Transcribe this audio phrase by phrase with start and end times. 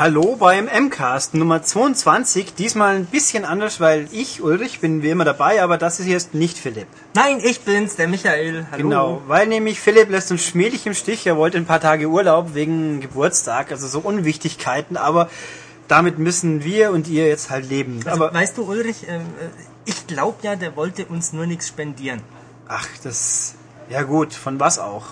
[0.00, 2.54] Hallo beim MCAST Nummer 22.
[2.54, 6.32] Diesmal ein bisschen anders, weil ich, Ulrich, bin wie immer dabei, aber das ist jetzt
[6.32, 6.86] nicht Philipp.
[7.12, 8.66] Nein, ich bin's, der Michael.
[8.72, 8.82] Hallo.
[8.82, 11.26] Genau, weil nämlich Philipp lässt uns schmählich im Stich.
[11.26, 15.28] Er wollte ein paar Tage Urlaub wegen Geburtstag, also so Unwichtigkeiten, aber
[15.86, 18.00] damit müssen wir und ihr jetzt halt leben.
[18.06, 19.20] Also, aber weißt du, Ulrich, äh,
[19.84, 22.22] ich glaube ja, der wollte uns nur nichts spendieren.
[22.68, 23.54] ach, das
[23.90, 25.04] ja gut, von was auch?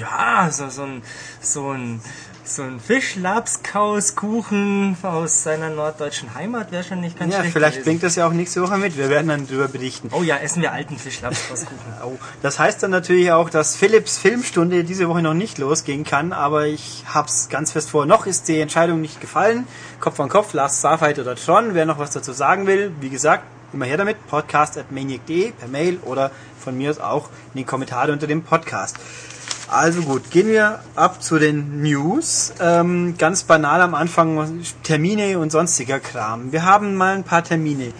[0.00, 1.02] Ja, so, so ein,
[1.40, 2.00] so ein,
[2.44, 7.84] so ein Fischlapskauskuchen aus seiner norddeutschen Heimat wäre schon nicht ganz Ja, schlecht vielleicht gewesen.
[7.88, 8.96] bringt das ja auch nächste Woche mit.
[8.96, 10.08] Wir werden dann darüber berichten.
[10.12, 11.78] Oh ja, essen wir alten Fischlapskauskuchen.
[12.04, 16.32] Oh, das heißt dann natürlich auch, dass Philipps Filmstunde diese Woche noch nicht losgehen kann,
[16.32, 18.06] aber ich hab's ganz fest vor.
[18.06, 19.68] Noch ist die Entscheidung nicht gefallen.
[20.00, 21.74] Kopf an Kopf, Last Starfight oder Tron.
[21.74, 24.16] Wer noch was dazu sagen will, wie gesagt, immer her damit.
[24.26, 28.42] Podcast at maniac.de per Mail oder von mir aus auch in den Kommentaren unter dem
[28.42, 28.96] Podcast.
[29.72, 32.52] Also gut, gehen wir ab zu den News.
[32.60, 36.52] Ähm, ganz banal am Anfang Termine und sonstiger Kram.
[36.52, 37.94] Wir haben mal ein paar Termine.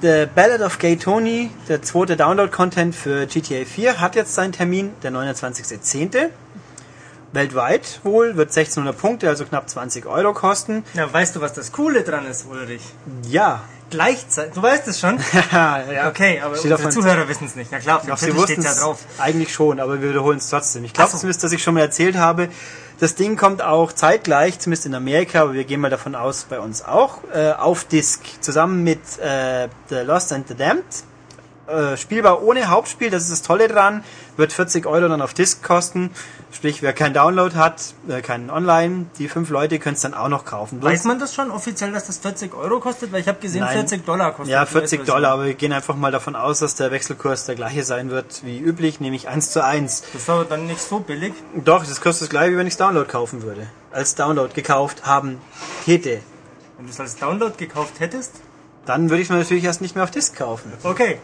[0.00, 4.94] The Ballad of Gay Tony, der zweite Download-Content für GTA 4, hat jetzt seinen Termin,
[5.04, 6.30] der 29.10.
[7.30, 10.82] Weltweit wohl, wird 1600 Punkte, also knapp 20 Euro kosten.
[10.94, 12.82] Ja, weißt du, was das Coole dran ist, Ulrich?
[13.28, 13.62] Ja.
[13.92, 15.18] Gleichzeitig, du weißt es schon?
[15.52, 16.08] ja.
[16.08, 17.70] Okay, aber Steht unsere Zuhörer wissen es nicht.
[17.70, 19.00] Na klar, auf dem steht ja drauf.
[19.18, 20.82] eigentlich schon, aber wir wiederholen es trotzdem.
[20.84, 21.18] Ich glaube so.
[21.18, 22.48] zumindest, dass ich schon mal erzählt habe,
[23.00, 26.58] das Ding kommt auch zeitgleich, zumindest in Amerika, aber wir gehen mal davon aus, bei
[26.58, 30.84] uns auch, äh, auf Disc, zusammen mit äh, The Lost and the Damned.
[31.66, 34.04] Äh, spielbar ohne Hauptspiel, das ist das Tolle dran,
[34.38, 36.12] wird 40 Euro dann auf Disc kosten.
[36.52, 40.28] Sprich, wer keinen Download hat, äh, keinen Online, die fünf Leute können es dann auch
[40.28, 40.82] noch kaufen.
[40.82, 43.10] Weiß man das schon offiziell, dass das 40 Euro kostet?
[43.10, 43.72] Weil ich habe gesehen, Nein.
[43.72, 45.16] 40 Dollar kostet Ja, die 40 US-Version.
[45.16, 48.44] Dollar, aber wir gehen einfach mal davon aus, dass der Wechselkurs der gleiche sein wird
[48.44, 50.02] wie üblich, nämlich 1 zu 1.
[50.12, 51.32] Das ist aber dann nicht so billig.
[51.64, 53.66] Doch, das kostet das gleiche, wie wenn ich Download kaufen würde.
[53.90, 55.40] Als Download gekauft haben
[55.86, 56.20] hätte.
[56.76, 58.34] Wenn du es als Download gekauft hättest.
[58.84, 60.70] Dann würde ich es mir natürlich erst nicht mehr auf Disc kaufen.
[60.82, 61.18] Okay.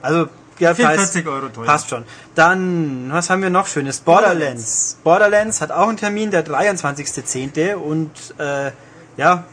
[0.00, 0.26] Also,
[0.58, 1.66] ja, 44 Euro teuer.
[1.66, 2.04] Passt schon.
[2.34, 4.00] Dann, was haben wir noch Schönes?
[4.00, 4.98] Borderlands.
[5.02, 7.74] Borderlands hat auch einen Termin, der 23.10.
[7.74, 8.70] Und, äh,
[9.16, 9.44] ja,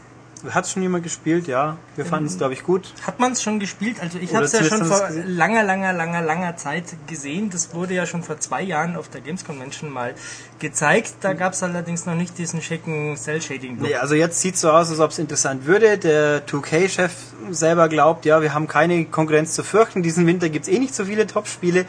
[0.50, 1.46] hat schon jemand gespielt?
[1.46, 2.92] Ja, wir fanden es, glaube ich, gut.
[3.06, 4.00] Hat man es schon gespielt?
[4.00, 7.50] Also ich habe es ja schon vor es langer, langer, langer, langer Zeit gesehen.
[7.50, 10.14] Das wurde ja schon vor zwei Jahren auf der Games Convention mal
[10.58, 11.14] gezeigt.
[11.20, 13.88] Da gab es allerdings noch nicht diesen schicken Cell-Shading-Look.
[13.88, 15.98] Nee, also jetzt sieht so aus, als ob es interessant würde.
[15.98, 17.12] Der 2K-Chef
[17.50, 20.02] selber glaubt, ja, wir haben keine Konkurrenz zu fürchten.
[20.02, 21.86] Diesen Winter gibt's eh nicht so viele Top-Spiele.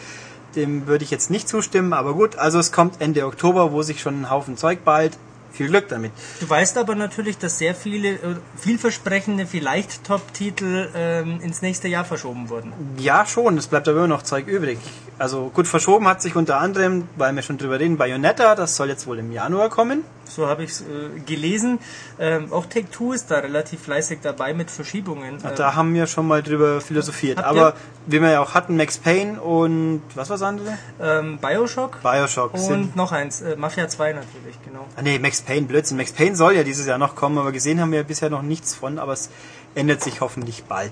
[0.55, 4.01] Dem würde ich jetzt nicht zustimmen, aber gut, also es kommt Ende Oktober, wo sich
[4.01, 5.17] schon ein Haufen Zeug ballt.
[5.61, 6.11] Viel Glück damit.
[6.39, 8.17] Du weißt aber natürlich, dass sehr viele äh,
[8.57, 12.73] vielversprechende, vielleicht Top-Titel ähm, ins nächste Jahr verschoben wurden.
[12.97, 14.79] Ja, schon, es bleibt aber immer noch Zeug übrig.
[15.19, 18.89] Also gut, verschoben hat sich unter anderem, weil wir schon drüber reden, Bayonetta, das soll
[18.89, 20.03] jetzt wohl im Januar kommen.
[20.35, 21.79] So habe ich es äh, gelesen.
[22.19, 25.35] Ähm, auch Take-Two ist da relativ fleißig dabei mit Verschiebungen.
[25.43, 27.43] Ähm, Da haben wir schon mal drüber philosophiert.
[27.43, 27.73] Aber
[28.05, 30.77] wie wir ja auch hatten, Max Payne und was war das andere?
[31.01, 34.85] ähm, Bioshock Bioshock und noch eins, äh, Mafia 2 natürlich, genau.
[34.95, 35.97] Ah, nee, Max Payne, Blödsinn.
[35.97, 38.73] Max Payne soll ja dieses Jahr noch kommen, aber gesehen haben wir bisher noch nichts
[38.75, 39.29] von, aber es
[39.75, 40.91] ändert sich hoffentlich bald.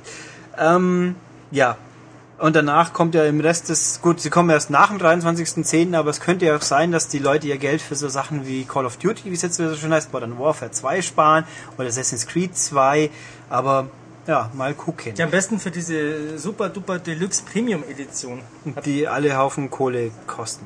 [0.58, 1.16] Ähm,
[1.52, 1.78] ja.
[2.40, 6.10] Und danach kommt ja im Rest des, gut, sie kommen erst nach dem 23.10., aber
[6.10, 8.86] es könnte ja auch sein, dass die Leute ihr Geld für so Sachen wie Call
[8.86, 11.44] of Duty, wie es jetzt wieder so schön heißt, Modern Warfare 2 sparen
[11.78, 13.10] oder Assassin's Creed 2,
[13.50, 13.90] aber
[14.26, 15.14] ja, mal gucken.
[15.18, 18.42] Ja, am besten für diese super duper Deluxe Premium Edition.
[18.86, 20.66] Die alle Haufen Kohle kosten.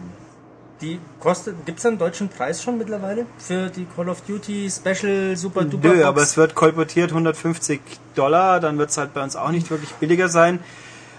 [0.81, 3.25] Die kostet, gibt's einen deutschen Preis schon mittlerweile?
[3.37, 6.05] Für die Call of Duty Special Super Duper Nö, Box?
[6.05, 7.79] aber es wird kolportiert 150
[8.15, 10.59] Dollar, dann wird es halt bei uns auch nicht wirklich billiger sein.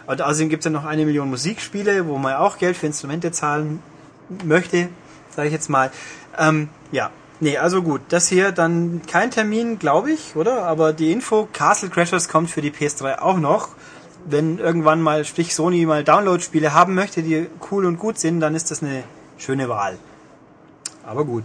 [0.06, 3.32] Und außerdem gibt es ja noch eine Million Musikspiele, wo man auch Geld für Instrumente
[3.32, 3.82] zahlen
[4.44, 4.88] möchte,
[5.34, 5.91] sage ich jetzt mal.
[6.38, 7.10] Ähm, ja,
[7.41, 10.64] nee, also gut, das hier dann kein Termin, glaube ich, oder?
[10.64, 13.69] Aber die Info, Castle Crashers kommt für die PS3 auch noch.
[14.26, 18.55] Wenn irgendwann mal, sprich Sony mal Download-Spiele haben möchte, die cool und gut sind, dann
[18.55, 19.05] ist das eine
[19.37, 19.99] schöne Wahl.
[21.05, 21.44] Aber gut.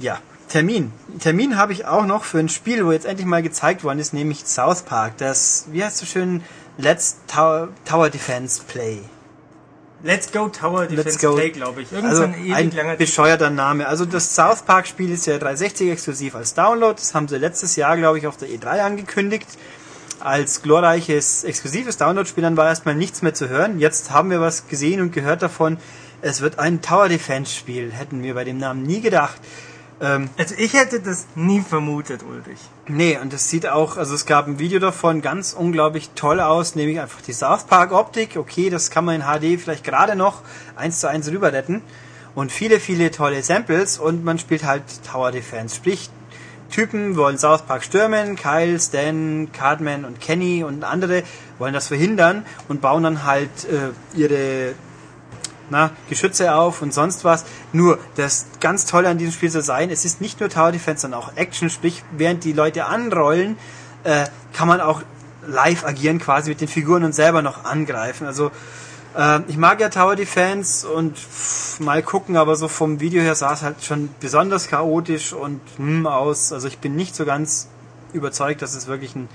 [0.00, 0.18] Ja,
[0.48, 0.92] Termin.
[1.20, 4.12] Termin habe ich auch noch für ein Spiel, wo jetzt endlich mal gezeigt worden ist,
[4.12, 5.16] nämlich South Park.
[5.18, 6.42] Das, wie heißt so schön,
[6.82, 8.98] Let's Tower, Tower Defense Play.
[10.02, 11.36] Let's Go Tower Defense Let's Go.
[11.36, 11.92] Play, glaube ich.
[11.92, 13.86] Irgend Also so ein ewig ein langer bescheuerter Name.
[13.86, 16.94] Also das South Park Spiel ist ja 360 exklusiv als Download.
[16.94, 19.46] Das haben sie letztes Jahr, glaube ich, auf der E3 angekündigt.
[20.18, 23.78] Als glorreiches, exklusives Download-Spiel dann war erstmal nichts mehr zu hören.
[23.78, 25.78] Jetzt haben wir was gesehen und gehört davon.
[26.20, 27.92] Es wird ein Tower Defense Spiel.
[27.92, 29.40] Hätten wir bei dem Namen nie gedacht.
[30.00, 32.58] Ähm, Also ich hätte das nie vermutet, Ulrich.
[32.88, 36.74] Nee, und es sieht auch, also es gab ein Video davon, ganz unglaublich toll aus,
[36.74, 38.36] nämlich einfach die South Park Optik.
[38.36, 40.42] Okay, das kann man in HD vielleicht gerade noch
[40.76, 41.82] eins zu eins rüber retten.
[42.34, 45.76] Und viele, viele tolle Samples und man spielt halt Tower Defense.
[45.76, 46.08] Sprich,
[46.70, 51.22] Typen wollen South Park stürmen, Kyle, Stan, Cartman und Kenny und andere
[51.58, 54.74] wollen das verhindern und bauen dann halt äh, ihre
[55.70, 57.44] na, Geschütze auf und sonst was.
[57.72, 61.02] Nur, das ganz Tolle an diesem Spiel soll sein, es ist nicht nur Tower Defense,
[61.02, 63.56] sondern auch Action, sprich, während die Leute anrollen,
[64.04, 65.02] äh, kann man auch
[65.46, 68.26] live agieren quasi mit den Figuren und selber noch angreifen.
[68.26, 68.50] Also
[69.16, 73.34] äh, ich mag ja Tower Defense und pff, mal gucken, aber so vom Video her
[73.34, 76.52] sah es halt schon besonders chaotisch und hm, aus.
[76.52, 77.68] Also ich bin nicht so ganz
[78.12, 79.28] überzeugt, dass es wirklich ein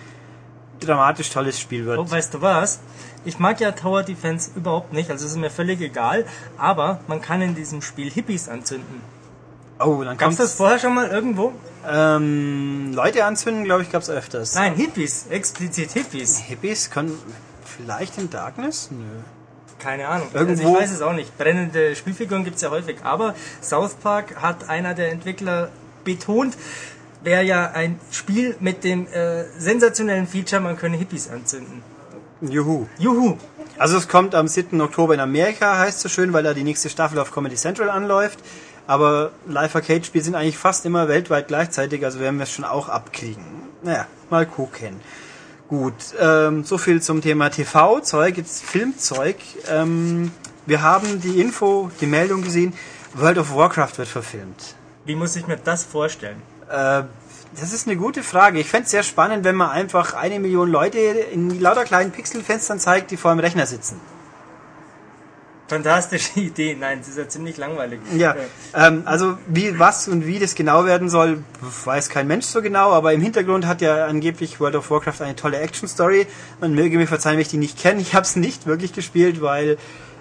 [0.79, 1.97] dramatisch tolles Spiel wird.
[2.00, 2.79] Oh, weißt du was?
[3.25, 6.25] Ich mag ja Tower Defense überhaupt nicht, also es ist mir völlig egal,
[6.57, 9.01] aber man kann in diesem Spiel Hippies anzünden.
[9.79, 11.51] Oh, dann Gab's das vorher schon mal irgendwo?
[11.88, 14.56] ähm, Leute anzünden, glaube ich, gab's öfters.
[14.56, 16.38] Nein, Hippies, explizit Hippies.
[16.39, 17.18] Hippies können
[17.63, 18.89] vielleicht in Darkness?
[18.91, 19.03] Nö.
[19.79, 20.27] Keine Ahnung.
[20.33, 21.38] Irgendwo- Also ich weiß es auch nicht.
[21.38, 22.97] Brennende Spielfiguren gibt's ja häufig.
[23.03, 25.69] Aber South Park hat einer der Entwickler
[26.03, 26.57] betont,
[27.27, 31.83] wäre ja ein Spiel mit dem äh, sensationellen Feature, man könne Hippies anzünden.
[32.39, 32.88] Juhu.
[33.00, 33.38] Juhu!
[33.77, 34.79] Also es kommt am 7.
[34.79, 38.39] Oktober in Amerika, heißt so schön, weil da die nächste Staffel auf Comedy Central anläuft.
[38.88, 43.44] Aber Live-Arcade-Spiele sind eigentlich fast immer weltweit gleichzeitig, also werden wir es schon auch abkriegen.
[43.83, 45.01] Naja, mal gucken.
[45.68, 49.35] Gut, ähm, so viel zum Thema TV-Zeug, jetzt Filmzeug.
[49.69, 50.31] Ähm,
[50.65, 52.74] wir haben die Info, die Meldung gesehen,
[53.15, 54.75] World of Warcraft wird verfilmt.
[55.03, 56.41] Wie muss ich mir das vorstellen?
[56.69, 57.04] Äh,
[57.60, 58.60] das ist eine gute Frage.
[58.60, 62.80] Ich fände es sehr spannend, wenn man einfach eine Million Leute in lauter kleinen Pixelfenstern
[62.80, 64.00] zeigt, die vor dem Rechner sitzen.
[65.68, 66.78] Fantastische Idee.
[66.80, 68.00] Nein, das ist ja ziemlich langweilig.
[68.16, 71.44] Ja, Äh, ähm, also wie, was und wie das genau werden soll,
[71.86, 75.36] weiß kein Mensch so genau, aber im Hintergrund hat ja angeblich World of Warcraft eine
[75.36, 76.28] tolle Action-Story.
[76.62, 78.02] Man möge mir verzeihen, wenn ich die nicht kenne.
[78.02, 79.78] Ich habe es nicht wirklich gespielt, weil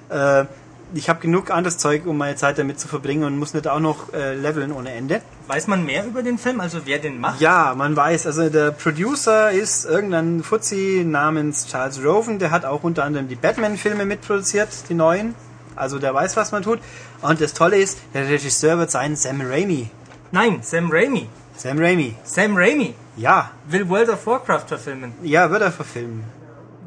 [0.08, 0.44] äh,
[0.94, 3.80] ich habe genug anderes Zeug, um meine Zeit damit zu verbringen und muss nicht auch
[3.80, 5.20] noch äh, leveln ohne Ende.
[5.48, 7.40] Weiß man mehr über den Film, also wer den macht?
[7.40, 12.82] Ja, man weiß, also der Producer ist irgendein Fuzzi namens Charles Roven, der hat auch
[12.84, 15.34] unter anderem die Batman-Filme mitproduziert, die neuen.
[15.74, 16.78] Also der weiß, was man tut.
[17.20, 19.90] Und das Tolle ist, der Regisseur wird sein Sam Raimi.
[20.32, 21.28] Nein, Sam Raimi.
[21.56, 22.14] Sam Raimi.
[22.24, 25.12] Sam Raimi Ja, will World of Warcraft verfilmen.
[25.22, 26.24] ja, wird er verfilmen.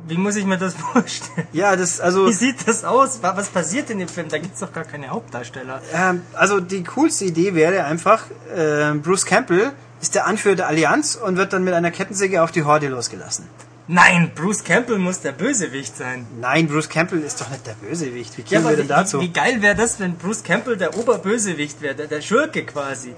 [0.09, 1.47] Wie muss ich mir das vorstellen?
[1.53, 3.21] Ja, das, also, Wie sieht das aus?
[3.21, 4.27] Wa- Was passiert in dem Film?
[4.29, 5.81] Da gibt's doch gar keine Hauptdarsteller.
[5.93, 8.23] ähm, also die coolste Idee wäre einfach,
[8.55, 9.71] äh, Bruce Campbell
[10.01, 13.45] ist der Anführer der Allianz und wird dann mit einer Kettensäge auf die Horde losgelassen.
[13.91, 16.27] Nein, Bruce Campbell muss der Bösewicht sein.
[16.39, 18.37] Nein, Bruce Campbell ist doch nicht der Bösewicht.
[18.37, 19.19] Wie Ja, kämen aber wir denn dazu?
[19.19, 23.15] wie, wie geil wäre das, wenn Bruce Campbell der Oberbösewicht wäre, der, der Schurke quasi.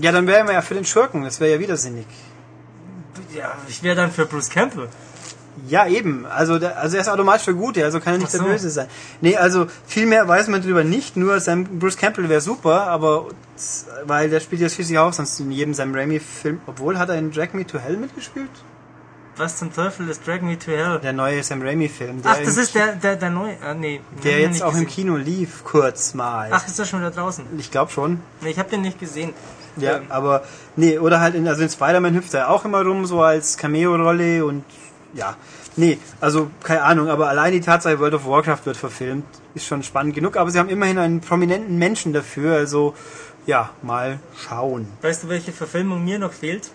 [0.00, 2.06] Ja, dann wären wir ja für den Schurken, das wäre ja widersinnig.
[3.36, 4.88] Ja, ich wäre dann für Bruce Campbell.
[5.68, 6.26] Ja, eben.
[6.26, 8.38] Also, der, also er ist automatisch der Gute, also kann er nicht so.
[8.38, 8.88] der Böse sein.
[9.20, 11.16] Nee, also viel mehr weiß man darüber nicht.
[11.16, 13.26] Nur Sam, Bruce Campbell wäre super, aber
[14.06, 16.60] weil der spielt ja schließlich auch sonst in jedem Sam Raimi-Film.
[16.66, 18.50] Obwohl hat er in Drag Me to Hell mitgespielt?
[19.36, 21.00] Was zum Teufel ist Drag Me to Hell?
[21.02, 22.20] Der neue Sam Raimi-Film.
[22.24, 23.56] Ach, das im- ist der, der, der neue.
[23.64, 24.00] Ah, nee.
[24.22, 24.88] der jetzt auch im gesehen.
[24.88, 26.50] Kino lief, kurz mal.
[26.52, 27.44] Ach, ist er schon wieder draußen?
[27.58, 28.20] Ich glaube schon.
[28.42, 29.32] Nee, ich habe den nicht gesehen.
[29.76, 30.44] Ja, Ähm, aber
[30.76, 34.44] nee, oder halt in, also in Spider-Man hüpft er auch immer rum, so als Cameo-Rolle
[34.44, 34.62] und
[35.14, 35.36] ja.
[35.76, 39.82] Nee, also keine Ahnung, aber allein die Tatsache, World of Warcraft wird verfilmt, ist schon
[39.82, 42.94] spannend genug, aber sie haben immerhin einen prominenten Menschen dafür, also
[43.46, 44.86] ja, mal schauen.
[45.02, 46.70] Weißt du, welche Verfilmung mir noch fehlt?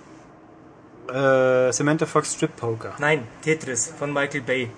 [1.11, 2.93] Äh, Samantha Fox Strip Poker.
[2.99, 4.69] Nein, Tetris von Michael Bay.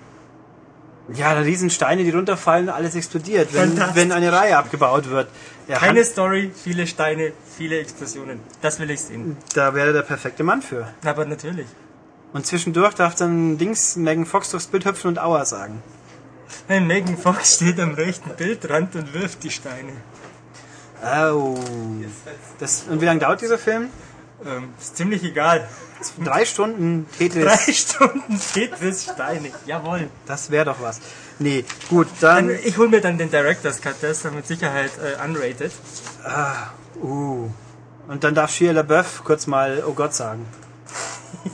[1.12, 5.28] Ja, da riesen Steine, die runterfallen, alles explodiert, wenn, wenn eine Reihe abgebaut wird.
[5.68, 8.40] Ja, Keine Story, viele Steine, viele Explosionen.
[8.62, 9.36] Das will ich sehen.
[9.54, 10.86] da wäre der perfekte Mann für.
[11.04, 11.66] Aber natürlich.
[12.32, 15.82] Und zwischendurch darf dann Dings Megan Fox durchs Bild hüpfen und Aua sagen.
[16.66, 19.92] Hey, Megan Fox steht am rechten Bildrand und wirft die Steine.
[21.02, 21.58] Oh.
[22.58, 23.88] Das, und wie lange dauert dieser Film?
[24.44, 25.68] Ähm, ist ziemlich egal.
[26.24, 27.44] Drei Stunden Tetris.
[27.44, 29.50] Drei Stunden Tetris Steine.
[29.66, 30.08] Jawohl.
[30.26, 31.00] Das wäre doch was.
[31.38, 32.48] Nee, gut, dann.
[32.48, 35.72] Dann, ich hol mir dann den Director's Cut, der ist dann mit Sicherheit äh, unrated.
[37.00, 37.48] Uh.
[38.08, 40.46] Und dann darf Shia LaBeouf kurz mal Oh Gott sagen.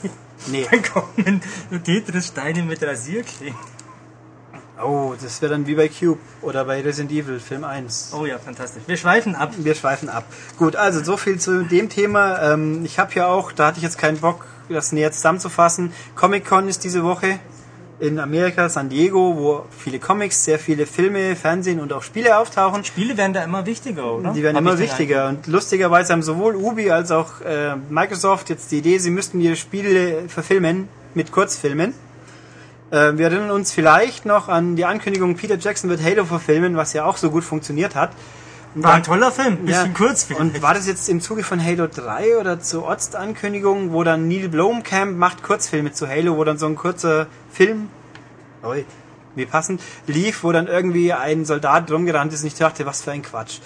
[0.50, 0.67] Nee.
[0.71, 1.40] Dann kommen
[1.71, 3.59] nur Tetris Steine mit Rasierklingen.
[4.81, 8.12] Oh, das wäre dann wie bei Cube oder bei Resident Evil Film 1.
[8.17, 8.85] Oh ja, fantastisch.
[8.87, 9.52] Wir schweifen ab.
[9.59, 10.25] Wir schweifen ab.
[10.57, 12.52] Gut, also so viel zu dem Thema.
[12.52, 15.93] Ähm, ich habe ja auch, da hatte ich jetzt keinen Bock, das näher zusammenzufassen.
[16.14, 17.40] Comic-Con ist diese Woche
[18.00, 22.85] in Amerika, San Diego, wo viele Comics, sehr viele Filme, Fernsehen und auch Spiele auftauchen.
[22.85, 24.33] Spiele werden da immer wichtiger, oder?
[24.33, 25.28] Die werden Hab immer wichtiger.
[25.28, 29.57] Und lustigerweise haben sowohl Ubi als auch äh, Microsoft jetzt die Idee, sie müssten ihre
[29.57, 31.93] Spiele verfilmen mit Kurzfilmen.
[32.90, 36.93] Äh, wir erinnern uns vielleicht noch an die Ankündigung, Peter Jackson wird Halo verfilmen, was
[36.93, 38.11] ja auch so gut funktioniert hat.
[38.75, 39.93] War ein toller Film, bisschen Ja.
[39.97, 40.41] kurz vielleicht.
[40.41, 44.49] Und war das jetzt im Zuge von Halo 3 oder zur Ost-Ankündigung, wo dann Neil
[44.49, 47.89] Blomkamp macht Kurzfilme zu Halo, wo dann so ein kurzer Film,
[48.63, 48.85] oi,
[49.35, 53.13] wie passend, lief, wo dann irgendwie ein Soldat rumgerannt ist und ich dachte, was für
[53.13, 53.59] ein Quatsch.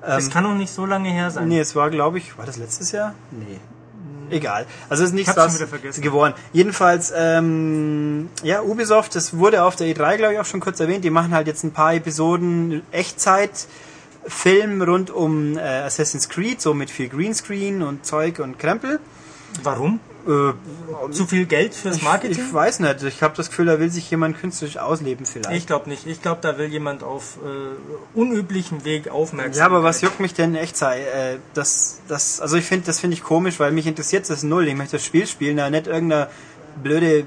[0.00, 1.48] das kann noch nicht so lange her sein.
[1.48, 3.14] Nee, es war, glaube ich, war das letztes Jahr?
[3.32, 3.58] Nee.
[4.30, 4.66] Egal.
[4.88, 6.34] Also es ist nichts was geworden.
[6.52, 11.04] Jedenfalls, ähm, ja, Ubisoft, das wurde auf der E3, glaube ich, auch schon kurz erwähnt.
[11.04, 13.68] Die machen halt jetzt ein paar Episoden Echtzeit.
[14.28, 19.00] Film rund um äh, Assassin's Creed, so mit viel Greenscreen und Zeug und Krempel.
[19.62, 20.00] Warum?
[20.26, 22.44] Äh, Zu viel Geld fürs Marketing?
[22.44, 23.02] ich weiß nicht.
[23.04, 25.56] Ich habe das Gefühl, da will sich jemand künstlerisch ausleben vielleicht.
[25.56, 26.06] Ich glaube nicht.
[26.06, 29.60] Ich glaube, da will jemand auf äh, unüblichen Weg aufmerksam.
[29.60, 31.00] Ja, aber was juckt mich denn echt sei?
[31.02, 34.66] Äh, das, das, also ich finde, das finde ich komisch, weil mich interessiert das null.
[34.66, 36.28] Ich möchte das Spiel spielen, da nicht irgendeine
[36.82, 37.24] blöde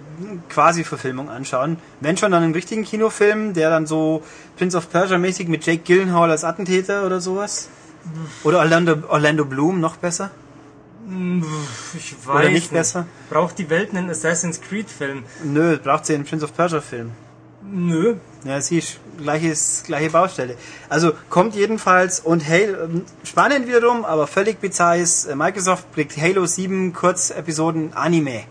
[0.50, 1.78] Quasi-Verfilmung anschauen.
[2.00, 4.24] Wenn schon dann einen richtigen Kinofilm, der dann so
[4.58, 7.70] Prince of Persia mäßig mit Jake Gyllenhaal als Attentäter oder sowas.
[8.44, 10.32] Oder Orlando, Orlando Bloom noch besser?
[11.98, 13.08] Ich weiß Oder nicht besser?
[13.30, 15.24] Braucht die Welt einen Assassin's Creed Film?
[15.44, 17.12] Nö, braucht sie einen Prince of Persia Film.
[17.62, 18.16] Nö.
[18.46, 20.56] Ja, siehst, gleiches, gleiche Baustelle.
[20.88, 26.16] Also kommt jedenfalls und Halo, ähm, spannend wiederum, aber völlig bizarr ist, äh, Microsoft bringt
[26.16, 28.44] Halo 7 Kurzepisoden Anime.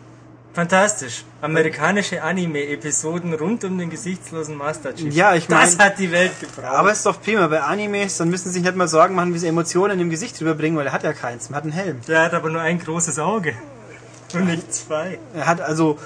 [0.54, 1.24] Fantastisch.
[1.40, 5.14] Amerikanische Anime-Episoden rund um den gesichtslosen Master Chief.
[5.14, 6.64] Ja, ich mein- Das hat die Welt gebraucht.
[6.74, 9.38] Aber ist doch prima, bei Animes, dann müssen sie sich nicht mal Sorgen machen, wie
[9.38, 12.00] sie Emotionen im Gesicht rüberbringen, weil er hat ja keins, man hat einen Helm.
[12.08, 13.54] Der hat aber nur ein großes Auge.
[14.34, 15.18] Und nicht zwei.
[15.34, 15.98] Er hat also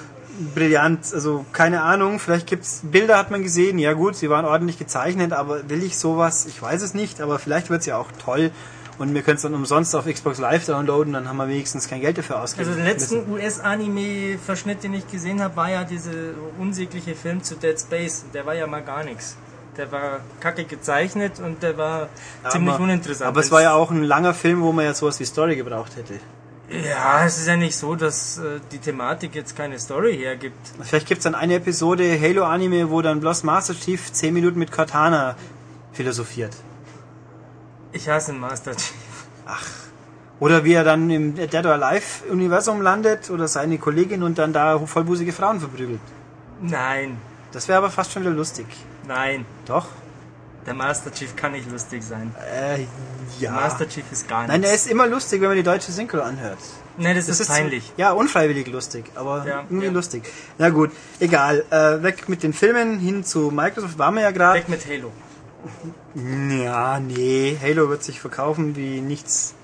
[0.53, 4.77] brillant, also keine Ahnung, vielleicht gibt's Bilder hat man gesehen, ja gut, sie waren ordentlich
[4.79, 8.51] gezeichnet, aber will ich sowas, ich weiß es nicht, aber vielleicht wird's ja auch toll
[8.99, 12.01] und wir können es dann umsonst auf Xbox Live downloaden, dann haben wir wenigstens kein
[12.01, 12.69] Geld dafür ausgegeben.
[12.69, 16.11] Also den letzten US-Anime-Verschnitt, den ich gesehen habe, war ja dieser
[16.59, 18.25] unsägliche Film zu Dead Space.
[18.33, 19.35] Der war ja mal gar nichts.
[19.77, 22.09] Der war kacke gezeichnet und der war
[22.49, 23.27] ziemlich aber, uninteressant.
[23.27, 25.95] Aber es war ja auch ein langer Film, wo man ja sowas wie Story gebraucht
[25.95, 26.19] hätte.
[26.69, 30.57] Ja, es ist ja nicht so, dass äh, die Thematik jetzt keine Story hergibt.
[30.81, 35.35] Vielleicht gibt's dann eine Episode Halo-Anime, wo dann bloß Master Chief 10 Minuten mit Cortana
[35.91, 36.55] philosophiert.
[37.93, 38.93] Ich hasse Master Chief.
[40.39, 44.51] Oder wie er dann im Dead or Alive Universum landet oder seine Kollegin und dann
[44.51, 46.01] da vollbusige Frauen verprügelt.
[46.61, 47.17] Nein,
[47.51, 48.65] Das wäre aber fast schon wieder lustig.
[49.07, 49.45] nein.
[49.65, 49.87] Doch?
[50.65, 52.33] Der Master Chief kann nicht lustig sein.
[52.39, 52.87] Äh, Der
[53.39, 53.51] ja.
[53.51, 56.57] Master Chief ist gar Nein, er ist immer lustig, wenn man die deutsche Synchro anhört.
[56.97, 57.91] Nein, das, ist peinlich.
[57.97, 59.91] Ja, unfreiwillig lustig, aber Ja, irgendwie ja.
[59.91, 60.23] lustig.
[60.57, 61.65] Na gut, egal.
[61.69, 64.59] Äh, weg mit den Filmen, hin zu Microsoft waren wir ja gerade.
[64.59, 65.11] Weg mit Halo.
[66.15, 69.55] Ja, nee, Halo wird sich verkaufen wie nichts,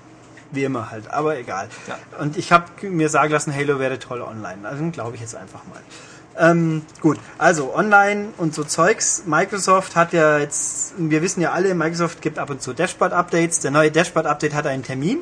[0.50, 1.68] wie immer halt, aber egal.
[1.86, 1.98] Ja.
[2.18, 4.68] Und ich habe mir sagen lassen, Halo wäre toll online.
[4.68, 5.80] Also glaube ich jetzt einfach mal.
[6.38, 9.24] Ähm, gut, also online und so Zeugs.
[9.26, 13.60] Microsoft hat ja jetzt, wir wissen ja alle, Microsoft gibt ab und zu Dashboard-Updates.
[13.60, 15.18] Der neue Dashboard-Update hat einen Termin,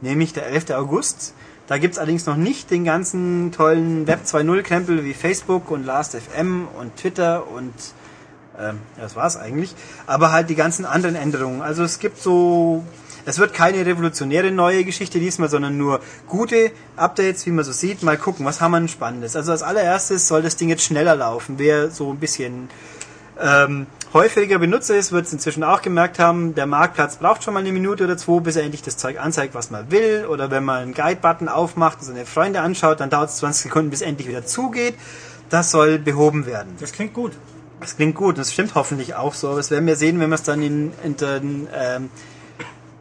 [0.00, 0.70] nämlich der 11.
[0.70, 1.34] August.
[1.66, 6.96] Da gibt's allerdings noch nicht den ganzen tollen Web 2.0-Krempel wie Facebook und Last.fm und
[6.96, 7.72] Twitter und
[8.60, 9.74] ähm, das war's eigentlich.
[10.06, 11.62] Aber halt die ganzen anderen Änderungen.
[11.62, 12.84] Also es gibt so,
[13.24, 18.02] es wird keine revolutionäre neue Geschichte diesmal, sondern nur gute Updates, wie man so sieht.
[18.02, 19.36] Mal gucken, was haben wir denn Spannendes.
[19.36, 21.54] Also als allererstes soll das Ding jetzt schneller laufen.
[21.58, 22.68] Wer so ein bisschen
[23.40, 27.60] ähm, häufiger Benutzer ist, wird es inzwischen auch gemerkt haben, der Marktplatz braucht schon mal
[27.60, 30.26] eine Minute oder zwei, bis er endlich das Zeug anzeigt, was man will.
[30.28, 33.90] Oder wenn man einen Guide-Button aufmacht und seine Freunde anschaut, dann dauert es 20 Sekunden,
[33.90, 34.94] bis endlich wieder zugeht.
[35.48, 36.74] Das soll behoben werden.
[36.80, 37.32] Das klingt gut.
[37.80, 40.34] Das klingt gut, das stimmt hoffentlich auch so, aber das werden wir sehen, wenn wir
[40.34, 42.10] es dann in, in den ähm,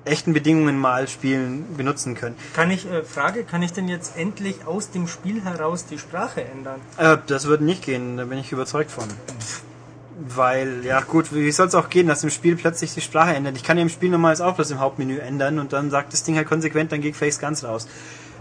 [0.05, 2.35] echten Bedingungen mal spielen, benutzen können.
[2.53, 6.43] Kann ich, äh, Frage, kann ich denn jetzt endlich aus dem Spiel heraus die Sprache
[6.43, 6.79] ändern?
[6.97, 9.05] Äh, das wird nicht gehen, da bin ich überzeugt von.
[10.21, 13.55] Weil, ja gut, wie soll es auch gehen, dass im Spiel plötzlich die Sprache ändert?
[13.55, 16.23] Ich kann ja im Spiel normals auch bloß im Hauptmenü ändern und dann sagt das
[16.23, 17.87] Ding halt konsequent, dann geht Face ganz raus.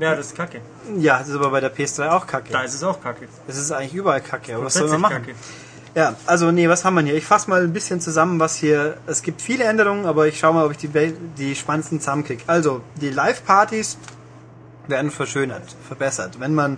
[0.00, 0.60] Ja, das ist kacke.
[0.96, 2.52] Ja, das ist aber bei der PS3 auch kacke.
[2.52, 3.28] Da ist es auch kacke.
[3.46, 5.16] Das ist eigentlich überall kacke, aber was soll man machen?
[5.16, 5.34] kacke.
[5.98, 7.16] Ja, also nee, was haben wir hier?
[7.16, 8.98] Ich fasse mal ein bisschen zusammen, was hier.
[9.08, 10.88] Es gibt viele Änderungen, aber ich schaue mal, ob ich die,
[11.36, 12.42] die spannendsten zusammenkriege.
[12.46, 13.98] Also, die Live-Partys
[14.86, 16.38] werden verschönert, verbessert.
[16.38, 16.76] Wenn man,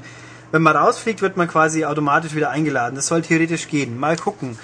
[0.52, 2.94] wenn man rausfliegt, wird man quasi automatisch wieder eingeladen.
[2.96, 4.00] Das soll theoretisch gehen.
[4.00, 4.58] Mal gucken.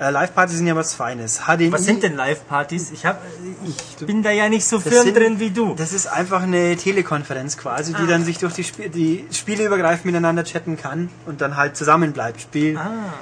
[0.00, 1.42] Äh, Live-Partys sind ja was Feines.
[1.46, 2.90] HDMI, Was sind denn Live-Partys?
[2.90, 3.22] Ich, hab,
[3.64, 5.74] ich bin da ja nicht so firm sind- drin wie du.
[5.76, 8.06] Das ist einfach eine Telekonferenz quasi, die Ah.
[8.06, 12.12] dann sich durch die, Sp die Spiele übergreifend miteinander chatten kann und dann halt zusammen
[12.12, 12.40] bleibt.
[12.40, 13.12] Spiel Ah,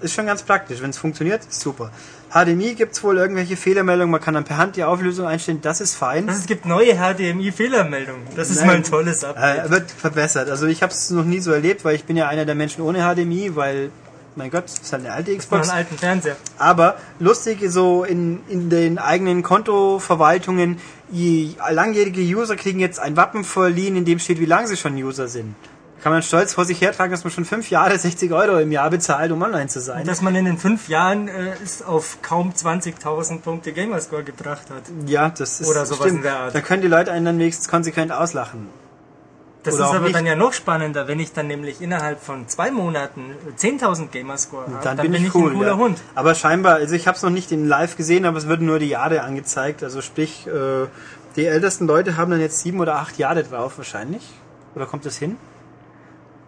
[0.00, 0.80] ist schon ganz praktisch.
[0.80, 1.90] Wenn es funktioniert, ist super.
[2.32, 4.10] HDMI gibt es wohl irgendwelche Fehlermeldungen.
[4.10, 5.60] Man kann dann per Hand die Auflösung einstellen.
[5.60, 6.26] Das ist fein.
[6.26, 8.22] das, es gibt neue HDMI-Fehlermeldungen.
[8.36, 8.66] Das ist Nein.
[8.66, 9.66] mal ein tolles Update.
[9.66, 10.48] Äh, wird verbessert.
[10.48, 12.82] Also ich habe es noch nie so erlebt, weil ich bin ja einer der Menschen
[12.82, 13.90] ohne HDMI, weil
[14.34, 15.68] Mein Gott, das ist halt eine alte Xbox.
[15.68, 16.36] einen alten Fernseher.
[16.56, 20.78] Aber lustig so in, in den eigenen Kontoverwaltungen,
[21.70, 25.28] langjährige User kriegen jetzt ein Wappen verliehen, in dem steht, wie lange sie schon User
[25.28, 25.54] sind.
[26.02, 28.90] Kann man stolz vor sich hertragen, dass man schon fünf Jahre 60 Euro im Jahr
[28.90, 30.04] bezahlt, um online zu sein.
[30.04, 34.82] Dass man in den fünf Jahren äh, es auf kaum 20.000 Punkte Gamerscore gebracht hat.
[35.06, 36.54] ja, das ist Oder sowas in der Art.
[36.56, 38.68] Da können die Leute einen dann wenigstens konsequent auslachen.
[39.62, 40.16] Das Oder ist aber nicht.
[40.16, 44.82] dann ja noch spannender, wenn ich dann nämlich innerhalb von zwei Monaten 10.000 Gamerscore habe.
[44.82, 45.76] Dann, bin ich, cool, ein cooler ja.
[45.76, 46.00] Hund.
[46.16, 48.80] Aber scheinbar, also ich habe es noch nicht in Live gesehen, aber es würden nur
[48.80, 49.84] die Jahre angezeigt.
[49.84, 50.88] Also sprich, äh,
[51.36, 54.28] die ältesten Leute haben dann jetzt sieben oder acht Jahre drauf wahrscheinlich.
[54.74, 55.36] Oder kommt das hin?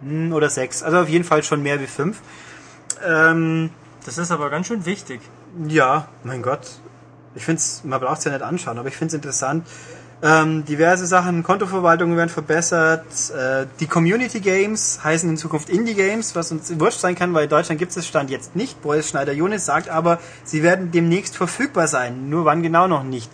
[0.02, 0.82] Hm, Oder sechs.
[0.82, 2.18] Also auf jeden Fall schon mehr wie fünf.
[3.06, 3.70] Ähm,
[4.04, 5.20] Das ist aber ganz schön wichtig.
[5.68, 6.60] ja, mein Gott.
[7.34, 9.66] Ich finde es, man braucht es ja nicht anschauen, aber ich finde es interessant.
[10.22, 13.04] Ähm, diverse Sachen, Kontoverwaltungen werden verbessert.
[13.36, 17.44] Äh, die Community Games heißen in Zukunft Indie Games, was uns wurscht sein kann, weil
[17.44, 18.80] in Deutschland gibt es das Stand jetzt nicht.
[18.82, 22.30] Boris Schneider-Jonas sagt aber, sie werden demnächst verfügbar sein.
[22.30, 23.30] Nur wann genau noch nicht.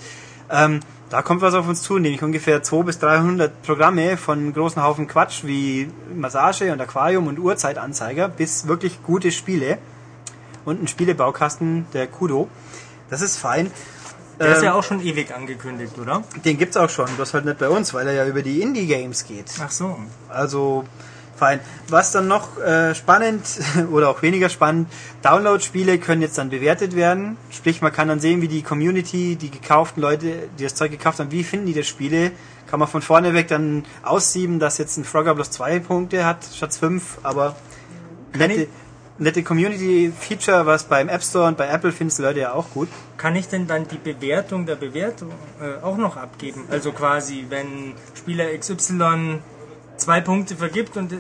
[0.51, 4.83] Ähm, da kommt was auf uns zu, nämlich ungefähr 200 bis 300 Programme von großen
[4.83, 9.79] Haufen Quatsch wie Massage und Aquarium und Uhrzeitanzeiger bis wirklich gute Spiele
[10.65, 12.49] und ein Spielebaukasten, der Kudo.
[13.11, 13.71] Das ist fein.
[14.39, 16.23] Der ist Ähm, ja auch schon ewig angekündigt, oder?
[16.45, 19.25] Den gibt's auch schon, bloß halt nicht bei uns, weil er ja über die Indie-Games
[19.27, 19.47] geht.
[19.61, 19.99] Ach so.
[20.29, 20.85] Also
[21.41, 21.61] fein.
[21.89, 23.43] Was dann noch äh, spannend
[23.93, 24.89] oder auch weniger spannend,
[25.23, 27.37] Download-Spiele können jetzt dann bewertet werden.
[27.51, 31.19] Sprich, man kann dann sehen, wie die Community, die gekauften Leute, die das Zeug gekauft
[31.19, 32.33] haben, wie finden die das Spiele.
[32.69, 36.45] Kann man von vorne weg dann aussieben, dass jetzt ein Frogger bloß zwei Punkte hat
[36.55, 37.57] statt fünf, aber
[38.35, 38.69] nette,
[39.19, 42.89] nette Community-Feature, was beim App Store und bei Apple findest die Leute ja auch gut.
[43.17, 45.31] Kann ich denn dann die Bewertung der Bewertung
[45.61, 46.65] äh, auch noch abgeben?
[46.71, 49.41] Also quasi, wenn Spieler XY
[50.01, 51.17] zwei Punkte vergibt und äh,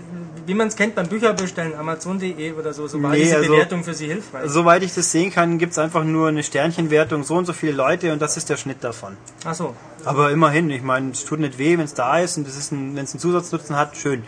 [0.46, 3.84] wie man es kennt beim Bücherbestellen, Amazon.de oder so, so war Nee, diese also- Bewertung
[3.84, 4.50] für Sie hilfreich.
[4.50, 8.12] Soweit ich das sehen kann, gibt's einfach nur eine Sternchenwertung, so und so viele Leute
[8.12, 9.16] und das ist der Schnitt davon.
[9.44, 9.74] Ach so.
[10.04, 12.96] Aber immerhin, ich meine, es tut nicht weh, wenn es da ist und es wenn
[12.98, 14.24] es einen Zusatznutzen hat, schön.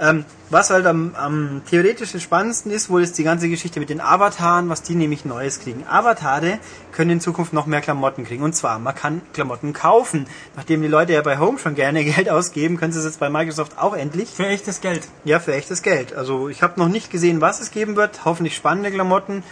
[0.00, 4.00] Ähm, was halt am, am theoretisch spannendsten ist, wohl ist die ganze Geschichte mit den
[4.00, 5.84] Avataren, was die nämlich Neues kriegen.
[5.88, 6.58] Avatare
[6.92, 8.44] können in Zukunft noch mehr Klamotten kriegen.
[8.44, 10.26] Und zwar, man kann Klamotten kaufen.
[10.56, 13.28] Nachdem die Leute ja bei Home schon gerne Geld ausgeben, können sie es jetzt bei
[13.28, 14.30] Microsoft auch endlich.
[14.30, 15.08] Für echtes Geld.
[15.24, 16.14] Ja, für echtes Geld.
[16.14, 18.24] Also ich habe noch nicht gesehen, was es geben wird.
[18.24, 19.42] Hoffentlich spannende Klamotten,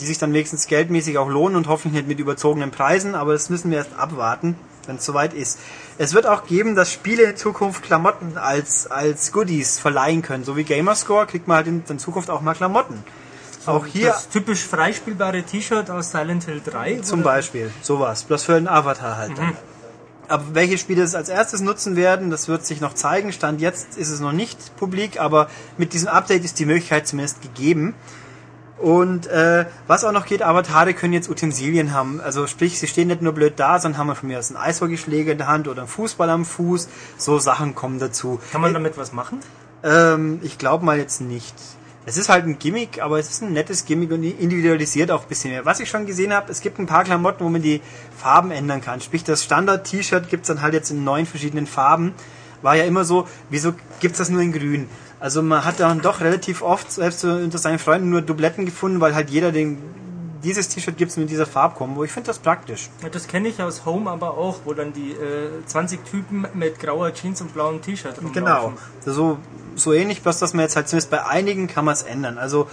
[0.00, 3.50] die sich dann wenigstens geldmäßig auch lohnen und hoffentlich nicht mit überzogenen Preisen, aber das
[3.50, 4.56] müssen wir erst abwarten,
[4.86, 5.58] wenn es soweit ist.
[5.98, 10.44] Es wird auch geben, dass Spiele in Zukunft Klamotten als, als Goodies verleihen können.
[10.44, 13.02] So wie Gamerscore kriegt man halt in, in Zukunft auch mal Klamotten.
[13.64, 17.00] Auch hier Das typisch freispielbare T-Shirt aus Silent Hill 3.
[17.00, 17.30] zum oder?
[17.30, 19.56] Beispiel sowas, bloß für einen Avatar halt dann.
[20.28, 23.32] Aber welche Spiele es als erstes nutzen werden, das wird sich noch zeigen.
[23.32, 27.42] Stand jetzt ist es noch nicht publik, aber mit diesem Update ist die Möglichkeit zumindest
[27.42, 27.94] gegeben.
[28.78, 32.20] Und äh, was auch noch geht, Avatare können jetzt Utensilien haben.
[32.20, 35.32] Also sprich, sie stehen nicht nur blöd da, sondern haben von mir aus einen Eishockeyschläger
[35.32, 36.88] in der Hand oder einen Fußball am Fuß.
[37.16, 38.38] So Sachen kommen dazu.
[38.52, 39.40] Kann man damit was machen?
[39.82, 41.54] Ähm, ich glaube mal jetzt nicht.
[42.08, 45.28] Es ist halt ein Gimmick, aber es ist ein nettes Gimmick und individualisiert auch ein
[45.28, 45.64] bisschen mehr.
[45.64, 47.80] Was ich schon gesehen habe, es gibt ein paar Klamotten, wo man die
[48.16, 49.00] Farben ändern kann.
[49.00, 52.14] Sprich, das Standard-T-Shirt gibt's dann halt jetzt in neun verschiedenen Farben.
[52.62, 54.88] War ja immer so, wieso gibt's das nur in grün?
[55.26, 59.16] Also man hat dann doch relativ oft, selbst unter seinen Freunden, nur Dubletten gefunden, weil
[59.16, 59.76] halt jeder den,
[60.44, 62.04] dieses T-Shirt gibt's mit dieser Farbkombo.
[62.04, 62.90] Ich finde das praktisch.
[63.02, 66.78] Ja, Das kenne ich aus Home aber auch, wo dann die äh, 20 Typen mit
[66.78, 68.76] grauer Jeans und blauem T-Shirt rumlaufen.
[69.04, 69.12] Genau.
[69.12, 69.38] So,
[69.74, 72.38] so ähnlich, bloß dass man jetzt halt zumindest bei einigen kann man es ändern.
[72.38, 72.68] Also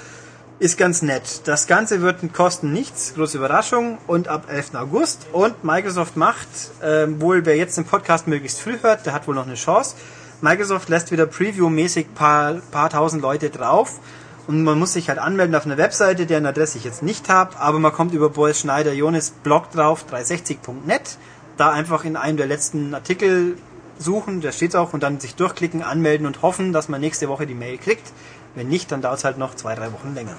[0.59, 1.41] ist ganz nett.
[1.45, 4.75] Das Ganze wird kosten nichts, große Überraschung und ab 11.
[4.75, 5.25] August.
[5.31, 6.49] Und Microsoft macht,
[6.83, 9.95] ähm, wohl wer jetzt den Podcast möglichst früh hört, der hat wohl noch eine Chance.
[10.43, 14.01] Microsoft lässt wieder Preview-mäßig paar, paar tausend Leute drauf.
[14.45, 17.57] Und man muss sich halt anmelden auf einer Webseite, deren Adresse ich jetzt nicht habe,
[17.57, 21.17] aber man kommt über Boris Schneider Jonas Blog drauf, 360.net.
[21.55, 23.57] Da einfach in einem der letzten Artikel
[23.97, 27.47] suchen, da steht auch, und dann sich durchklicken, anmelden und hoffen, dass man nächste Woche
[27.47, 28.11] die Mail kriegt.
[28.53, 30.35] Wenn nicht, dann dauert es halt noch zwei, drei Wochen länger.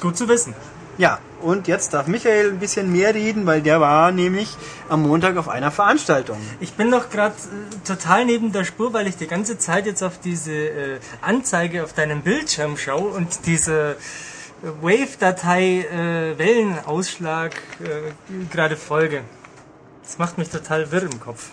[0.00, 0.54] Gut zu wissen.
[0.98, 4.56] Ja, und jetzt darf Michael ein bisschen mehr reden, weil der war nämlich
[4.88, 6.36] am Montag auf einer Veranstaltung.
[6.60, 10.02] Ich bin doch gerade äh, total neben der Spur, weil ich die ganze Zeit jetzt
[10.02, 13.96] auf diese äh, Anzeige auf deinem Bildschirm schaue und diese
[14.62, 19.22] äh, Wave-Datei äh, Wellenausschlag äh, gerade folge.
[20.02, 21.50] Das macht mich total wirr im Kopf.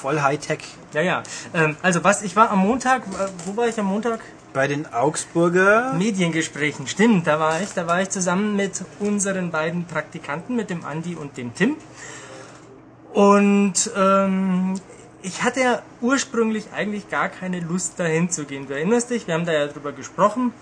[0.00, 0.60] Voll Hightech.
[0.94, 1.22] Ja, ja.
[1.52, 4.20] Ähm, also was, ich war am Montag, äh, wo war ich am Montag?
[4.54, 5.92] Bei den Augsburger.
[5.92, 10.86] Mediengesprächen, stimmt, da war ich, da war ich zusammen mit unseren beiden Praktikanten, mit dem
[10.86, 11.76] Andi und dem Tim.
[13.12, 14.80] Und ähm,
[15.20, 18.66] ich hatte ja ursprünglich eigentlich gar keine Lust dahin zu gehen.
[18.68, 20.54] Du erinnerst dich, wir haben da ja drüber gesprochen.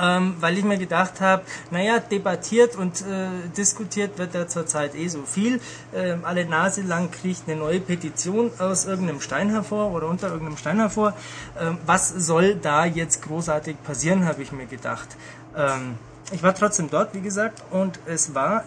[0.00, 5.08] Ähm, weil ich mir gedacht habe, naja, debattiert und äh, diskutiert wird ja zurzeit eh
[5.08, 5.60] so viel.
[5.94, 10.56] Ähm, alle Nase lang kriegt eine neue Petition aus irgendeinem Stein hervor oder unter irgendeinem
[10.56, 11.14] Stein hervor.
[11.60, 15.08] Ähm, was soll da jetzt großartig passieren, habe ich mir gedacht.
[15.56, 15.96] Ähm,
[16.32, 18.64] ich war trotzdem dort, wie gesagt, und es war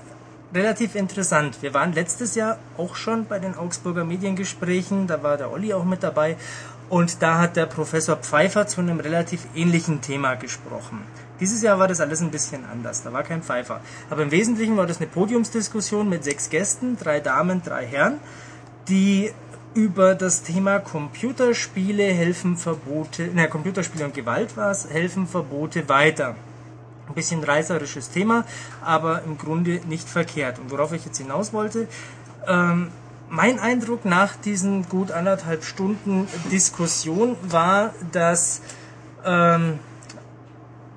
[0.54, 1.62] relativ interessant.
[1.62, 5.84] Wir waren letztes Jahr auch schon bei den Augsburger Mediengesprächen, da war der Olli auch
[5.84, 6.38] mit dabei
[6.89, 11.02] und da hat der Professor Pfeiffer zu einem relativ ähnlichen Thema gesprochen.
[11.39, 13.82] Dieses Jahr war das alles ein bisschen anders, da war kein Pfeiffer.
[14.10, 18.19] Aber im Wesentlichen war das eine Podiumsdiskussion mit sechs Gästen, drei Damen, drei Herren,
[18.88, 19.32] die
[19.73, 26.36] über das Thema Computerspiele helfen Verbote, na, Computerspiele und Gewalt war es, helfen Verbote weiter.
[27.08, 28.43] Ein bisschen reißerisches Thema,
[28.84, 30.58] aber im Grunde nicht verkehrt.
[30.58, 31.88] Und worauf ich jetzt hinaus wollte,
[32.47, 32.89] ähm,
[33.30, 38.62] mein Eindruck nach diesen gut anderthalb Stunden Diskussion war, dass
[39.26, 39.80] ähm,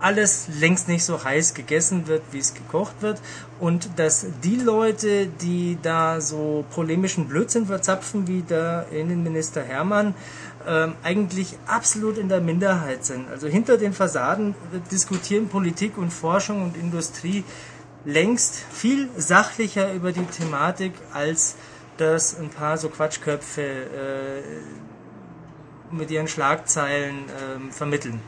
[0.01, 3.21] alles längst nicht so heiß gegessen wird, wie es gekocht wird
[3.59, 10.15] und dass die Leute, die da so polemischen Blödsinn verzapfen, wie der Innenminister Hermann,
[10.67, 13.29] ähm, eigentlich absolut in der Minderheit sind.
[13.29, 14.55] Also hinter den Fassaden
[14.91, 17.45] diskutieren Politik und Forschung und Industrie
[18.05, 21.57] längst viel sachlicher über die Thematik als
[22.01, 24.43] dass ein paar so Quatschköpfe äh,
[25.91, 28.21] mit ihren Schlagzeilen äh, vermitteln.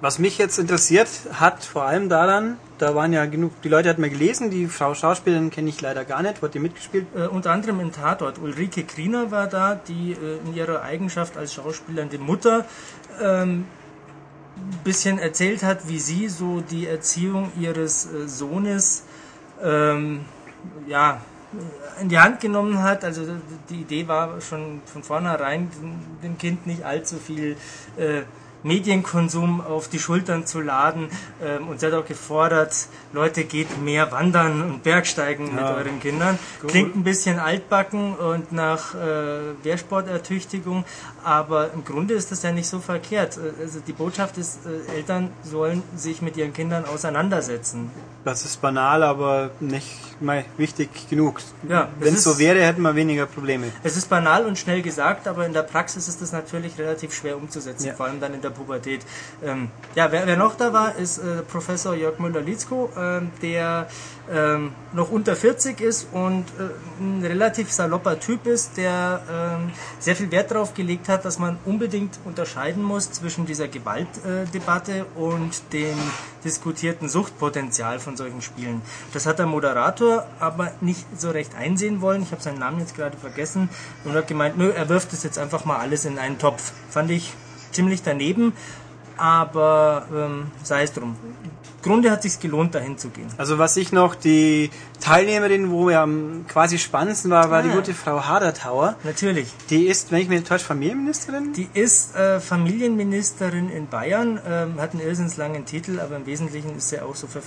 [0.00, 4.02] Was mich jetzt interessiert hat, vor allem daran, da waren ja genug, die Leute hatten
[4.02, 7.06] mir gelesen, die Frau Schauspielerin kenne ich leider gar nicht, wurde die mitgespielt?
[7.16, 8.38] Äh, unter anderem im Tatort.
[8.38, 12.66] Ulrike Kriener war da, die äh, in ihrer Eigenschaft als Schauspielerin die Mutter
[13.22, 13.66] ähm,
[14.82, 19.04] bisschen erzählt hat, wie sie so die Erziehung ihres äh, Sohnes
[19.62, 20.20] ähm,
[20.86, 21.20] ja,
[22.00, 23.04] in die Hand genommen hat.
[23.04, 23.22] Also
[23.68, 25.70] die Idee war schon von vornherein,
[26.22, 27.56] dem Kind nicht allzu viel
[27.96, 28.22] äh,
[28.64, 31.08] Medienkonsum auf die Schultern zu laden.
[31.42, 35.52] Ähm, und sie hat auch gefordert, Leute, geht mehr wandern und Bergsteigen ja.
[35.52, 36.38] mit euren Kindern.
[36.60, 36.70] Gut.
[36.70, 40.84] Klingt ein bisschen altbacken und nach äh, Wehrsportertüchtigung,
[41.22, 43.36] aber im Grunde ist das ja nicht so verkehrt.
[43.36, 47.90] Äh, also die Botschaft ist, äh, Eltern sollen sich mit ihren Kindern auseinandersetzen.
[48.24, 51.40] Das ist banal, aber nicht mal wichtig genug.
[51.68, 53.66] Ja, Wenn es so wäre, hätten wir weniger Probleme.
[53.82, 57.36] Es ist banal und schnell gesagt, aber in der Praxis ist das natürlich relativ schwer
[57.36, 57.94] umzusetzen, ja.
[57.94, 59.02] vor allem dann in der Pubertät.
[59.42, 63.88] Ähm, ja, wer, wer, noch da war, ist äh, Professor Jörg Müller-Litzko, äh, der
[64.30, 70.16] ähm, noch unter 40 ist und äh, ein relativ salopper Typ ist, der ähm, sehr
[70.16, 75.96] viel Wert darauf gelegt hat, dass man unbedingt unterscheiden muss zwischen dieser Gewaltdebatte und dem
[76.44, 78.82] diskutierten Suchtpotenzial von solchen Spielen.
[79.12, 82.22] Das hat der Moderator aber nicht so recht einsehen wollen.
[82.22, 83.68] Ich habe seinen Namen jetzt gerade vergessen
[84.04, 86.72] und hat gemeint, nö, er wirft es jetzt einfach mal alles in einen Topf.
[86.90, 87.34] Fand ich
[87.74, 88.52] ziemlich daneben,
[89.16, 91.16] aber ähm, sei es drum.
[91.84, 93.28] Grunde hat sich gelohnt, dahin zu gehen.
[93.36, 97.68] Also was ich noch, die Teilnehmerin, wo wir am quasi spannendsten war, war ah, die
[97.68, 98.96] gute Frau Hadertauer.
[99.04, 99.52] Natürlich.
[99.68, 101.52] Die ist, wenn ich mich nicht täusche, Familienministerin?
[101.52, 106.88] Die ist äh, Familienministerin in Bayern, ähm, hat einen irrsinnslangen Titel, aber im Wesentlichen ist
[106.88, 107.42] sie auch so für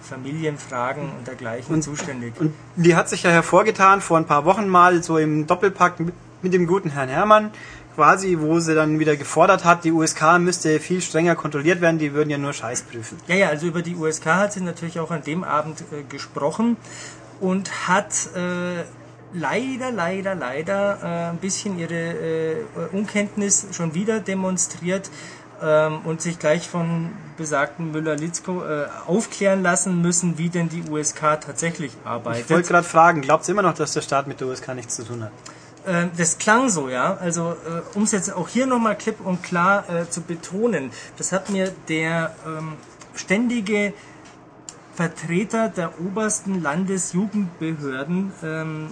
[0.00, 2.32] Familienfragen und dergleichen und, zuständig.
[2.40, 6.14] Und die hat sich ja hervorgetan vor ein paar Wochen mal so im Doppelpack mit,
[6.40, 7.50] mit dem guten Herrn Hermann
[7.94, 12.12] quasi, wo sie dann wieder gefordert hat, die USK müsste viel strenger kontrolliert werden, die
[12.14, 13.18] würden ja nur Scheiß prüfen.
[13.26, 16.76] Ja, ja, also über die USK hat sie natürlich auch an dem Abend äh, gesprochen
[17.40, 18.84] und hat äh,
[19.34, 22.56] leider, leider, leider äh, ein bisschen ihre äh,
[22.92, 25.10] Unkenntnis schon wieder demonstriert
[25.62, 31.40] ähm, und sich gleich von besagten Müller-Litzko äh, aufklären lassen müssen, wie denn die USK
[31.40, 32.44] tatsächlich arbeitet.
[32.44, 34.96] Ich wollte gerade fragen, glaubt ihr immer noch, dass der Staat mit der USK nichts
[34.96, 35.32] zu tun hat?
[35.86, 37.16] Äh, das klang so, ja.
[37.16, 41.32] Also äh, um es jetzt auch hier nochmal klipp und klar äh, zu betonen, das
[41.32, 42.74] hat mir der ähm,
[43.14, 43.92] ständige
[44.94, 48.90] Vertreter der obersten Landesjugendbehörden ähm,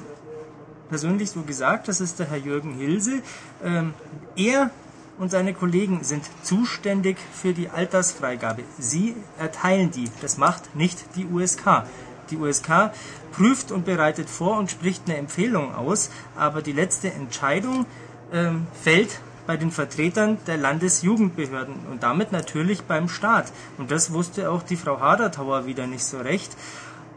[0.89, 3.23] persönlich so gesagt, das ist der Herr Jürgen Hilse.
[3.63, 3.95] Ähm,
[4.37, 4.71] er
[5.19, 8.65] und seine Kollegen sind zuständig für die Altersfreigabe.
[8.79, 10.11] Sie erteilen die.
[10.23, 11.85] Das macht nicht die USK.
[12.31, 12.91] Die USK
[13.33, 17.87] prüft und bereitet vor und spricht eine Empfehlung aus, aber die letzte Entscheidung
[18.33, 23.53] ähm, fällt bei den Vertretern der Landesjugendbehörden und damit natürlich beim Staat.
[23.79, 26.57] Und das wusste auch die Frau Hadertauer wieder nicht so recht.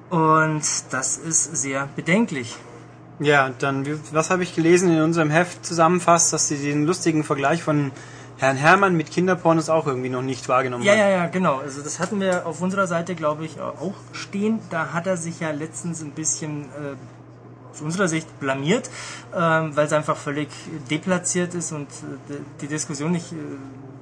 [0.09, 2.55] Und das ist sehr bedenklich.
[3.19, 7.61] Ja, dann, was habe ich gelesen in unserem Heft zusammenfasst, dass sie den lustigen Vergleich
[7.61, 7.91] von
[8.43, 10.99] Herrn Hermann mit Kinderpornos auch irgendwie noch nicht wahrgenommen ja, hat.
[10.99, 11.59] Ja, ja, genau.
[11.59, 14.59] Also das hatten wir auf unserer Seite, glaube ich, auch stehen.
[14.69, 16.95] Da hat er sich ja letztens ein bisschen äh,
[17.71, 18.89] aus unserer Sicht blamiert,
[19.33, 20.49] ähm, weil es einfach völlig
[20.91, 23.35] deplatziert ist und äh, die Diskussion nicht äh,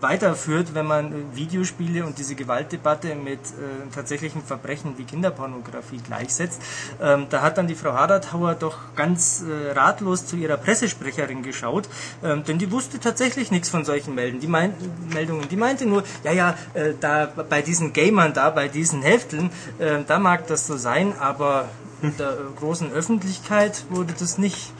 [0.01, 6.61] weiterführt, wenn man äh, Videospiele und diese Gewaltdebatte mit äh, tatsächlichen Verbrechen wie Kinderpornografie gleichsetzt.
[7.01, 11.87] Ähm, da hat dann die Frau Hadertauer doch ganz äh, ratlos zu ihrer Pressesprecherin geschaut,
[12.23, 14.39] ähm, denn die wusste tatsächlich nichts von solchen Melden.
[14.39, 14.73] Die mein,
[15.13, 15.47] Meldungen.
[15.49, 19.99] Die meinte nur, ja, ja, äh, da bei diesen Gamern da, bei diesen Hefteln, äh,
[20.07, 21.69] da mag das so sein, aber
[22.01, 24.71] in der äh, großen Öffentlichkeit wurde das nicht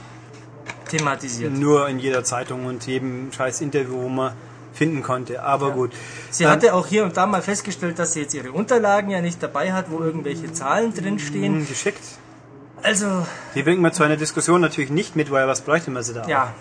[0.90, 1.54] thematisiert.
[1.54, 4.34] Nur in jeder Zeitung und jedem scheiß Interview, wo man
[4.74, 5.44] finden konnte.
[5.44, 5.74] Aber ja.
[5.74, 5.92] gut.
[6.30, 9.22] Sie ähm, hatte auch hier und da mal festgestellt, dass sie jetzt ihre Unterlagen ja
[9.22, 11.60] nicht dabei hat, wo irgendwelche Zahlen drinstehen.
[11.60, 12.04] Hm, geschickt.
[12.84, 13.26] Also.
[13.54, 16.28] Die bringt man zu einer Diskussion natürlich nicht mit, weil was bräuchte man sie da?
[16.28, 16.54] Ja.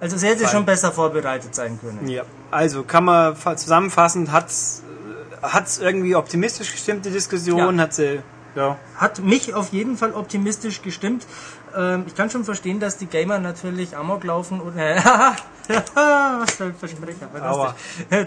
[0.00, 2.08] Also sie hätte schon besser vorbereitet sein können.
[2.08, 2.24] Ja.
[2.50, 4.82] Also kann man zusammenfassend, hat es
[5.78, 7.76] irgendwie optimistisch gestimmt, die Diskussion?
[7.76, 7.82] Ja.
[7.84, 8.20] Hat sie
[8.54, 8.76] ja.
[8.96, 11.26] Hat mich auf jeden Fall optimistisch gestimmt.
[11.76, 16.64] Ähm, ich kann schon verstehen, dass die Gamer natürlich Amok laufen und äh, was für
[16.64, 17.74] ein Versprecher,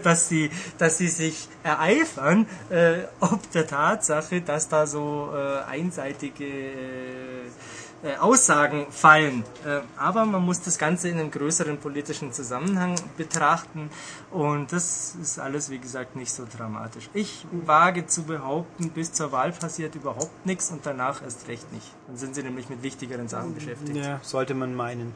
[0.04, 6.46] dass sie, dass sie sich ereifern, äh, ob der Tatsache, dass da so äh, einseitige
[6.46, 7.50] äh,
[8.06, 9.44] äh, Aussagen fallen.
[9.66, 13.90] Äh, aber man muss das Ganze in einem größeren politischen Zusammenhang betrachten
[14.32, 17.10] und das ist alles, wie gesagt, nicht so dramatisch.
[17.16, 21.88] Ich wage zu behaupten, bis zur Wahl passiert überhaupt nichts und danach erst recht nicht.
[22.08, 23.98] Dann sind sie nämlich mit wichtigeren Sachen beschäftigt.
[23.98, 25.14] Ja, sollte man meinen.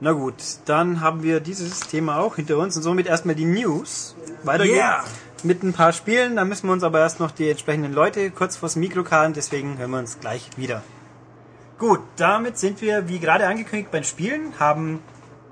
[0.00, 4.16] Na gut, dann haben wir dieses Thema auch hinter uns und somit erstmal die News.
[4.42, 5.04] Weiter yeah.
[5.44, 6.34] mit ein paar Spielen.
[6.34, 9.78] Da müssen wir uns aber erst noch die entsprechenden Leute kurz vors Mikro karren, deswegen
[9.78, 10.82] hören wir uns gleich wieder.
[11.82, 15.00] Gut, damit sind wir, wie gerade angekündigt, beim Spielen, haben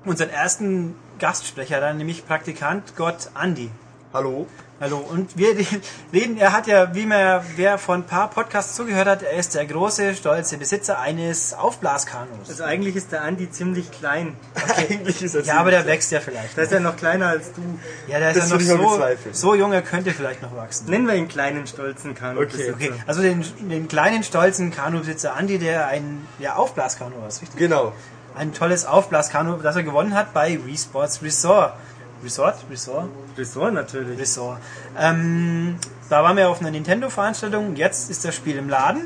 [0.05, 3.69] unseren ersten Gastsprecher dann, nämlich Praktikant Gott Andi.
[4.13, 4.49] Hallo.
[4.81, 4.97] Hallo.
[4.97, 5.55] Und wir
[6.13, 9.55] reden, er hat ja, wie man, wer von ein paar Podcasts zugehört hat, er ist
[9.55, 12.49] der große, stolze Besitzer eines Aufblaskanos.
[12.49, 14.35] Also eigentlich ist der Andi ziemlich klein.
[14.57, 14.87] Okay.
[14.91, 16.57] eigentlich ist er Ja, aber der wächst ja vielleicht.
[16.57, 17.63] Der ist ja noch kleiner als du.
[18.09, 20.91] Ja, der ist das ja noch so, so jung, er könnte vielleicht noch wachsen.
[20.91, 22.75] Nennen wir ihn kleinen, stolzen Kanubesitzer.
[22.75, 22.91] Okay.
[22.91, 23.03] okay.
[23.07, 27.61] Also den, den kleinen, stolzen Kanubesitzer Andi, der ein ja, Aufblaskanu ist, richtig?
[27.61, 27.93] Genau.
[28.35, 31.75] Ein tolles Aufblaskanu, das er gewonnen hat bei Wii Sports Resort.
[32.23, 32.57] Resort?
[32.71, 33.09] Resort?
[33.37, 34.19] Resort natürlich.
[34.19, 34.59] Resort.
[34.99, 35.77] Ähm,
[36.09, 37.77] da waren wir auf einer Nintendo-Veranstaltung.
[37.77, 39.03] Jetzt ist das Spiel im Laden.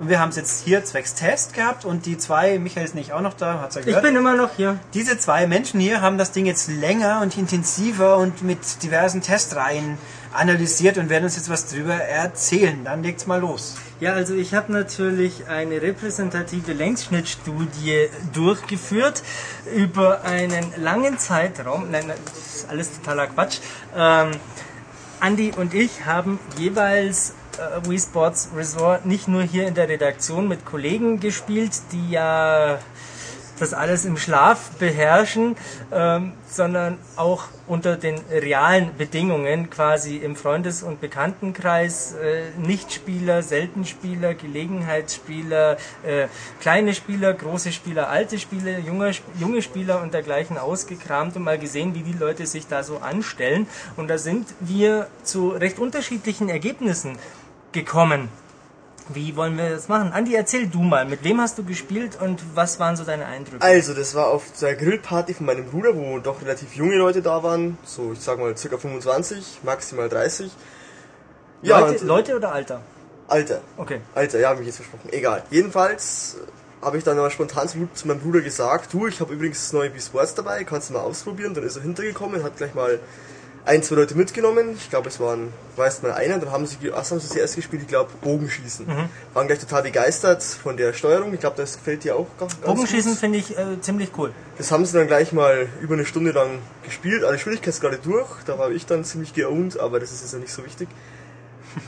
[0.00, 3.12] Und wir haben es jetzt hier zwecks Test gehabt und die zwei, Michael ist nicht
[3.12, 4.02] auch noch da, hat's ja gehört.
[4.02, 4.76] Ich bin immer noch hier.
[4.92, 9.96] Diese zwei Menschen hier haben das Ding jetzt länger und intensiver und mit diversen Testreihen
[10.34, 12.84] analysiert und werden uns jetzt was drüber erzählen.
[12.84, 13.76] Dann legt's mal los.
[14.00, 19.22] Ja, also ich habe natürlich eine repräsentative Längsschnittstudie durchgeführt
[19.74, 21.90] über einen langen Zeitraum.
[21.90, 23.58] Nein, das ist alles totaler Quatsch.
[23.96, 24.32] Ähm,
[25.20, 30.48] Andi und ich haben jeweils äh, Wii Sports Resort nicht nur hier in der Redaktion
[30.48, 32.78] mit Kollegen gespielt, die ja
[33.58, 35.56] das alles im Schlaf beherrschen,
[35.92, 44.34] ähm, sondern auch unter den realen Bedingungen, quasi im Freundes- und Bekanntenkreis, äh, Nichtspieler, Seltenspieler,
[44.34, 46.26] Gelegenheitsspieler, äh,
[46.60, 51.94] kleine Spieler, große Spieler, alte Spieler, junge, junge Spieler und dergleichen ausgekramt und mal gesehen,
[51.94, 53.66] wie die Leute sich da so anstellen.
[53.96, 57.18] Und da sind wir zu recht unterschiedlichen Ergebnissen
[57.72, 58.28] gekommen.
[59.08, 60.12] Wie wollen wir das machen?
[60.12, 63.62] Andi, erzähl du mal, mit wem hast du gespielt und was waren so deine Eindrücke?
[63.62, 67.42] Also, das war auf der Grillparty von meinem Bruder, wo doch relativ junge Leute da
[67.42, 70.50] waren, so ich sag mal circa 25, maximal 30.
[71.62, 72.80] Ja, Leute, Leute oder Alter?
[73.28, 73.60] Alter.
[73.76, 74.00] Okay.
[74.14, 75.08] Alter, ja, habe ich jetzt versprochen.
[75.12, 75.42] Egal.
[75.50, 76.36] Jedenfalls
[76.82, 79.72] habe ich dann mal spontan zu, zu meinem Bruder gesagt, du, ich habe übrigens das
[79.72, 81.54] neue B-Sports dabei, kannst du mal ausprobieren.
[81.54, 83.00] Dann ist er hintergekommen, hat gleich mal
[83.66, 84.74] ein, zwei Leute mitgenommen.
[84.76, 86.38] Ich glaube, es waren, weiß mal einer.
[86.38, 87.82] Dann haben sie, was haben sie zuerst gespielt?
[87.82, 88.86] Ich glaube, Bogenschießen.
[88.86, 89.08] Mhm.
[89.32, 91.32] Waren gleich total begeistert von der Steuerung.
[91.32, 94.32] Ich glaube, das gefällt dir auch ganz Bogenschießen finde ich äh, ziemlich cool.
[94.58, 97.24] Das haben sie dann gleich mal über eine Stunde lang gespielt.
[97.24, 98.28] Alle Schwierigkeitsgrade durch.
[98.46, 100.88] Da war ich dann ziemlich geowned, aber das ist jetzt ja nicht so wichtig.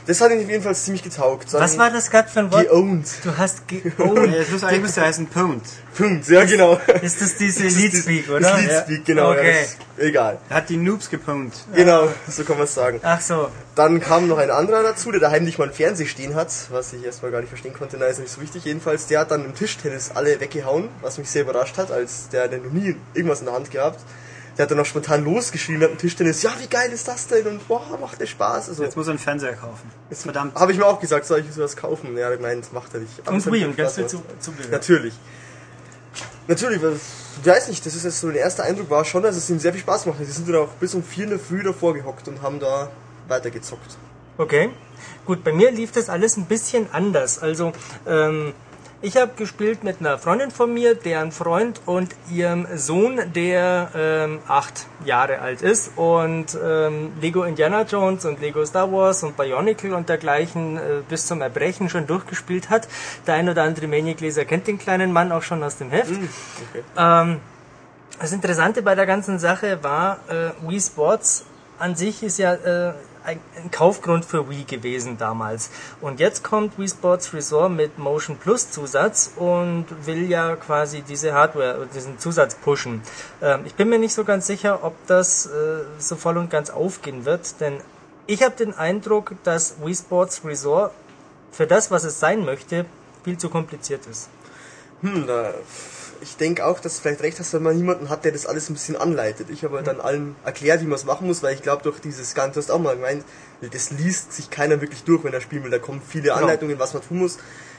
[0.05, 1.53] Das hat ihn auf jeden Fall ziemlich getaugt.
[1.53, 2.63] Dann Was war das gerade für ein Wort?
[2.63, 3.07] Geowned.
[3.23, 4.31] Du hast geowned.
[4.31, 5.65] ja, das muss eigentlich müsste heißen Punkt.
[5.95, 6.79] Punkt, ja genau.
[7.01, 8.39] Ist das diese Leadspeak, oder?
[8.39, 9.31] Das Leadspeak, genau.
[9.31, 9.65] Okay.
[9.97, 10.37] Ja, egal.
[10.49, 11.55] Er hat die Noobs gepunkt.
[11.73, 12.99] Genau, so kann man es sagen.
[13.03, 13.49] Ach so.
[13.75, 16.93] Dann kam noch ein anderer dazu, der daheim nicht mal einen Fernseher stehen hat, was
[16.93, 17.97] ich erstmal gar nicht verstehen konnte.
[17.99, 18.65] Na, ist nicht so wichtig.
[18.65, 22.47] Jedenfalls, der hat dann im Tischtennis alle weggehauen, was mich sehr überrascht hat, als der,
[22.47, 23.99] der noch nie irgendwas in der Hand gehabt
[24.57, 27.45] der hat dann auch spontan losgeschrien mit dem Tischtennis, ja, wie geil ist das denn?
[27.45, 28.69] Und boah, macht der Spaß.
[28.69, 29.89] Also, jetzt muss er einen Fernseher kaufen.
[30.09, 30.55] Jetzt verdammt.
[30.55, 32.17] Habe ich mir auch gesagt, soll ich sowas kaufen?
[32.17, 33.13] Ja, er meint, macht er nicht.
[33.21, 34.71] Aber und Wii und ganz viel zu, Zubehör.
[34.71, 35.13] Natürlich.
[36.47, 39.49] Natürlich, ich weiß nicht, das ist jetzt so der erste Eindruck war schon, dass es
[39.49, 40.17] ihm sehr viel Spaß macht.
[40.19, 42.89] Sie sind dann auch bis um 4 in der Früh davor gehockt und haben da
[43.27, 43.97] weitergezockt.
[44.37, 44.69] Okay.
[45.25, 47.39] Gut, bei mir lief das alles ein bisschen anders.
[47.39, 47.73] Also,
[48.07, 48.53] ähm,
[48.99, 54.39] Ich habe gespielt mit einer Freundin von mir, deren Freund und ihrem Sohn, der ähm,
[54.47, 59.93] acht Jahre alt ist und ähm, Lego Indiana Jones und Lego Star Wars und Bionicle
[59.93, 62.87] und dergleichen äh, bis zum Erbrechen schon durchgespielt hat.
[63.27, 66.09] Der ein oder andere Maniac-Leser kennt den kleinen Mann auch schon aus dem Heft.
[66.09, 66.83] Okay.
[66.97, 67.39] Ähm,
[68.19, 71.45] das Interessante bei der ganzen Sache war, äh, Wii Sports
[71.77, 72.93] an sich ist ja äh,
[73.27, 75.69] ein, ein Kaufgrund für Wii gewesen damals.
[75.99, 81.33] Und jetzt kommt Wii Sports Resort mit Motion Plus Zusatz und will ja quasi diese
[81.33, 83.01] Hardware, diesen Zusatz pushen.
[83.41, 85.49] Ähm, ich bin mir nicht so ganz sicher, ob das äh,
[85.99, 87.81] so voll und ganz aufgehen wird, denn
[88.27, 90.93] ich habe den Eindruck, dass Wii Sports Resort
[91.51, 92.85] für das, was es sein möchte,
[93.23, 94.29] viel zu kompliziert ist.
[95.01, 95.53] Hm, da,
[96.21, 98.69] ich denke auch, dass du vielleicht recht hast, wenn man jemanden hat, der das alles
[98.69, 99.49] ein bisschen anleitet.
[99.49, 101.99] Ich habe halt dann allen erklärt, wie man es machen muss, weil ich glaube, durch
[101.99, 103.23] dieses Ganze, du hast auch mal gemeint,
[103.71, 105.71] das liest sich keiner wirklich durch, wenn er spielen will.
[105.71, 107.37] Da kommen viele Anleitungen, was man tun muss.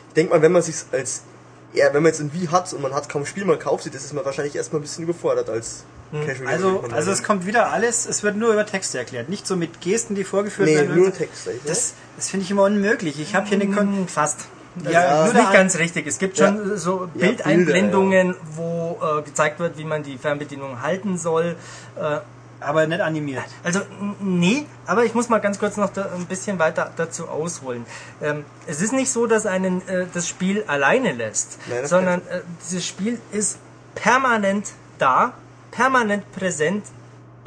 [0.09, 1.22] Ich denke mal, wenn man sich als,
[1.72, 3.90] ja, wenn man jetzt ein Wie hat und man hat kaum Spiel, man kauft sie,
[3.90, 6.48] das ist man wahrscheinlich erstmal ein bisschen überfordert als Casual.
[6.48, 9.83] Also, also es kommt wieder alles, es wird nur über Texte erklärt, nicht so mit
[9.83, 10.96] Gesten, die vorgeführt Nee, werden.
[10.96, 11.46] nur Text.
[11.46, 11.68] echt, ne?
[11.68, 13.20] Das, das finde ich immer unmöglich.
[13.20, 14.46] Ich habe hier eine Kon Mm, Fast.
[14.85, 16.07] Ja, Ja, nur nicht ganz richtig.
[16.07, 16.77] Es gibt schon Ja.
[16.77, 21.57] so Ja, Bildeinblendungen, wo äh, gezeigt wird, wie man die Fernbedienung halten soll.
[21.97, 22.19] Äh,
[22.61, 23.45] aber nicht animiert.
[23.62, 23.81] also
[24.21, 27.87] nee, aber ich muss mal ganz kurz noch da, ein bisschen weiter dazu ausholen.
[28.21, 32.41] Ähm, es ist nicht so, dass einen äh, das Spiel alleine lässt, Nein, sondern äh,
[32.64, 33.59] dieses Spiel ist
[33.95, 34.67] permanent
[34.99, 35.35] da,
[35.71, 36.85] permanent präsent,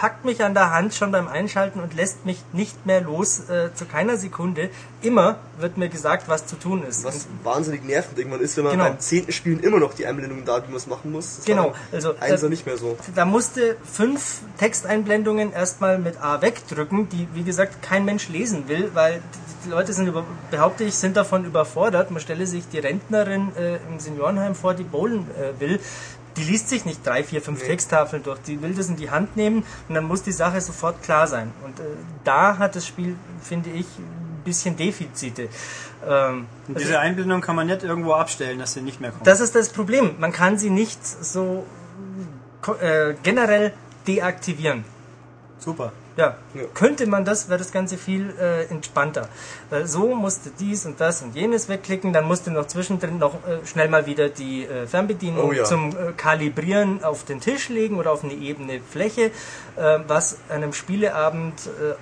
[0.01, 3.71] packt mich an der Hand schon beim Einschalten und lässt mich nicht mehr los äh,
[3.75, 4.71] zu keiner Sekunde.
[5.03, 7.03] Immer wird mir gesagt, was zu tun ist.
[7.03, 8.85] was wahnsinnig nervend irgendwann ist, wenn man Genau.
[8.85, 11.35] beim zehnten Spielen immer noch die Einblendungen da, wie man es machen muss.
[11.35, 12.97] Das Genau, also, eins äh, nicht mehr so.
[13.13, 18.89] da musste fünf Texteinblendungen erstmal mit A wegdrücken, die wie gesagt kein Mensch lesen will,
[18.95, 19.21] weil
[19.63, 22.09] die Leute sind über, behaupte ich, sind davon überfordert.
[22.09, 25.79] Man stelle sich die Rentnerin äh, im Seniorenheim vor, die bowlen äh, will.
[26.37, 28.39] Die liest sich nicht drei, vier, fünf Texttafeln durch.
[28.41, 31.51] Die will das in die Hand nehmen und dann muss die Sache sofort klar sein.
[31.63, 31.83] Und äh,
[32.23, 35.49] da hat das Spiel, finde ich, ein bisschen Defizite.
[36.07, 39.27] Ähm, Und diese Einblendung kann man nicht irgendwo abstellen, dass sie nicht mehr kommt.
[39.27, 40.15] das ist das Problem.
[40.19, 41.65] Man kann sie nicht so
[42.81, 43.73] äh, generell
[44.07, 44.83] deaktivieren.
[45.59, 45.91] Super.
[46.17, 46.63] Ja, Ja.
[46.73, 49.29] könnte man das, wäre das Ganze viel äh, entspannter.
[49.69, 53.65] Weil so musste dies und das und jenes wegklicken, dann musste noch zwischendrin noch äh,
[53.65, 55.63] schnell mal wieder die äh, Fernbedienung Oh ja.
[55.63, 59.31] zum äh, Kalibrieren auf den Tisch legen oder auf eine ebene Fläche,
[59.77, 61.93] äh, was an einem Spieleabend äh,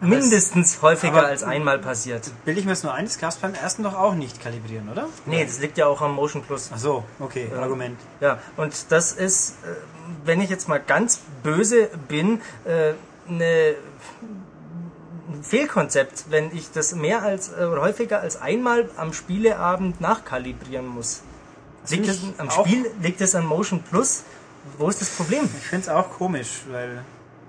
[0.00, 2.30] mindestens häufiger als einmal passiert.
[2.44, 4.88] Bilde ich mir das nur ein, das gab es beim ersten doch auch nicht kalibrieren,
[4.88, 5.08] oder?
[5.26, 6.70] Nee, das liegt ja auch am Motion Plus.
[6.72, 7.98] Ach so, okay, Argument.
[8.20, 9.74] Ja, und das ist, äh,
[10.24, 12.92] wenn ich jetzt mal ganz böse bin, äh,
[13.28, 13.76] eine
[15.32, 20.86] ein Fehlkonzept, wenn ich das mehr als äh, oder häufiger als einmal am Spieleabend nachkalibrieren
[20.86, 21.22] muss.
[21.88, 24.22] Liegt das am Spiel, liegt das an Motion Plus?
[24.76, 25.48] Wo ist das Problem?
[25.58, 27.02] Ich finde es auch komisch, weil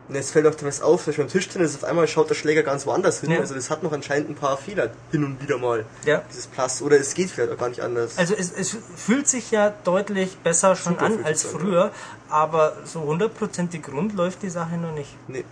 [0.09, 3.19] jetzt fällt auch was auf, dass beim Tischtennis auf einmal schaut der Schläger ganz woanders
[3.19, 3.31] hin.
[3.31, 3.39] Ja.
[3.39, 5.85] Also das hat noch anscheinend ein paar Fehler hin und wieder mal.
[6.05, 6.23] Ja.
[6.29, 6.81] Dieses Plus.
[6.81, 8.17] Oder es geht vielleicht auch gar nicht anders.
[8.17, 11.91] Also es, es fühlt sich ja deutlich besser schon Super an als sich an, früher,
[12.29, 15.15] aber so hundertprozentig rund läuft die Sache noch nicht.
[15.27, 15.43] nee.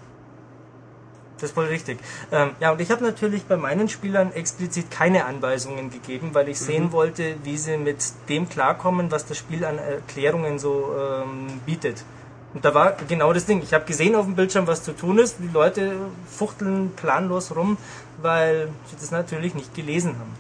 [1.40, 2.00] Das ist voll richtig.
[2.32, 6.60] Ähm, ja, und ich habe natürlich bei meinen Spielern explizit keine Anweisungen gegeben, weil ich
[6.60, 7.98] sehen wollte, wie sie mit
[8.30, 12.04] dem klarkommen, was das Spiel an Erklärungen so ähm, bietet.
[12.54, 13.62] Und da war genau das Ding.
[13.62, 15.38] Ich habe gesehen auf dem Bildschirm, was zu tun ist.
[15.40, 15.94] Die Leute
[16.28, 17.78] fuchteln planlos rum,
[18.22, 20.34] weil sie das natürlich nicht gelesen haben.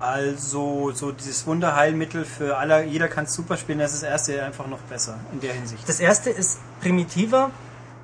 [0.00, 4.42] also so dieses Wunderheilmittel für alle, jeder kann es super spielen, das ist das erste
[4.44, 5.88] einfach noch besser in der Hinsicht.
[5.88, 7.50] Das erste ist primitiver,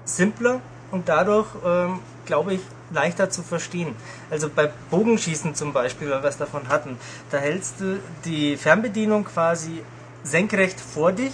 [0.04, 3.94] simpler und dadurch, ähm, glaube ich, leichter zu verstehen.
[4.30, 6.98] Also bei Bogenschießen zum Beispiel, weil wir es davon hatten,
[7.30, 9.82] da hältst du die Fernbedienung quasi
[10.22, 11.32] senkrecht vor dich.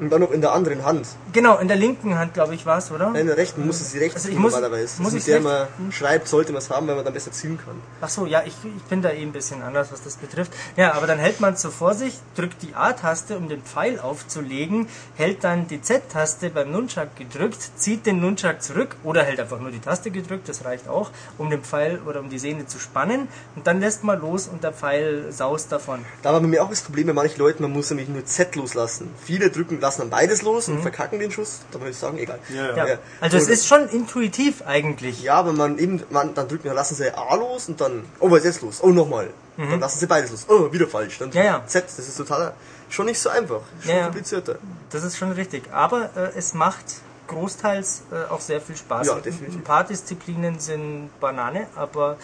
[0.00, 1.06] Und dann noch in der anderen Hand.
[1.32, 3.06] Genau, in der linken Hand, glaube ich, war es, oder?
[3.10, 5.00] Nein, in der rechten muss es die rechts Also ich muss- normalerweise.
[5.00, 7.58] muss Mit ich's der man schreibt, sollte man es haben, weil man dann besser zielen
[7.58, 7.74] kann.
[8.02, 10.52] Ach so, ja, ich, ich bin da eh ein bisschen anders, was das betrifft.
[10.76, 14.88] Ja, aber dann hält man so vor sich, drückt die A-Taste, um den Pfeil aufzulegen,
[15.16, 19.70] hält dann die Z-Taste beim Nunchuck gedrückt, zieht den Nunchuck zurück oder hält einfach nur
[19.70, 23.28] die Taste gedrückt, das reicht auch, um den Pfeil oder um die Sehne zu spannen
[23.56, 26.04] und dann lässt man los und der Pfeil saust davon.
[26.22, 28.54] Da war bei mir auch das Problem bei manchen Leuten, man muss nämlich nur Z
[28.56, 29.10] loslassen.
[29.24, 31.60] Viele drücken, lassen dann beides los und verkacken den Schuss.
[31.70, 32.38] Da muss ich sagen, egal.
[32.54, 32.98] Ja, Ja, Ja.
[33.20, 35.22] also es ist schon intuitiv eigentlich.
[35.22, 38.30] Ja, aber man eben, man, dann drückt man, lassen sie A los und dann, oh,
[38.30, 38.80] was ist jetzt los?
[38.82, 39.30] Oh, nochmal.
[39.56, 40.46] Dann lassen sie beides los.
[40.48, 41.18] Oh, wieder falsch.
[41.18, 41.34] Dann Mhm.
[41.34, 41.62] Ja, ja.
[41.66, 42.52] Z, das ist total,
[42.88, 43.60] schon nicht so einfach.
[43.84, 44.56] Schon komplizierter.
[44.90, 45.64] Das ist schon richtig.
[45.72, 46.84] Aber äh, es macht
[47.28, 49.06] großteils äh, auch sehr viel Spaß.
[49.06, 49.56] Ja, definitiv.
[49.56, 52.16] Ein paar Disziplinen sind Banane, aber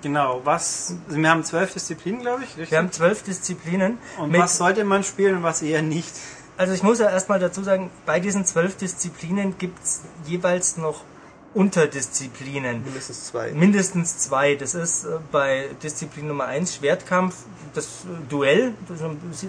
[0.00, 2.70] Genau, was, wir haben zwölf Disziplinen, glaube ich, richtig?
[2.70, 3.98] Wir haben zwölf Disziplinen.
[4.18, 6.14] und was sollte man spielen und was eher nicht?
[6.62, 11.02] Also ich muss ja erstmal dazu sagen, bei diesen zwölf Disziplinen gibt es jeweils noch
[11.54, 12.84] Unterdisziplinen.
[12.84, 13.50] Mindestens zwei.
[13.50, 14.54] Mindestens zwei.
[14.54, 17.34] Das ist äh, bei Disziplin Nummer eins Schwertkampf,
[17.74, 19.00] das äh, Duell, das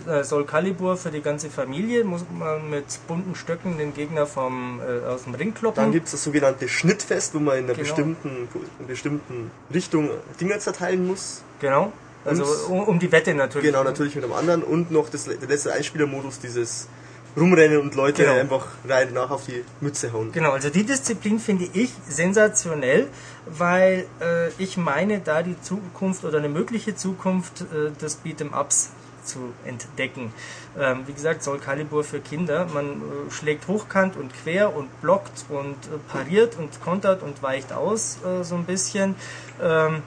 [0.08, 4.82] äh, Soul Calibur für die ganze Familie, muss man mit bunten Stöcken den Gegner vom,
[4.82, 5.84] äh, aus dem Ring kloppen.
[5.84, 7.84] Dann gibt es das sogenannte Schnittfest, wo man in einer Genau.
[7.84, 8.48] bestimmten,
[8.80, 10.10] in bestimmten Richtung
[10.42, 11.44] Dinger zerteilen muss.
[11.62, 11.94] Genau.
[12.26, 13.68] Also um, um die Wette natürlich.
[13.68, 14.64] Genau, natürlich mit einem anderen.
[14.64, 16.88] Und noch das, der letzte Einspielermodus, dieses
[17.36, 18.40] Rumrennen und Leute Genau.
[18.40, 20.32] einfach rein nach auf die Mütze hauen.
[20.32, 23.08] Genau, also die Disziplin finde ich sensationell,
[23.48, 28.92] weil äh, ich meine, da die Zukunft oder eine mögliche Zukunft äh, des Beat'em-Ups
[29.24, 30.34] zu entdecken.
[30.78, 32.68] Ähm, wie gesagt, Soul Calibur für Kinder.
[32.74, 37.72] Man äh, schlägt hochkant und quer und blockt und äh, pariert und kontert und weicht
[37.74, 39.16] aus äh, so ein bisschen.
[39.62, 40.02] Ähm,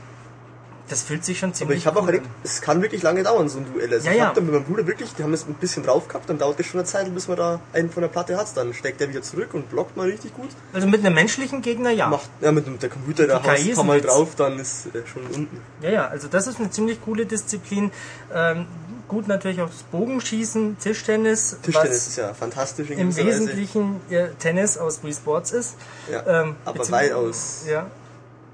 [0.89, 3.49] das fühlt sich schon Aber ziemlich ich habe auch erlebt, es kann wirklich lange dauern,
[3.49, 3.93] so ein Duell.
[3.93, 4.25] Also Ja, ich ja.
[4.27, 6.61] habe dann mit meinem Bruder wirklich, die haben das ein bisschen drauf gehabt, dann dauert
[6.61, 8.57] es schon eine Zeit, bis man da einen von der Platte hat.
[8.57, 10.51] Dann steckt der wieder zurück und blockt mal richtig gut.
[10.73, 12.07] Also mit einem menschlichen Gegner, ja.
[12.09, 14.59] Macht, ja, mit dem der Computer, da Die haust KI ein paar Mal drauf, dann
[14.59, 15.61] ist er schon unten.
[15.83, 17.91] Ja, ja, also das ist eine ziemlich coole Disziplin.
[18.33, 18.67] Ähm,
[19.09, 23.41] gut natürlich auch das Bogenschießen, Tischtennis, Tischtennis ist ja fantastisch in im gewisser Weise.
[23.41, 25.75] Wesentlichen ja, Tennis aus Wii Sports ist.
[26.11, 27.65] Ja, Ähm, aber weitaus.
[27.69, 27.87] Ja,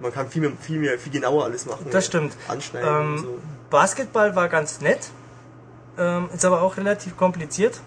[0.02, 1.86] Man kann viel, mehr, viel, mehr, viel genauer alles machen.
[1.90, 2.36] Das stimmt.
[2.48, 3.38] Anschneiden und ähm, so.
[3.70, 5.10] Basketball war ganz nett,
[5.96, 7.80] ähm, ist aber auch relativ kompliziert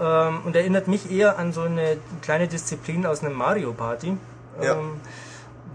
[0.00, 4.16] ähm, und erinnert mich eher an so eine kleine Disziplin aus einem Mario Party.
[4.60, 4.74] Ja.
[4.74, 5.00] Ähm,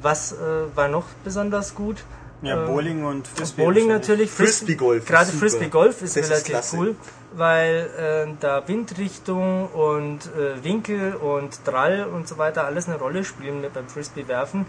[0.02, 0.36] was äh,
[0.76, 2.04] war noch besonders gut?
[2.44, 3.64] Ja, Ähm, Bowling und Frisbee.
[3.64, 4.30] Bowling natürlich.
[4.30, 5.40] Frisbee Golf ist Gerade super.
[5.40, 6.78] Frisbee Golf ist Das ist relativ klasse.
[6.78, 6.96] cool,
[7.36, 7.90] weil
[8.28, 13.64] äh, da Windrichtung und äh, Winkel und Drall und so weiter alles eine Rolle spielen
[13.74, 14.66] beim Frisbee werfen.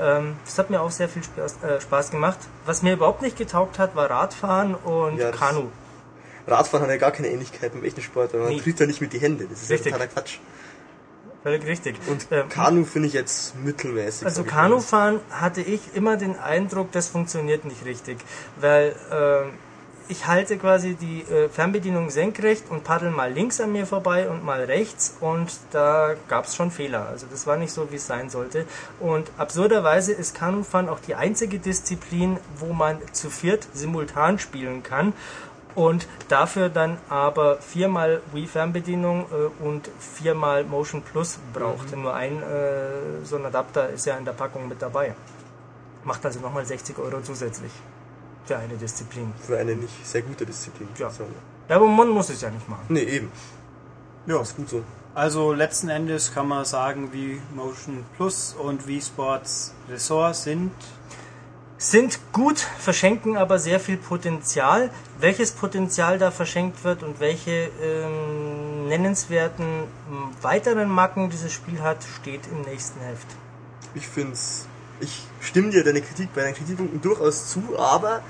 [0.00, 2.38] Ähm, das hat mir auch sehr viel Spaß, äh, Spaß gemacht.
[2.66, 5.68] Was mir überhaupt nicht getaugt hat, war Radfahren und Ja, Kanu.
[6.46, 8.60] Radfahren hat ja gar keine Ähnlichkeit mit dem echten Sport, weil man Nee.
[8.60, 9.46] kriegt ja nicht mit die Hände.
[9.50, 9.92] Das ist Richtig.
[9.92, 10.38] ja totaler Quatsch.
[11.42, 11.96] Völlig richtig.
[12.08, 14.26] Und Ähm, Kanu finde ich jetzt mittelmäßig.
[14.26, 14.44] Also.
[14.44, 18.18] Kanufahren hatte ich immer den Eindruck, das funktioniert nicht richtig,
[18.60, 19.48] weil äh,
[20.10, 24.44] ich halte quasi die äh, Fernbedienung senkrecht und paddel mal links an mir vorbei und
[24.44, 27.06] mal rechts und da gab es schon Fehler.
[27.08, 28.64] Also das war nicht so, wie es sein sollte.
[29.00, 35.12] Und absurderweise ist Kanufahren auch die einzige Disziplin, wo man zu viert simultan spielen kann.
[35.78, 41.96] Und dafür dann aber viermal Wii-Fernbedienung äh, und viermal Motion Plus braucht.
[41.96, 45.14] Nur ein äh, so ein Adapter ist ja in der Packung mit dabei.
[46.02, 47.70] Macht also nochmal 60 Euro zusätzlich
[48.44, 49.32] für eine Disziplin.
[49.40, 50.88] Für eine nicht sehr gute Disziplin.
[50.98, 51.10] Ja.
[51.10, 51.22] So.
[51.68, 52.86] Ja, aber man muss es ja nicht machen.
[52.88, 53.30] Nee, eben.
[54.26, 54.40] Ja.
[54.40, 54.82] Ist gut so.
[55.14, 60.72] Also letzten Endes kann man sagen, wie Motion Plus und Wii Sports Ressort sind.
[61.80, 64.90] Sind gut, verschenken aber sehr viel Potenzial.
[65.20, 69.84] Welches Potenzial da verschenkt wird und welche ähm, nennenswerten
[70.42, 73.28] weiteren Macken dieses Spiel hat, steht im nächsten Heft.
[73.94, 74.66] Ich find's.
[74.98, 78.22] Ich stimme dir deine Kritik bei deinen Kritikpunkten durchaus zu, aber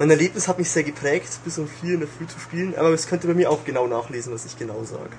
[0.00, 2.74] mein Erlebnis hat mich sehr geprägt, bis um vier in der Früh zu spielen.
[2.76, 5.10] Aber es könnt ihr bei mir auch genau nachlesen, was ich genau sage.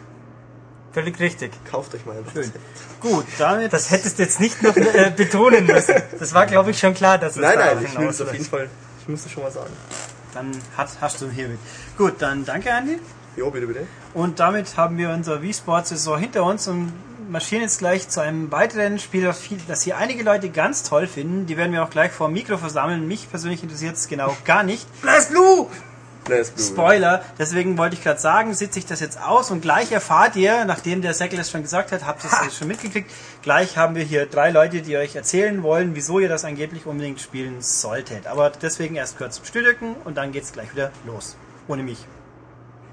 [0.93, 1.51] Völlig richtig.
[1.69, 2.51] Kauft euch mal das Schön.
[2.99, 3.73] Gut, damit.
[3.73, 5.95] Das hättest du jetzt nicht noch äh, betonen müssen.
[6.19, 8.45] Das war, glaube ich, schon klar, dass es Nein, nein, ich will es auf jeden
[8.45, 8.69] Fall.
[9.01, 9.71] Ich muss das schon mal sagen.
[10.33, 11.59] dann hat, hast du hiermit.
[11.97, 12.99] Gut, dann danke Andi.
[13.35, 13.87] Ja, bitte, bitte.
[14.13, 16.93] Und damit haben wir unser Wii Sports Saison hinter uns und
[17.29, 19.33] marschieren jetzt gleich zu einem weiteren Spiel,
[19.67, 21.47] das hier einige Leute ganz toll finden.
[21.47, 23.07] Die werden wir auch gleich vor dem Mikro versammeln.
[23.07, 24.85] Mich persönlich interessiert es genau gar nicht.
[25.01, 25.67] Blast Blue!
[26.57, 30.65] Spoiler, deswegen wollte ich gerade sagen, sitze ich das jetzt aus und gleich erfahrt ihr,
[30.65, 33.11] nachdem der Säckel es schon gesagt hat, habt ihr es schon mitgekriegt,
[33.41, 37.19] gleich haben wir hier drei Leute, die euch erzählen wollen, wieso ihr das angeblich unbedingt
[37.19, 38.27] spielen solltet.
[38.27, 41.35] Aber deswegen erst kurz zum Stillrücken und dann geht's gleich wieder los.
[41.67, 42.05] Ohne mich.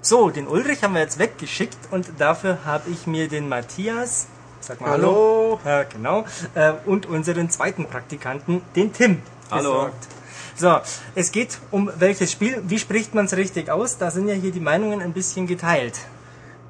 [0.03, 4.29] So, den Ulrich haben wir jetzt weggeschickt und dafür habe ich mir den Matthias,
[4.61, 5.61] sag mal Hallo.
[5.65, 6.25] Ja, genau,
[6.55, 9.21] äh, und unseren zweiten Praktikanten, den Tim,
[9.51, 9.63] Hallo.
[9.63, 10.09] besorgt.
[10.57, 10.79] So,
[11.15, 13.99] es geht um welches Spiel, wie spricht man es richtig aus?
[13.99, 15.99] Da sind ja hier die Meinungen ein bisschen geteilt.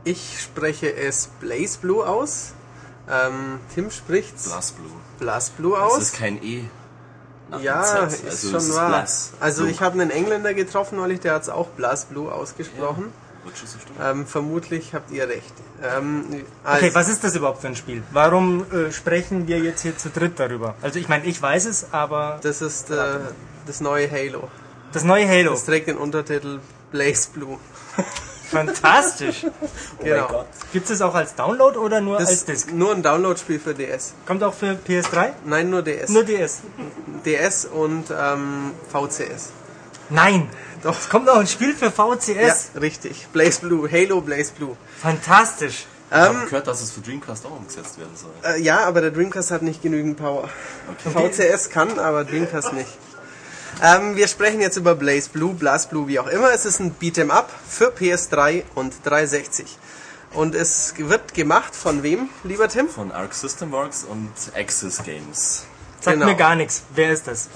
[0.05, 2.53] Ich spreche es Blaze Blue aus.
[3.11, 4.91] Ähm, Tim spricht's Blast Blue.
[5.19, 5.99] Blast Blue Es aus.
[6.03, 6.65] ist kein E.
[7.51, 8.21] nach ja, dem Z.
[8.21, 8.89] ist also schon es ist wahr.
[8.89, 9.33] Blas.
[9.41, 9.73] Also Blue.
[9.73, 13.13] ich habe einen Engländer getroffen neulich, der hat es auch Blast Blue ausgesprochen.
[13.55, 13.99] Stimmen.
[14.01, 15.53] Ähm, vermutlich habt ihr recht.
[15.83, 18.03] Ähm, also, Okay, was ist das überhaupt für ein Spiel?
[18.13, 20.75] Warum äh, sprechen wir jetzt hier zu dritt darüber?
[20.83, 23.19] Also ich meine, ich weiß es, aber Das ist äh,
[23.67, 24.49] das neue Halo.
[24.93, 25.51] das neue Halo.
[25.53, 26.61] Das trägt den Untertitel
[26.93, 27.59] Blaze Blue.
[28.51, 29.47] Fantastisch.
[30.03, 30.45] genau.
[30.73, 32.73] Gibt es auch als Download oder nur Das als ist Disc?
[32.73, 34.15] nur ein Download-Spiel für DS.
[34.27, 35.31] Kommt auch für PS3?
[35.45, 36.09] Nein, nur DS.
[36.11, 36.63] Nur DS.
[37.25, 39.51] DS und ähm, VCS.
[40.09, 40.49] Nein.
[40.83, 40.99] Doch.
[40.99, 42.71] Es kommt auch ein Spiel für VCS.
[42.75, 43.29] Ja, richtig.
[43.33, 44.77] Blaze Blue, Halo Blaze Blue.
[45.01, 45.87] Fantastisch.
[46.11, 48.33] Ich habe Ähm, gehört, dass es für Dreamcast auch umgesetzt werden soll.
[48.43, 50.49] äh, ja, aber der Dreamcast hat nicht genügend Power.
[51.07, 51.31] Okay.
[51.31, 52.89] VCS kann, aber Dreamcast nicht.
[53.83, 56.53] Ähm, wir sprechen jetzt über Blaze Blue, Blast Blue, wie auch immer.
[56.53, 59.79] Es ist ein Beat'em Up für PS3 und 360.
[60.33, 62.89] Und es wird gemacht von wem, lieber Tim?
[62.89, 65.65] Von Arc System Works und Axis Games.
[66.01, 66.27] Sagt Genau.
[66.27, 66.83] mir gar nichts.
[66.95, 67.49] Wer ist das?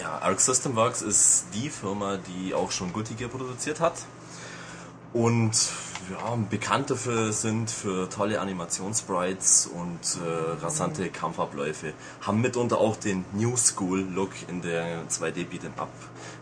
[0.00, 3.94] Ja, Arc System Works ist die Firma, die auch schon Guilty Gear produziert hat.
[5.12, 5.52] Und
[6.10, 11.94] ja, bekannt dafür sind für tolle Animationssprites und äh, rasante Kampfabläufe.
[12.20, 15.90] Haben mitunter auch den New School Look in der 2D Beat'em Up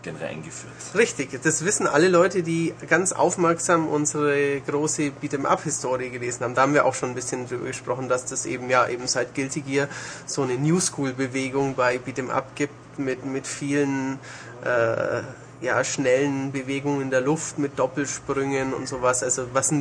[0.02, 0.74] Genre eingeführt.
[0.94, 6.54] Richtig, das wissen alle Leute, die ganz aufmerksam unsere große Beat'em-up-Historie gelesen haben.
[6.54, 9.34] Da haben wir auch schon ein bisschen drüber gesprochen, dass das eben ja eben seit
[9.34, 9.88] Guilty Gear
[10.26, 14.18] so eine New School-Bewegung bei Beat'em-up gibt mit, mit vielen
[14.62, 15.22] äh,
[15.64, 19.22] ja, schnellen Bewegungen in der Luft, mit Doppelsprüngen und sowas.
[19.22, 19.72] Also was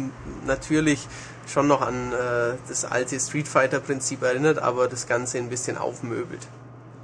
[0.46, 1.08] natürlich
[1.52, 6.48] schon noch an äh, das alte Street Fighter-Prinzip erinnert, aber das Ganze ein bisschen aufmöbelt.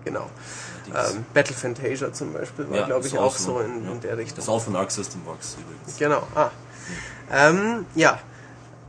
[0.05, 0.29] Genau.
[0.87, 3.91] Ähm, Battle Fantasia zum Beispiel war, Ja, glaube ich, auch auch so, in, ja.
[3.91, 4.37] in der Richtung.
[4.37, 5.97] Das ist auch von Arc System Works übrigens.
[5.97, 6.25] Genau.
[6.33, 6.49] Ah.
[7.31, 8.19] Ähm, ja,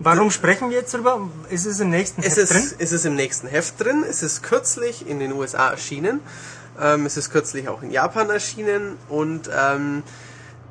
[0.03, 1.28] Warum sprechen wir jetzt drüber?
[1.51, 2.74] Ist es im nächsten es Heft ist, drin?
[2.78, 4.03] es ist im nächsten Heft drin.
[4.09, 6.20] Es ist kürzlich in den USA erschienen.
[6.81, 8.97] Ähm, es ist kürzlich auch in Japan erschienen.
[9.09, 10.03] Und ähm,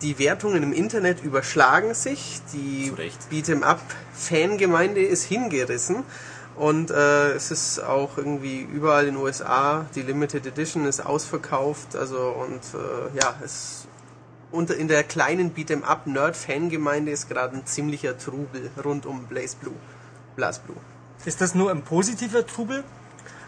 [0.02, 2.42] die Wertungen im Internet überschlagen sich.
[2.54, 3.18] Die Zu Recht.
[3.32, 6.04] Beat'em-up-Fangemeinde ist hingerissen.
[6.56, 11.96] Und äh, es ist auch irgendwie überall in den USA, die Limited Edition ist ausverkauft.
[11.96, 13.88] Also und äh, ja, es
[14.52, 19.26] unter, in der kleinen Beat'em Up Nerd Fangemeinde ist gerade ein ziemlicher Trubel rund um
[19.28, 19.76] Blaze Blue.
[20.36, 20.78] Blaze Blue.
[21.26, 22.84] Ist das nur ein positiver Trubel?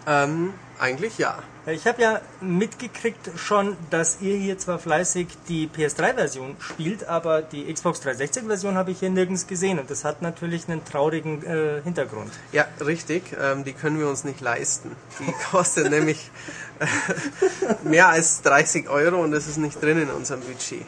[0.08, 1.38] Ähm, eigentlich ja.
[1.68, 7.72] Ich habe ja mitgekriegt schon, dass ihr hier zwar fleißig die PS3-Version spielt, aber die
[7.72, 12.32] Xbox 360-Version habe ich hier nirgends gesehen und das hat natürlich einen traurigen äh, Hintergrund.
[12.52, 13.24] Ja, richtig.
[13.40, 14.96] Ähm, die können wir uns nicht leisten.
[15.20, 16.32] Die kostet nämlich
[16.80, 20.86] äh, mehr als 30 Euro und das ist nicht drin in unserem Budget.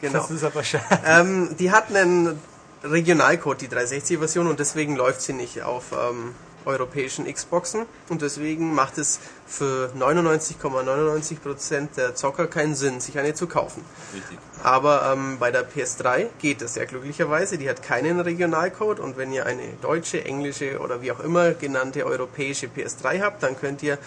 [0.00, 0.20] Genau.
[0.20, 0.84] Das ist aber schade.
[1.04, 2.38] Ähm, die hat einen
[2.84, 6.34] Regionalcode, die 360-Version, und deswegen läuft sie nicht auf ähm,
[6.64, 7.86] europäischen Xboxen.
[8.08, 13.84] Und deswegen macht es für 99,99% der Zocker keinen Sinn, sich eine zu kaufen.
[14.14, 14.38] Richtig.
[14.62, 17.58] Aber ähm, bei der PS3 geht es ja glücklicherweise.
[17.58, 22.06] Die hat keinen Regionalcode und wenn ihr eine deutsche, englische oder wie auch immer genannte
[22.06, 23.98] europäische PS3 habt, dann könnt ihr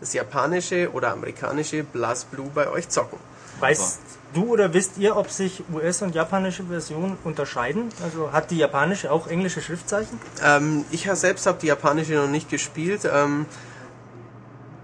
[0.00, 3.18] das japanische oder amerikanische Blast Blue bei euch zocken.
[3.60, 4.00] Weißt
[4.34, 7.88] du oder wisst ihr, ob sich US- und japanische Versionen unterscheiden?
[8.02, 10.18] Also hat die japanische auch englische Schriftzeichen?
[10.44, 13.02] Ähm, ich selbst habe die japanische noch nicht gespielt.
[13.12, 13.46] Ähm,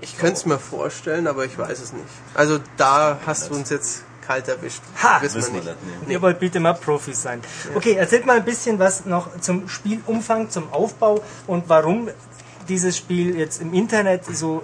[0.00, 2.04] ich könnte es mir vorstellen, aber ich weiß es nicht.
[2.34, 4.82] Also da hast du uns jetzt kalt erwischt.
[5.02, 5.22] Ha!
[5.22, 5.64] Wissen wir nicht.
[5.64, 6.06] nicht.
[6.06, 6.14] Nee.
[6.14, 7.40] Ihr wollt Beat'em Up Profis sein.
[7.74, 12.08] Okay, erzählt mal ein bisschen was noch zum Spielumfang, zum Aufbau und warum
[12.68, 14.62] dieses Spiel jetzt im Internet so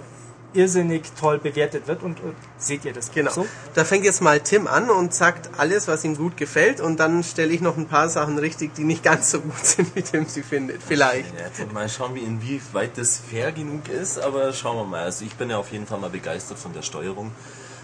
[0.53, 3.31] irrsinnig toll bewertet wird und, und seht ihr das auch Genau.
[3.31, 3.45] so?
[3.73, 7.23] Da fängt jetzt mal Tim an und sagt alles, was ihm gut gefällt und dann
[7.23, 10.25] stelle ich noch ein paar Sachen richtig, die nicht ganz so gut sind, wie Tim
[10.27, 10.81] sie findet.
[10.83, 11.33] Vielleicht.
[11.33, 15.03] Ja, mal schauen, wie inwieweit das fair genug ist, aber schauen wir mal.
[15.03, 17.31] Also ich bin ja auf jeden Fall mal begeistert von der Steuerung,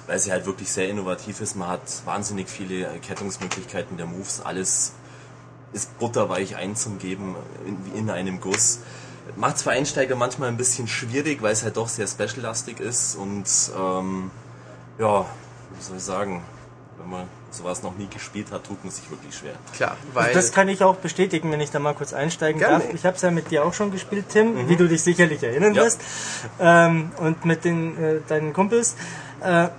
[0.07, 1.55] weil sie halt wirklich sehr innovativ ist.
[1.55, 4.93] Man hat wahnsinnig viele Erkennungsmöglichkeiten der Moves, alles
[5.71, 8.79] ist butterweich einzugeben in, in einem Guss.
[9.35, 13.15] Macht es für Einsteiger manchmal ein bisschen schwierig, weil es halt doch sehr special-lastig ist
[13.15, 13.45] und
[13.77, 14.31] ähm,
[14.97, 15.25] ja,
[15.75, 16.41] wie soll ich sagen,
[16.99, 19.53] wenn man sowas noch nie gespielt hat, tut man sich wirklich schwer.
[19.73, 22.83] Klar, weil Das kann ich auch bestätigen, wenn ich da mal kurz einsteigen Gerne.
[22.83, 22.93] darf.
[22.93, 25.73] Ich habe es ja mit dir auch schon gespielt, Tim, wie du dich sicherlich erinnern
[25.73, 25.83] Ja.
[25.83, 26.01] wirst.
[26.59, 28.95] Ähm, und mit den, äh, deinen Kumpels.
[29.41, 29.69] Äh,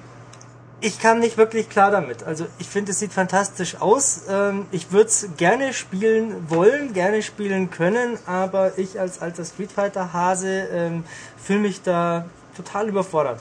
[0.80, 2.22] ich kam nicht wirklich klar damit.
[2.22, 4.22] Also ich finde, es sieht fantastisch aus.
[4.28, 9.72] Ähm, ich würde es gerne spielen wollen, gerne spielen können, aber ich als alter Street
[9.72, 11.04] Fighter Hase ähm,
[11.36, 12.26] fühle mich da
[12.56, 13.40] total überfordert.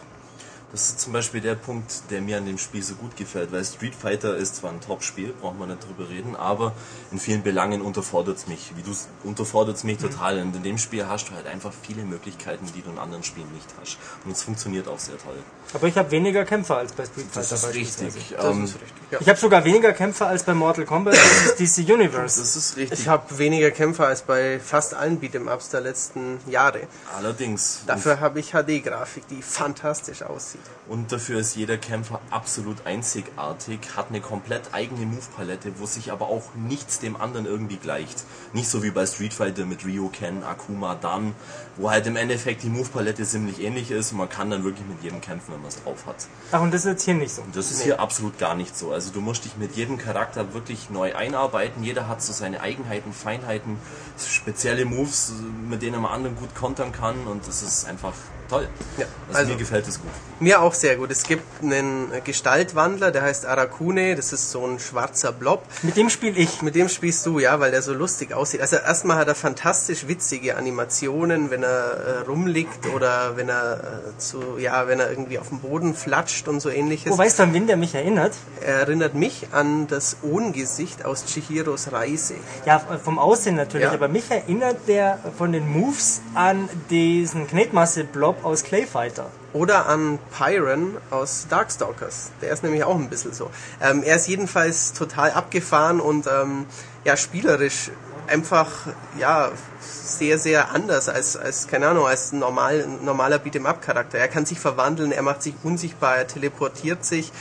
[0.72, 3.65] Das ist zum Beispiel der Punkt, der mir an dem Spiel so gut gefällt, weil
[3.65, 6.74] Street Fighter ist zwar ein Top-Spiel, braucht man nicht drüber reden, aber
[7.11, 8.72] in vielen Belangen unterfordert es mich.
[8.76, 8.91] Wie du
[9.24, 10.11] unterfordert es mich Mhm.
[10.11, 10.39] total.
[10.39, 13.51] Und in dem Spiel hast du halt einfach viele Möglichkeiten, die du in anderen Spielen
[13.51, 13.97] nicht hast.
[14.26, 15.38] Und es funktioniert auch sehr toll.
[15.74, 17.49] Aber ich habe weniger Kämpfer als bei Street Fighter.
[17.49, 18.34] Das ist richtig.
[18.38, 18.89] das Ähm, ist richtig.
[19.11, 19.17] Ja.
[19.22, 21.55] Ich habe sogar weniger Kämpfer als bei Mortal Kombat versus
[21.86, 22.39] DC Universe.
[22.39, 22.99] das ist richtig.
[22.99, 26.82] Ich habe weniger Kämpfer als bei fast allen Beat'em-Ups der letzten Jahre.
[27.17, 27.82] Allerdings.
[27.88, 30.59] Dafür habe ich HD-Grafik, die fantastisch aussieht.
[30.89, 36.30] Und dafür ist jeder Kämpfer absolut einzigartig, hat eine komplett eigene Move-Palette, wo sich aber
[36.30, 38.24] auch nichts dem anderen irgendwie gleicht.
[38.53, 41.36] Nicht so wie bei Street Fighter mit Ryu, Ken, Akuma, Dan,
[41.78, 45.03] wo halt im Endeffekt die Move-Palette ziemlich ähnlich ist und man kann dann wirklich mit
[45.03, 46.28] jedem kämpfen, wenn man es drauf hat.
[46.51, 47.43] Ach, und das ist jetzt hier nicht so.
[47.53, 48.91] Das ist hier absolut gar nicht so.
[48.91, 51.84] Also du musst dich mit jedem Charakter wirklich neu einarbeiten.
[51.84, 53.78] Jeder hat so seine Eigenheiten, Feinheiten,
[54.18, 55.34] spezielle Moves,
[55.70, 58.14] mit denen man anderen gut kontern kann und das ist einfach
[58.50, 58.68] toll.
[58.97, 60.10] Ja, also, also- mir gefällt es gut.
[60.41, 61.12] Mir auch sehr gut.
[61.12, 64.16] Es gibt einen Gestaltwandler, der heißt Arakune.
[64.16, 65.64] Das ist so ein schwarzer Blob.
[65.84, 66.62] Mit dem spiele ich.
[66.62, 68.62] Mit dem spielst du, ja, weil der so lustig aussieht.
[68.62, 73.80] Also erstmal hat er fantastisch witzige Animationen, wenn er äh, rumliegt oder wenn er
[74.16, 77.12] äh, zu, ja, wenn er irgendwie auf dem Boden flatscht und so ähnliches.
[77.12, 78.34] Wo weißt du, an wen der mich erinnert?
[78.62, 82.36] Er erinnert mich an das Ohngesicht aus Chihiros Reise.
[82.66, 83.91] Ja, vom Aussehen natürlich, Ja.
[83.93, 89.28] aber mich erinnert der von den Moves an diesen Knetmasse-Blob aus Clayfighter.
[89.54, 92.32] Oder an Pyron aus Darkstalkers.
[92.42, 93.50] Der ist nämlich auch ein bisschen so.
[93.82, 96.66] Ähm, er ist jedenfalls total abgefahren und ähm,
[97.04, 97.92] ja, spielerisch
[98.28, 98.70] einfach
[99.18, 104.18] ja sehr, sehr anders als, als keine Ahnung, als normal, normaler Beat'em-up-Charakter.
[104.18, 107.32] Er kann sich verwandeln, er macht sich unsichtbar, er teleportiert sich.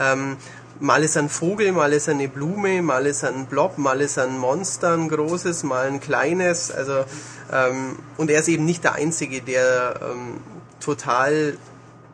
[0.00, 0.36] Ähm,
[0.80, 4.38] mal ist ein Vogel, mal ist eine Blume, mal ist ein Blob, mal ist ein
[4.38, 6.70] Monster, ein großes, mal ein kleines.
[6.70, 7.04] Also
[7.52, 10.40] ähm, und er ist eben nicht der Einzige, der ähm,
[10.80, 11.56] total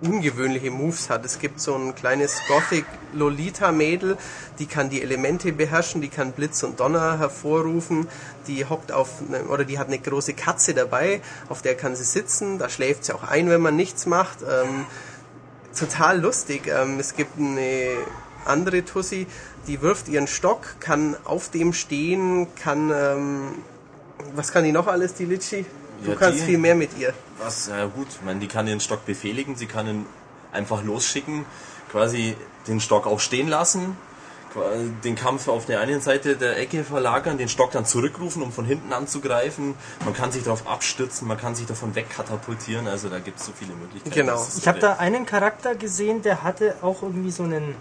[0.01, 1.25] ungewöhnliche Moves hat.
[1.25, 4.17] Es gibt so ein kleines Gothic Lolita Mädel,
[4.59, 8.09] die kann die Elemente beherrschen, die kann Blitz und Donner hervorrufen,
[8.47, 12.05] die hockt auf ne, oder die hat eine große Katze dabei, auf der kann sie
[12.05, 14.43] sitzen, da schläft sie auch ein, wenn man nichts macht.
[14.43, 14.87] Ähm,
[15.79, 16.67] total lustig.
[16.67, 17.97] Ähm, es gibt eine
[18.47, 19.27] andere Tussi,
[19.67, 23.49] die wirft ihren Stock, kann auf dem stehen, kann ähm,
[24.35, 25.65] was kann die noch alles, die Litschi?
[26.05, 27.13] Du Ja, kannst die- viel mehr mit ihr.
[27.39, 30.07] Was, ja gut, ich meine, die kann den Stock befehligen, sie kann ihn
[30.53, 31.45] einfach losschicken,
[31.91, 32.37] quasi
[32.69, 33.97] den Stock auch stehen lassen,
[35.03, 38.65] den Kampf auf der einen Seite der Ecke verlagern, den Stock dann zurückrufen, um von
[38.65, 39.75] hinten anzugreifen.
[40.05, 43.53] Man kann sich darauf abstützen, man kann sich davon wegkatapultieren, also da gibt es so
[43.53, 44.15] viele Möglichkeiten.
[44.15, 44.47] Genau.
[44.57, 47.75] Ich habe da einen Charakter gesehen, der hatte auch irgendwie so einen,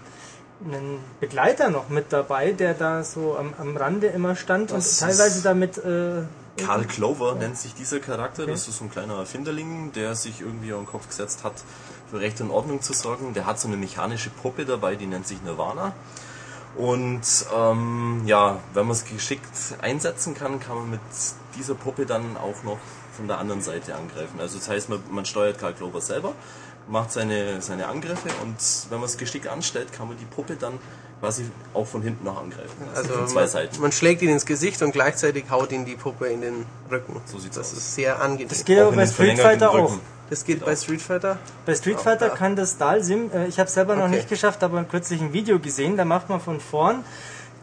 [0.64, 5.08] einen Begleiter noch mit dabei, der da so am, am Rande immer stand Das und
[5.08, 6.22] teilweise damit äh,
[6.56, 8.46] Karl Clover nennt sich dieser Charakter.
[8.46, 11.54] Das ist so ein kleiner Erfinderling, der sich irgendwie auf den Kopf gesetzt hat,
[12.10, 13.34] für Recht und Ordnung zu sorgen.
[13.34, 15.92] Der hat so eine mechanische Puppe dabei, die nennt sich Nirvana.
[16.76, 17.22] Und
[17.56, 21.00] ähm, ja, wenn man es geschickt einsetzen kann, kann man mit
[21.56, 22.78] dieser Puppe dann auch noch
[23.16, 24.40] von der anderen Seite angreifen.
[24.40, 26.34] Also das heißt, man, man steuert Karl Clover selber,
[26.88, 28.56] macht seine, seine Angriffe und
[28.90, 30.78] wenn man es geschickt anstellt, kann man die Puppe dann
[31.20, 32.76] quasi auch von hinten noch angreifen.
[32.94, 33.80] Also von zwei man, Seiten.
[33.80, 37.20] man schlägt ihn ins Gesicht und gleichzeitig haut ihn die Puppe in den Rücken.
[37.24, 37.78] So sieht's das aus.
[37.78, 38.48] ist sehr angenehm.
[38.48, 39.92] das geht Auch bei Street Fighter auch.
[40.30, 41.38] Das geht bei Street Fighter.
[41.66, 42.34] Bei Street Fighter ja.
[42.34, 44.16] kann das Dalsim, äh, ich habe selber noch Okay.
[44.16, 47.04] nicht geschafft, aber kürzlich ein Video gesehen, da macht man von vorn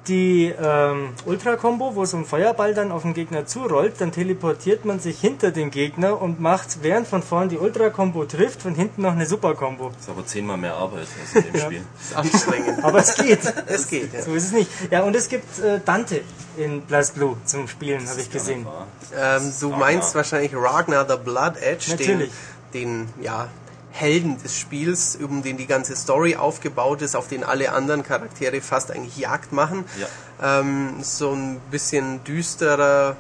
[0.08, 5.00] die ähm, Ultra-Combo, wo so ein Feuerball dann auf den Gegner zurollt, dann teleportiert man
[5.00, 9.12] sich hinter den Gegner und macht, während von vorn die Ultra-Combo trifft, von hinten noch
[9.12, 9.90] eine Super-Combo.
[9.90, 11.82] Das ist aber zehnmal mehr Arbeit als in dem Spiel.
[11.98, 12.84] Das ist anstrengend.
[12.84, 13.54] Aber es geht.
[13.68, 14.22] es geht, ja.
[14.24, 14.72] So ist es nicht.
[14.90, 16.22] Ja, und es gibt äh, Dante
[16.58, 18.66] in Blast Blue zum Spielen, habe ich gesehen.
[19.16, 22.32] Ähm, du meinst wahrscheinlich Ragnar the Blood Edge, den, Natürlich.
[22.74, 23.50] den ja,
[23.92, 28.62] Helden des Spiels, um den die ganze Story aufgebaut ist, auf den alle anderen Charaktere
[28.62, 29.86] fast eigentlich Jagd machen.
[30.00, 30.60] Ja.
[30.60, 33.18] Ähm, so ein bisschen düsterer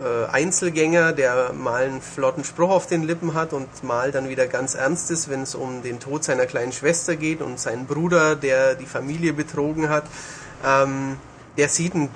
[0.00, 4.46] äh, Einzelgänger, der mal einen flotten Spruch auf den Lippen hat und mal dann wieder
[4.46, 8.34] ganz ernst ist, wenn es um den Tod seiner kleinen Schwester geht und seinen Bruder,
[8.34, 10.04] der die Familie betrogen hat.
[10.66, 11.18] Ähm,
[11.56, 12.08] der sieht ein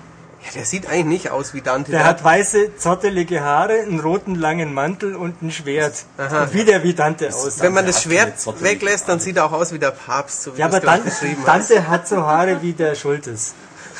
[0.46, 1.90] ja, der sieht eigentlich nicht aus wie Dante.
[1.92, 6.04] Der hat weiße, zottelige Haare, einen roten langen Mantel und ein Schwert.
[6.18, 6.42] Aha.
[6.44, 7.62] Und wie der wie Dante aussah.
[7.64, 10.54] Wenn man Dante das Schwert weglässt, dann sieht er auch aus wie der Papst, so
[10.54, 11.70] wie Ja, aber es gerade Dan beschrieben hast.
[11.70, 13.54] Dante hat so Haare wie der Schultes.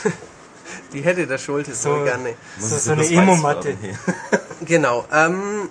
[0.93, 2.35] Die hätte der Schultes so, So- gerne.
[2.59, 3.77] So- so eine Emo-Matte.
[4.65, 5.05] Genau.
[5.13, 5.69] Ähm,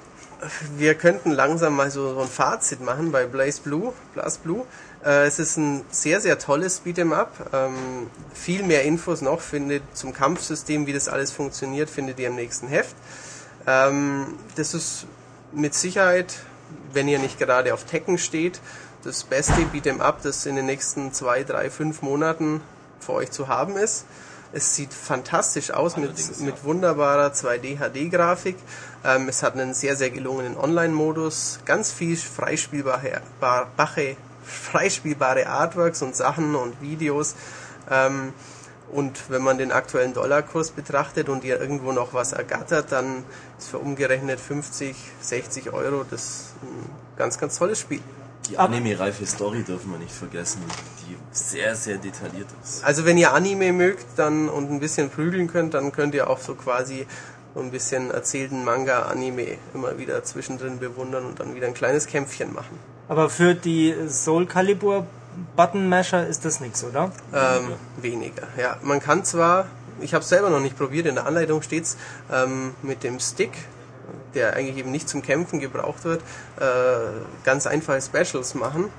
[0.78, 3.94] wir könnten langsam mal so, so ein Fazit machen bei Blaze Blue.
[4.14, 4.66] Blaze Blue.
[5.04, 7.50] Äh, es ist ein sehr, sehr tolles Beat'em Up.
[7.54, 12.36] Ähm, viel mehr Infos noch findet zum Kampfsystem, wie das alles funktioniert, findet ihr im
[12.36, 12.96] nächsten Heft.
[13.68, 15.06] Ähm, das ist
[15.52, 16.36] mit Sicherheit,
[16.94, 18.60] wenn ihr nicht gerade auf Tekken steht,
[19.04, 22.62] das beste Beat'em Up, das in den nächsten zwei, drei, fünf Monaten
[23.00, 24.06] für euch zu haben ist.
[24.56, 26.46] Es sieht fantastisch aus mit, ja.
[26.46, 28.56] mit wunderbarer 2D-HD-Grafik.
[29.04, 33.22] Ähm, es hat einen sehr, sehr gelungenen Online-Modus, ganz viel freispielbare,
[34.44, 37.36] freispielbare Artworks und Sachen und Videos.
[37.90, 38.34] Ähm,
[38.92, 43.24] und wenn man den aktuellen Dollarkurs betrachtet und ihr irgendwo noch was ergattert, dann
[43.58, 48.02] ist für umgerechnet 50, 60 Euro das ein ganz, ganz tolles Spiel.
[48.50, 50.62] Die anime-reife Story dürfen wir nicht vergessen,
[51.08, 52.84] die sehr, sehr detailliert ist.
[52.84, 56.40] Also wenn ihr Anime mögt dann und ein bisschen prügeln könnt, dann könnt ihr auch
[56.40, 57.08] so quasi
[57.56, 62.54] so ein bisschen erzählten Manga-Anime immer wieder zwischendrin bewundern und dann wieder ein kleines Kämpfchen
[62.54, 62.78] machen.
[63.08, 65.06] Aber für die Soul Calibur
[65.56, 67.12] Button Masher ist das nichts, oder?
[67.34, 68.48] Ähm, weniger.
[68.58, 69.66] Ja, man kann zwar,
[70.00, 71.98] ich habe es selber noch nicht probiert, in der Anleitung steht's
[72.32, 73.52] ähm, mit dem Stick,
[74.36, 76.22] der eigentlich eben nicht zum Kämpfen gebraucht wird,
[76.60, 76.64] äh,
[77.44, 78.90] ganz einfache Specials machen.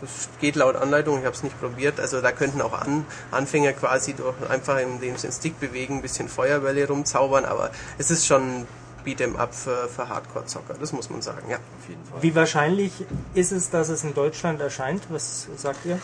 [0.00, 2.00] Das geht laut Anleitung, ich habe es nicht probiert.
[2.00, 6.02] Also da könnten auch An Anfänger quasi durch einfach indem sie den Stick bewegen, ein
[6.02, 8.66] bisschen Feuerbälle rumzaubern, aber es ist schon
[9.04, 11.56] Beat'em Up für, für Hardcore-Zocker, das muss man sagen, ja.
[11.56, 12.22] Auf jeden Fall.
[12.22, 12.92] Wie wahrscheinlich
[13.34, 15.02] ist es, dass es in Deutschland erscheint?
[15.08, 15.98] Was sagt ihr?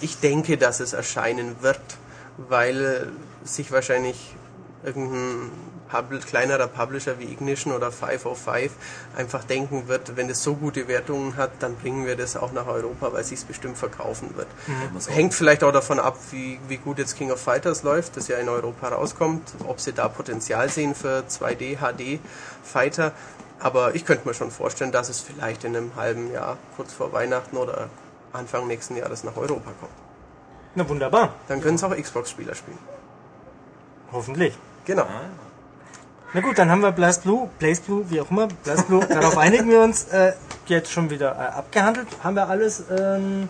[0.00, 1.80] Ich denke, dass es erscheinen wird,
[2.36, 3.12] weil
[3.44, 4.34] sich wahrscheinlich
[4.84, 5.50] irgendein
[5.88, 8.72] Pub kleinerer Publisher wie Ignition oder 505
[9.16, 12.66] einfach denken wird, wenn es so gute Wertungen hat, dann bringen wir das auch nach
[12.66, 14.48] Europa, weil es sich bestimmt verkaufen wird.
[14.92, 18.28] Muss Hängt vielleicht auch davon ab, wie, wie gut jetzt King of Fighters läuft, das
[18.28, 22.20] ja in Europa rauskommt, ob sie da Potenzial sehen für 2D, HD
[22.62, 23.12] Fighter.
[23.60, 27.12] Aber ich könnte mir schon vorstellen, dass es vielleicht in einem halben Jahr, kurz vor
[27.12, 27.88] Weihnachten oder
[28.32, 29.92] Anfang nächsten Jahres nach Europa kommt.
[30.74, 31.34] Na wunderbar.
[31.48, 32.78] Dann können es auch Xbox-Spieler spielen.
[34.12, 34.56] Hoffentlich.
[34.84, 35.06] Genau.
[36.34, 39.38] Na gut, dann haben wir Blast Blue, Blaze Blue, wie auch immer, Blast Blue, darauf
[39.38, 40.34] einigen wir uns, äh,
[40.66, 42.06] jetzt schon wieder äh, abgehandelt.
[42.22, 43.48] Haben wir alles ähm,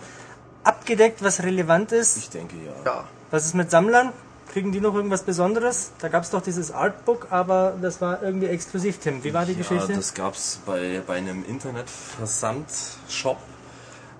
[0.63, 2.17] abgedeckt, was relevant ist?
[2.17, 2.71] Ich denke ja.
[2.85, 3.03] Ja.
[3.31, 4.13] Was ist mit Sammlern?
[4.53, 5.91] Kriegen die noch irgendwas Besonderes?
[5.99, 9.23] Da gab es doch dieses Artbook, aber das war irgendwie exklusiv, Tim.
[9.23, 9.93] Wie war die Ja, Geschichte?
[9.93, 13.37] das gab's bei, bei einem Internetversandshop.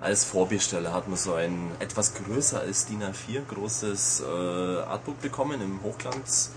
[0.00, 5.60] Als Vorbesteller hat man so ein etwas größer als DIN A4 großes äh, Artbook bekommen
[5.60, 6.52] im Hochglanz.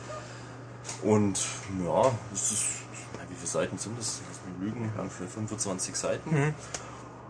[1.01, 1.39] Und
[1.85, 2.63] ja, es ist,
[3.29, 4.21] wie viele Seiten sind das?
[4.27, 6.53] Lass mich lügen, ungefähr 25 Seiten.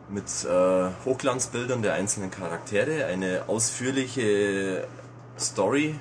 [0.10, 4.86] Mit äh, Hochglanzbildern der einzelnen Charaktere, eine ausführliche
[5.39, 5.95] Story,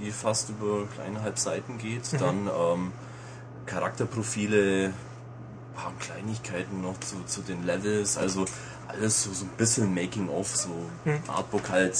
[0.00, 2.02] die fast über eineinhalb Seiten geht.
[2.20, 2.92] Dann ähm,
[3.66, 4.94] Charakterprofile, ein
[5.74, 8.44] paar Kleinigkeiten noch zu, zu den Levels, also
[8.88, 10.70] alles so, so ein bisschen Making-of, so
[11.28, 11.98] Artbook halt.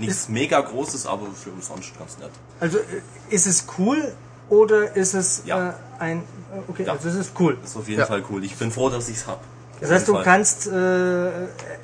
[0.00, 2.30] Nichts mega großes, aber für umsonst ganz nett.
[2.60, 2.82] Also äh,
[3.30, 4.12] ist es cool
[4.48, 5.70] oder ist es Ja.
[5.70, 6.18] äh, ein...
[6.18, 6.22] äh,
[6.68, 6.92] Okay, Ja.
[6.92, 7.56] also es ist cool.
[7.62, 8.06] Das ist auf jeden Ja.
[8.06, 8.42] Fall cool.
[8.44, 9.40] Ich bin froh, dass ich's hab.
[9.80, 11.30] Das heißt, du jeden kannst äh,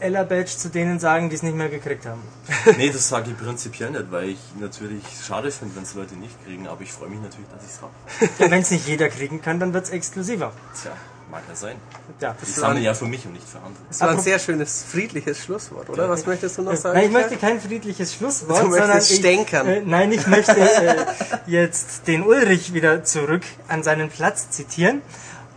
[0.00, 2.20] Ella Badge zu denen sagen, die es nicht mehr gekriegt haben.
[2.46, 2.74] Fall.
[2.76, 6.34] Nee, das sage ich prinzipiell nicht, weil ich natürlich schade finde, wenn es Leute nicht
[6.44, 7.90] kriegen, aber ich freue mich natürlich, dass ich's hab.
[8.38, 10.52] Ja, Wenn es nicht jeder kriegen kann, dann wird es exklusiver.
[10.82, 10.92] Tja,
[11.30, 11.76] mag ja sein.
[12.20, 12.36] Ja.
[12.40, 13.82] Ich sammle ja für mich und nicht für andere.
[13.88, 16.08] Das war ein sehr schönes, friedliches Schlusswort, oder?
[16.08, 16.96] Was möchtest du noch sagen?
[16.96, 19.66] Nein, ich möchte kein friedliches Schlusswort, Du möchtest sondern ich, stänkern.
[19.66, 21.06] Äh, nein, ich möchte äh,
[21.46, 25.02] jetzt den Ulrich wieder zurück an seinen Platz zitieren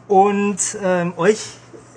[0.07, 1.39] und ähm, euch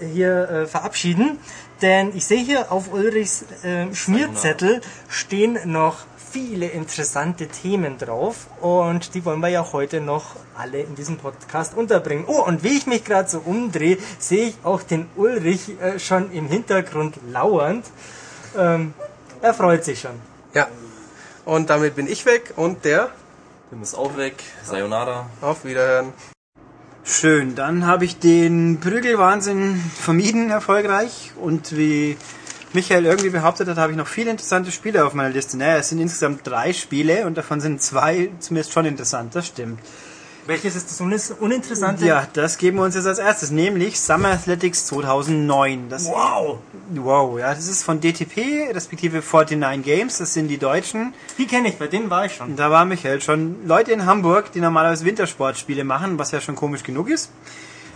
[0.01, 1.39] hier äh, verabschieden,
[1.81, 5.99] denn ich sehe hier auf Ulrichs äh, Schmierzettel stehen noch
[6.33, 11.77] viele interessante Themen drauf und die wollen wir ja heute noch alle in diesem Podcast
[11.77, 12.25] unterbringen.
[12.27, 16.33] Oh, und wie ich mich gerade so umdrehe, sehe ich auch den Ulrich äh, schon
[16.33, 17.85] im Hintergrund lauernd.
[18.57, 18.95] Ähm,
[19.43, 20.19] er freut sich schon.
[20.55, 20.69] Ja.
[21.45, 23.11] Und damit bin ich weg und der
[23.69, 24.43] Tim ist auch weg.
[24.65, 25.27] Sayonara.
[25.41, 26.13] auf Wiederhören.
[27.05, 32.17] Schön, dann habe ich den Prügelwahnsinn vermieden erfolgreich und wie
[32.75, 35.57] Michael irgendwie behauptet hat, habe ich noch viele interessante Spiele auf meiner Liste.
[35.57, 39.79] Naja, es sind insgesamt drei Spiele und davon sind zwei zumindest schon interessant, das stimmt.
[40.47, 42.05] Welches ist das Uninteressante?
[42.05, 45.89] Ja, das geben wir uns jetzt als erstes, nämlich Summer Athletics 2009.
[45.89, 46.59] Das Wow!
[46.95, 51.15] Wow, ja, das ist von DTP, respektive 49 Games, das sind die Deutschen.
[51.39, 52.57] Die kenne ich, bei denen war ich schon.
[52.57, 53.67] Da war Michael schon.
[53.67, 57.31] Leute in Hamburg, die normalerweise Wintersportspiele machen, was ja schon komisch genug ist.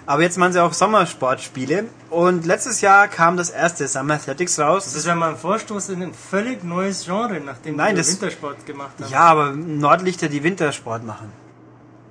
[0.07, 1.87] Aber jetzt machen sie auch Sommersportspiele.
[2.11, 4.85] Und letztes Jahr kam das erste Summer Athletics raus.
[4.85, 8.65] Das ist ja mal ein Vorstoß in ein völlig neues Genre, nachdem Nein, das- Wintersport
[8.67, 9.11] gemacht haben.
[9.11, 11.33] Ja, aber Nordlichter, die Wintersport machen.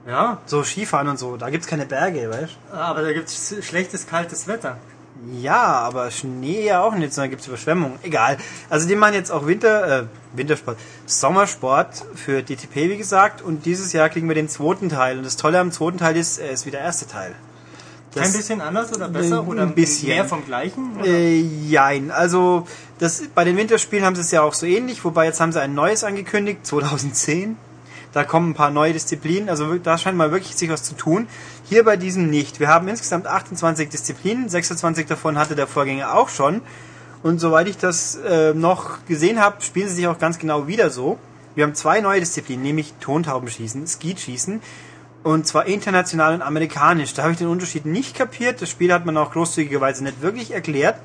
[0.07, 4.05] Ja, So Skifahren und so, da gibt's keine Berge, weißt aber da gibt es schlechtes,
[4.05, 4.77] kaltes Wetter.
[5.31, 7.97] Ja, aber Schnee ja auch nicht, sondern gibt's Überschwemmungen.
[8.03, 8.37] Egal.
[8.69, 10.77] Also die machen jetzt auch Winter, äh, Wintersport,
[11.07, 13.41] Sommersport für DTP, wie gesagt.
[13.41, 15.17] Und dieses Jahr kriegen wir den zweiten Teil.
[15.17, 17.33] Und das Tolle am zweiten Teil ist, er ist wie der erste Teil.
[18.15, 20.09] Kein bisschen anders oder besser Ein oder bisschen.
[20.09, 20.97] mehr vom gleichen?
[20.99, 21.07] Oder?
[21.07, 22.11] Äh, jein.
[22.11, 22.67] Also
[22.99, 25.61] das, bei den Winterspielen haben sie es ja auch so ähnlich, wobei jetzt haben sie
[25.61, 27.57] ein neues angekündigt, 2010.
[28.13, 31.27] Da kommen ein paar neue Disziplinen, also da scheint mal wirklich sich was zu tun.
[31.65, 32.61] Hier bei diesem nicht.
[32.61, 36.61] Wir haben insgesamt 28 Disziplinen, 26 davon hatte der Vorgänger auch schon.
[37.23, 40.89] Und soweit ich das äh, noch gesehen habe, spielen sie sich auch ganz genau wieder
[40.89, 41.17] so.
[41.55, 44.61] Wir haben zwei neue Disziplinen, nämlich Tontaubenschießen, Skeetschießen.
[45.25, 47.15] Und zwar international und amerikanisch.
[47.15, 48.61] Da habe ich den Unterschied nicht kapiert.
[48.61, 50.99] Das Spiel hat man auch großzügigerweise nicht wirklich erklärt.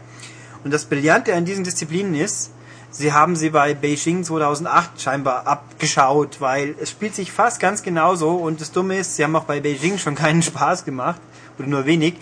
[0.62, 2.50] Und das Brillante an diesen Disziplinen ist,
[2.90, 8.32] sie haben sie bei Beijing 2008 scheinbar abgeschaut, weil es spielt sich fast ganz genauso
[8.32, 11.22] und das Dumme ist, sie haben auch bei Beijing schon keinen Spaß gemacht
[11.58, 12.16] oder nur wenig.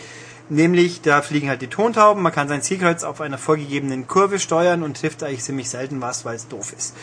[0.50, 4.84] Nämlich, da fliegen halt die Tontauben, man kann sein Zielkreuz auf einer vorgegebenen Kurve steuern
[4.84, 6.94] und trifft eigentlich ziemlich selten was, weil es doof ist.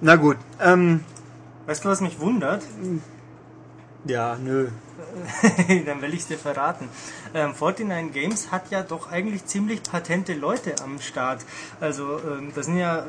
[0.00, 1.00] Na gut, ähm,
[1.66, 2.62] Weißt du, was mich wundert?
[4.06, 4.68] Ja, nö.
[5.86, 6.88] Dann will ich es dir verraten.
[7.34, 11.44] Ähm, 49 Games hat ja doch eigentlich ziemlich patente Leute am Start.
[11.80, 13.06] Also, ähm, das sind ja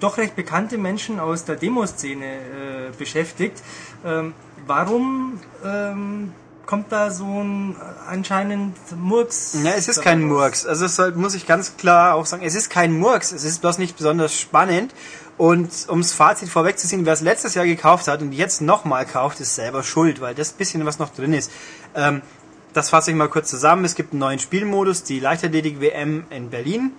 [0.00, 3.62] doch recht bekannte Menschen aus der Demoszene äh, beschäftigt.
[4.04, 4.34] Ähm,
[4.66, 6.32] warum ähm,
[6.66, 9.56] kommt da so ein äh, anscheinend Murks?
[9.62, 10.28] Ja, es ist kein raus?
[10.28, 10.66] Murks.
[10.66, 13.32] Also es soll, muss ich ganz klar auch sagen, es ist kein Murks.
[13.32, 14.94] Es ist bloß nicht besonders spannend.
[15.38, 19.54] Und ums Fazit vorwegzuziehen, wer es letztes Jahr gekauft hat und jetzt nochmal kauft, ist
[19.54, 21.52] selber schuld, weil das bisschen, was noch drin ist.
[21.94, 22.22] Ähm,
[22.72, 23.84] das fasse ich mal kurz zusammen.
[23.84, 26.92] Es gibt einen neuen Spielmodus, die Leichtathletik-WM in Berlin.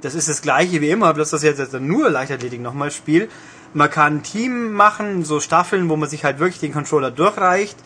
[0.00, 3.28] Das ist das gleiche wie immer, bloß dass ich jetzt nur Leichtathletik nochmal spiele.
[3.74, 7.76] Man kann ein Team machen, so Staffeln, wo man sich halt wirklich den Controller durchreicht.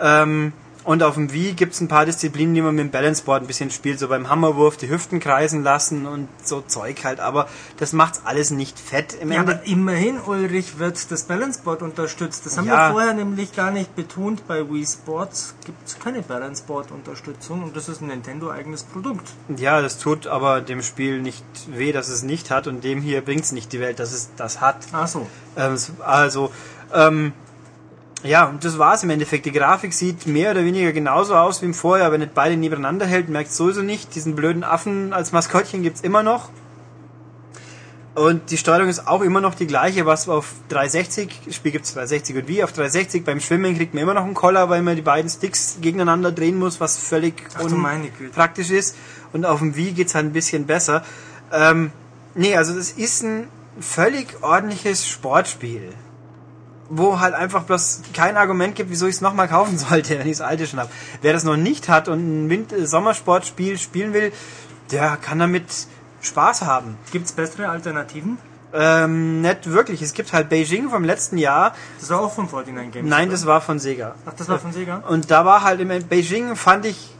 [0.00, 0.52] Ähm,
[0.84, 3.70] und auf dem Wii gibt's ein paar Disziplinen, die man mit dem Balanceboard ein bisschen
[3.70, 8.20] spielt, so beim Hammerwurf die Hüften kreisen lassen und so Zeug halt, aber das macht's
[8.24, 9.14] alles nicht fett.
[9.20, 12.44] Im Ja, Ende aber immerhin, Ulrich, wird das Balanceboard unterstützt.
[12.46, 12.88] Das haben Ja.
[12.88, 14.46] wir vorher nämlich gar nicht betont.
[14.46, 19.28] Bei Wii Sports gibt es keine Balanceboard-Unterstützung und das ist ein Nintendo-eigenes Produkt.
[19.56, 23.20] ja, das tut aber dem Spiel nicht weh, dass es nicht hat und dem hier
[23.22, 24.76] bringt's nicht die Welt, dass es das hat.
[24.92, 25.26] Ach so.
[25.56, 26.50] Ähm, es- also,
[26.92, 27.32] ähm,
[28.24, 29.44] ja, und das war's im Endeffekt.
[29.44, 32.10] Die Grafik sieht mehr oder weniger genauso aus wie im Vorjahr.
[32.10, 34.14] Wenn nicht beide nebeneinander hält, merkt sowieso nicht.
[34.14, 36.48] Diesen blöden Affen als Maskottchen gibt's immer noch.
[38.14, 41.92] Und die Steuerung ist auch immer noch die gleiche, was auf 360, das Spiel gibt's
[41.94, 44.94] 360 und wie, auf 360 beim Schwimmen kriegt man immer noch einen Koller, weil man
[44.94, 48.32] die beiden Sticks gegeneinander drehen muss, was völlig Ach du meine Güte.
[48.32, 48.96] praktisch ist.
[49.32, 51.04] Und auf dem Wii geht's halt ein bisschen besser.
[51.52, 51.90] Ähm,
[52.36, 53.48] nee, also das ist ein
[53.80, 55.92] völlig ordentliches Sportspiel.
[56.90, 60.38] Wo halt einfach bloß kein Argument gibt, wieso ich es nochmal kaufen sollte, wenn ich
[60.38, 60.90] das alte schon habe.
[61.22, 64.32] Wer das noch nicht hat und ein Wind äh, Sommersportspiel spielen will,
[64.90, 65.64] der kann damit
[66.20, 66.96] Spaß haben.
[67.12, 68.38] Gibt es bessere Alternativen?
[68.76, 70.02] Ähm, nicht wirklich.
[70.02, 71.74] Es gibt halt Beijing vom letzten Jahr.
[72.00, 73.08] Das war auch von 49 Games.
[73.08, 73.32] Nein, oder?
[73.32, 74.16] das war von Sega.
[74.26, 74.96] Ach, das war von Sega?
[75.08, 77.14] Und da war halt im Beijing, fand ich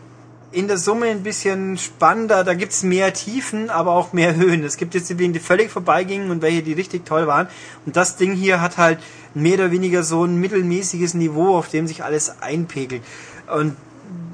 [0.51, 2.43] in der Summe ein bisschen spannender.
[2.43, 4.65] Da gibt's mehr Tiefen, aber auch mehr Höhen.
[4.65, 7.47] Es gibt Disziplinen, die völlig vorbeigingen und welche, die richtig toll waren.
[7.87, 8.99] Und das Ding hier hat halt
[9.35, 13.03] mehr oder weniger so ein mittelmäßiges Niveau, auf dem sich alles einpegelt.
[13.55, 13.77] Und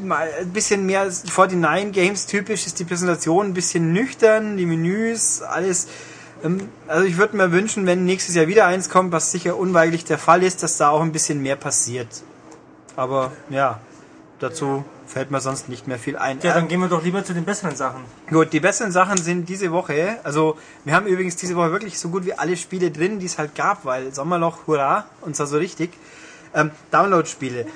[0.03, 5.43] mal ein bisschen mehr 49 Games typisch ist die Präsentation ein bisschen nüchtern, die Menüs,
[5.43, 5.89] alles.
[6.45, 10.05] ähm, Also ich würde mir wünschen, wenn nächstes Jahr wieder eins kommt, was sicher unweigerlich
[10.05, 12.09] der Fall ist, dass da auch ein bisschen mehr passiert.
[12.97, 13.81] Aber ja,
[14.39, 16.39] dazu fällt mir sonst nicht mehr viel ein.
[16.43, 18.05] Ja, dann gehen wir doch lieber zu den besseren Sachen.
[18.31, 20.19] Gut, die besseren Sachen sind diese Woche.
[20.23, 23.37] Also, wir haben übrigens diese Woche wirklich so gut wie alle Spiele drin, die es
[23.37, 25.91] halt gab, weil Sommerloch, hurra, und zwar so richtig.
[26.55, 27.67] Ähm, Download-Spiele.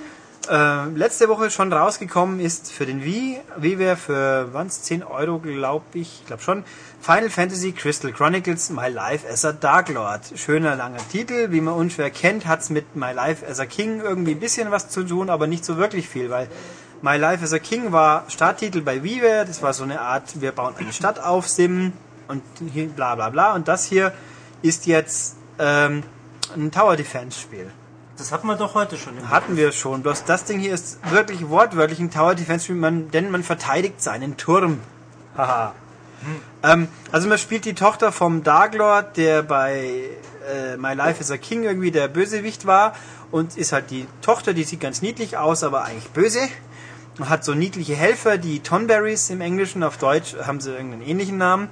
[0.48, 5.84] Äh, letzte Woche schon rausgekommen ist für den Wii, WiiWare für wanns 10 Euro, glaube
[5.94, 6.64] ich, ich glaube schon,
[7.00, 10.20] Final Fantasy Crystal Chronicles My Life as a Dark Lord.
[10.36, 14.32] Schöner langer Titel, wie man unschwer kennt, hat's mit My Life as a King irgendwie
[14.32, 16.48] ein bisschen was zu tun, aber nicht so wirklich viel, weil
[17.04, 20.52] My Life as a King war Starttitel bei WiiWare, das war so eine Art, wir
[20.52, 21.92] bauen eine Stadt auf, Sim
[22.28, 22.42] und
[22.72, 24.14] hier bla bla bla und das hier
[24.62, 26.02] ist jetzt ähm,
[26.56, 27.70] ein Tower Defense Spiel.
[28.16, 29.28] Das hatten wir doch heute schon.
[29.28, 30.02] Hatten wir schon.
[30.02, 34.02] Bloß das Ding hier ist wirklich wortwörtlich ein Tower Defense Spiel, man, denn man verteidigt
[34.02, 34.80] seinen Turm.
[35.36, 35.74] Haha.
[36.62, 40.08] Ähm, also man spielt die Tochter vom Dark Lord, der bei
[40.50, 42.94] äh, My Life is a King irgendwie der Bösewicht war
[43.30, 46.40] und ist halt die Tochter, die sieht ganz niedlich aus, aber eigentlich böse.
[47.18, 51.38] Und hat so niedliche Helfer, die Tonberries im Englischen, auf Deutsch haben sie irgendeinen ähnlichen
[51.38, 51.68] Namen.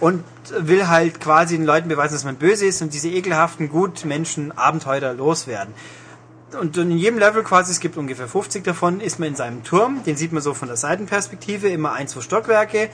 [0.00, 4.56] Und will halt quasi den Leuten beweisen, dass man böse ist und diese ekelhaften Gutmenschen
[4.56, 5.74] Abenteurer loswerden.
[6.58, 10.02] Und in jedem Level quasi, es gibt ungefähr 50 davon, ist man in seinem Turm.
[10.04, 12.90] Den sieht man so von der Seitenperspektive, immer ein, zwei Stockwerke.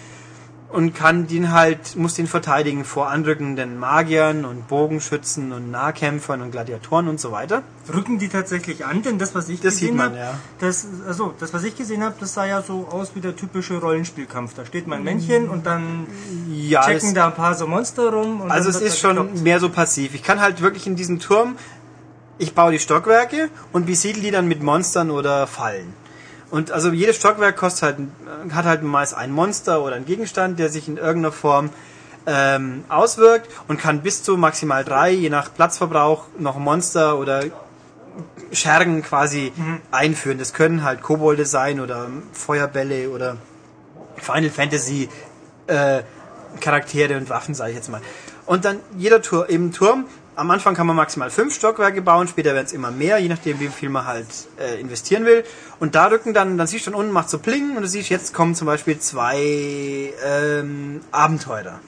[0.75, 6.51] Und kann den halt, muss den verteidigen vor anrückenden Magiern und Bogenschützen und Nahkämpfern und
[6.51, 7.63] Gladiatoren und so weiter.
[7.95, 9.03] Rücken die tatsächlich an?
[9.03, 10.35] Denn das, was ich Das gesehen habe, ja.
[10.59, 13.79] das, also, das, was ich gesehen habe, das sah ja so aus wie der typische
[13.79, 14.55] Rollenspielkampf.
[14.55, 16.09] Da steht mein Männchen und dann
[16.53, 18.43] Ja, checken da ein paar so Monster rum.
[18.49, 19.43] Also es ist schon gekloppt.
[19.45, 20.15] mehr so passiv.
[20.15, 21.57] Ich kann halt wirklich in diesem Turm,
[22.39, 25.93] ich baue die Stockwerke und besiedle die dann mit Monstern oder Fallen.
[26.51, 27.99] Und also jedes Stockwerk kostet halt,
[28.55, 31.71] hat halt meist ein Monster oder einen Gegenstand, der sich in irgendeiner Form
[32.27, 37.45] ähm, auswirkt und kann bis zu maximal drei, je nach Platzverbrauch, noch Monster oder
[38.53, 39.53] Schergen quasi
[39.91, 40.39] einführen.
[40.39, 43.37] Das können halt Kobolde sein oder Feuerbälle oder
[44.17, 45.09] Final Fantasy
[45.67, 46.03] äh,
[46.61, 48.01] Charaktere und Waffen, sage ich jetzt mal.
[48.47, 52.55] Und dann jeder Tur im Turm, am Anfang kann man maximal fünf Stockwerke bauen, später
[52.55, 54.27] werden es immer mehr, je nachdem wie viel man halt
[54.59, 55.45] äh, investieren will.
[55.81, 58.09] Und da rücken dann, dann siehst du dann unten, macht so Pling und du siehst,
[58.09, 61.81] jetzt kommen zum Beispiel zwei ähm, Abenteurer.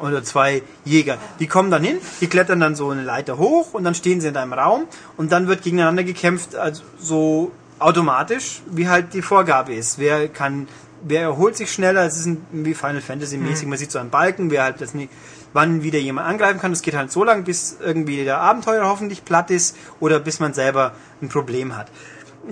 [0.00, 1.18] Oder zwei Jäger.
[1.40, 4.28] Die kommen dann hin, die klettern dann so eine Leiter hoch und dann stehen sie
[4.28, 9.74] in deinem Raum und dann wird gegeneinander gekämpft, also so automatisch, wie halt die Vorgabe
[9.74, 9.98] ist.
[9.98, 10.68] Wer kann,
[11.02, 14.10] wer erholt sich schneller, es ist ein, wie Final Fantasy mäßig, man sieht so einen
[14.10, 15.10] Balken, wer halt das nicht,
[15.56, 16.72] wann wieder jemand angreifen kann.
[16.72, 20.52] Es geht halt so lange, bis irgendwie der Abenteuer hoffentlich platt ist oder bis man
[20.52, 20.92] selber
[21.22, 21.88] ein Problem hat.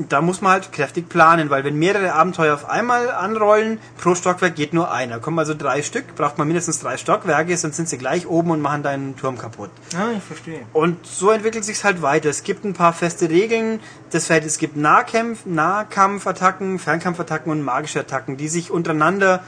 [0.08, 4.56] Da muss man halt kräftig planen, weil wenn mehrere Abenteuer auf einmal anrollen, pro Stockwerk
[4.56, 5.20] geht nur einer.
[5.20, 8.60] Kommen also drei Stück, braucht man mindestens drei Stockwerke, sonst sind sie gleich oben und
[8.60, 9.70] machen deinen Turm kaputt.
[9.94, 10.62] Ah, ich verstehe.
[10.72, 12.30] Und so entwickelt sich's halt weiter.
[12.30, 13.78] Es gibt ein paar feste Regeln.
[14.10, 19.44] Das Feld, es gibt Nahkämpf, Nahkampfattacken, Fernkampfattacken und magische Attacken, die sich untereinander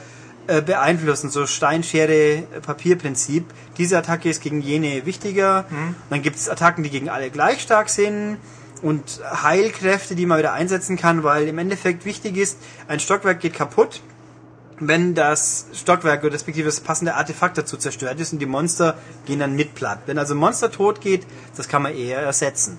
[0.47, 1.29] äh, beeinflussen.
[1.29, 3.45] So Stein-Schere-Papier-Prinzip.
[3.77, 5.65] Diese Attacke ist gegen jene wichtiger.
[6.09, 8.37] Dann gibt es Attacken, die gegen alle gleich stark sind.
[8.81, 13.55] Und Heilkräfte, die man wieder einsetzen kann, weil im Endeffekt wichtig ist, ein Stockwerk geht
[13.55, 14.01] kaputt,
[14.79, 18.95] wenn das Stockwerk oder respektive das passende Artefakt dazu zerstört ist und die Monster
[19.25, 20.01] gehen dann mit platt.
[20.05, 21.25] Wenn also ein Monster tot geht,
[21.55, 22.77] das kann man eher ersetzen.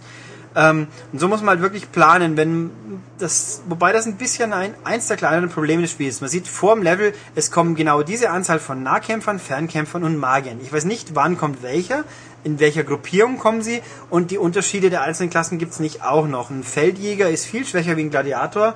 [0.58, 2.70] Ähm, und so muss man halt wirklich planen, wenn
[3.18, 6.20] das, wobei das ein bisschen ein, eins der kleineren Probleme des Spiels.
[6.20, 10.58] Man sieht vor dem Level, es kommen genau diese Anzahl von Nahkämpfern, Fernkämpfern und Magiern.
[10.60, 12.02] Ich weiß nicht, wann kommt welcher,
[12.42, 16.50] in welcher Gruppierung kommen sie und die Unterschiede der einzelnen Klassen gibt's nicht auch noch.
[16.50, 18.74] Ein Feldjäger ist viel schwächer wie ein Gladiator.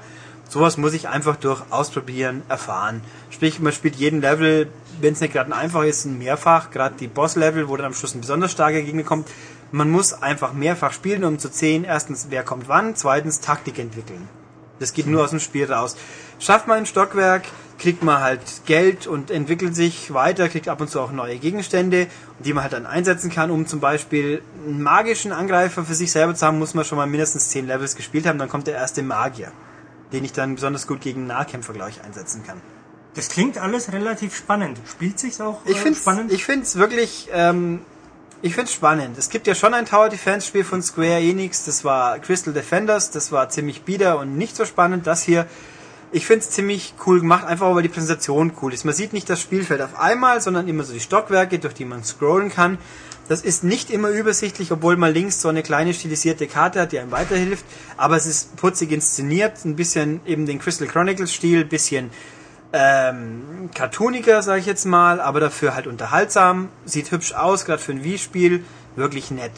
[0.48, 3.00] Sowas muss ich einfach durch Ausprobieren erfahren.
[3.30, 4.68] Sprich, man spielt jeden Level,
[5.00, 6.70] wenn es nicht gerade ein einfach ist, ein mehrfach.
[6.70, 9.28] Gerade die Boss-Level, wo dann am Schluss ein besonders starker Gegner kommt.
[9.72, 14.28] Man muss einfach mehrfach spielen, um zu sehen, erstens, wer kommt wann, zweitens, Taktik entwickeln.
[14.78, 15.96] Das geht nur aus dem Spiel raus.
[16.38, 17.44] Schafft man ein Stockwerk,
[17.78, 22.06] kriegt man halt Geld und entwickelt sich weiter, kriegt ab und zu auch neue Gegenstände,
[22.40, 26.34] die man halt dann einsetzen kann, um zum Beispiel einen magischen Angreifer für sich selber
[26.34, 29.02] zu haben, muss man schon mal mindestens 10 Levels gespielt haben, dann kommt der erste
[29.02, 29.52] Magier,
[30.12, 32.60] den ich dann besonders gut gegen Nahkämpfer, glaube ich, einsetzen kann.
[33.14, 34.78] Das klingt alles relativ spannend.
[34.88, 36.32] Spielt sich's auch Ich äh, finde spannend?
[36.32, 37.80] ich find's wirklich, ähm,
[38.42, 39.16] ich find's spannend.
[39.18, 43.12] Es gibt ja schon ein Tower Defense Spiel von Square Enix, das war Crystal Defenders,
[43.12, 45.06] das war ziemlich bieder und nicht so spannend.
[45.06, 45.46] Das hier,
[46.10, 48.84] ich find's ziemlich cool gemacht, einfach weil die Präsentation cool ist.
[48.84, 52.02] Man sieht nicht das Spielfeld auf einmal, sondern immer so die Stockwerke, durch die man
[52.02, 52.78] scrollen kann.
[53.28, 56.98] Das ist nicht immer übersichtlich, obwohl man links so eine kleine stilisierte Karte hat, die
[56.98, 57.64] einem weiterhilft.
[57.96, 62.10] Aber es ist putzig inszeniert, ein bisschen eben den Crystal Chronicles Stil, bisschen
[62.72, 67.92] ähm, cartooniger, sage ich jetzt mal, aber dafür halt unterhaltsam, sieht hübsch aus, gerade für
[67.92, 68.64] ein Wii-Spiel,
[68.96, 69.52] wirklich nett.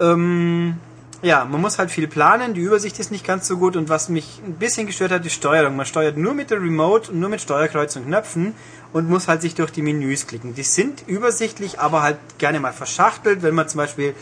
[0.00, 0.76] Ähm,
[1.22, 4.08] ja, man muss halt viel planen, die Übersicht ist nicht ganz so gut und was
[4.08, 5.76] mich ein bisschen gestört hat, die Steuerung.
[5.76, 8.54] Man steuert nur mit der Remote und nur mit Steuerkreuz und Knöpfen
[8.92, 10.54] und muss halt sich durch die Menüs klicken.
[10.54, 14.14] Die sind übersichtlich, aber halt gerne mal verschachtelt, wenn man zum Beispiel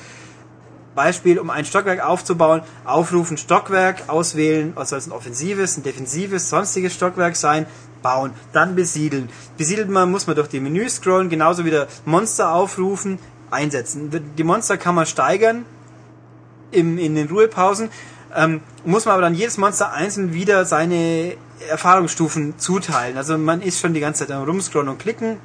[0.99, 6.51] Beispiel, um ein Stockwerk aufzubauen, aufrufen, Stockwerk, auswählen, was soll es ein offensives, ein defensives,
[6.51, 7.67] sonstiges Stockwerk sein,
[8.03, 9.29] bauen, dann besiedeln.
[9.57, 14.11] Besiedelt man, muss man durch die Menüs scrollen, genauso wieder Monster aufrufen, einsetzen.
[14.37, 15.67] Die Monster kann man steigern
[16.73, 17.91] im, in den Ruhepausen,
[18.35, 21.37] ähm, muss man aber dann jedes Monster einzeln wieder seine
[21.71, 23.17] Erfahrungsstufen zuteilen.
[23.17, 25.37] Also man ist schon die ganze Zeit am rumscrollen und klicken,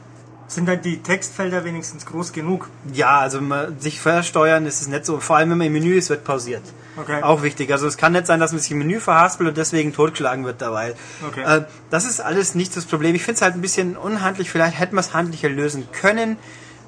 [0.48, 2.70] Sind dann die Textfelder wenigstens groß genug?
[2.94, 5.20] ja, also man, sich versteuern ist es nicht so.
[5.20, 6.64] Vor allem, wenn man im Menü ist, wird pausiert.
[6.96, 7.24] Okay.
[7.24, 7.72] Auch wichtig.
[7.72, 10.62] Also es kann nicht sein, dass man sich im Menü verhaspelt und deswegen totgeschlagen wird
[10.62, 10.94] dabei.
[11.28, 11.44] Okay.
[11.44, 13.16] Äh, das ist alles nicht das Problem.
[13.16, 14.52] Ich finde es halt ein bisschen unhandlich.
[14.52, 16.38] Vielleicht hätten wir es handlicher lösen können.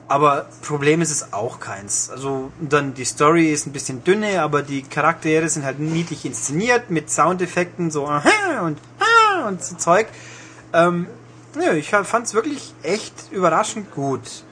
[0.08, 2.12] Aber Problem ist es auch keins.
[2.12, 6.92] Also dann die Story ist ein bisschen dünne, aber die Charaktere sind halt niedlich inszeniert
[6.92, 8.06] mit Soundeffekten so
[8.62, 8.78] und
[9.48, 10.08] und so Zeug.
[10.74, 11.08] Ähm,
[11.56, 14.44] nö, ich fand es wirklich echt überraschend gut.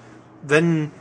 [0.42, 0.92] Wenn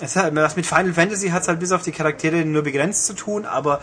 [0.00, 3.06] es hat, das mit Final Fantasy hat es halt bis auf die Charaktere nur begrenzt
[3.06, 3.80] zu tun, aber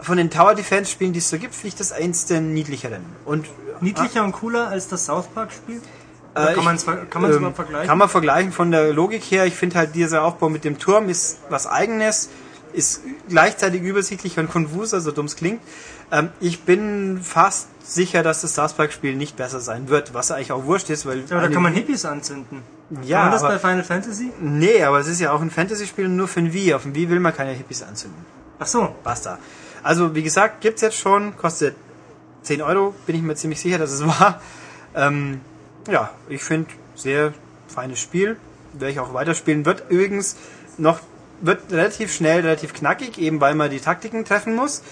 [0.00, 3.04] von den Tower Defense Spielen, die es so gibt, finde ich das eins der niedlicheren.
[3.24, 3.46] Und
[3.80, 5.80] Niedlicher und cooler als das South Park Spiel?
[6.34, 7.88] Äh, kann man es kann man's ähm, überhaupt vergleichen?
[7.88, 9.46] Kann man vergleichen von der Logik her.
[9.46, 12.30] Ich finde halt dieser Aufbau mit dem Turm ist was eigenes,
[12.72, 15.60] ist gleichzeitig übersichtlich und konfus, so dumm es klingt.
[16.12, 20.30] Ähm, ich bin fast sicher, dass das South Park Spiel nicht besser sein wird, was
[20.30, 22.62] eigentlich auch wurscht ist, weil aber da kann man Hippies anzünden.
[23.02, 24.32] Ja, kann man das aber- bei Final Fantasy?
[24.40, 26.74] nee, aber es ist ja auch ein Fantasy-Spiel nur für ein Wii.
[26.74, 28.24] Auf dem Wii will man keine Hippies anzünden.
[28.58, 28.94] Ach so.
[29.04, 29.38] Basta.
[29.82, 31.74] Also, wie gesagt, gibt's jetzt schon, kostet
[32.42, 34.40] 10 Euro, bin ich mir ziemlich sicher, dass es war.
[34.94, 35.40] Ähm,
[35.88, 37.32] ja, ich finde, sehr
[37.68, 38.36] feines Spiel,
[38.72, 39.64] werde ich auch weiterspielen.
[39.64, 40.36] Wird übrigens
[40.76, 41.00] noch,
[41.40, 44.82] wird relativ schnell, relativ knackig, eben weil man die Taktiken treffen muss.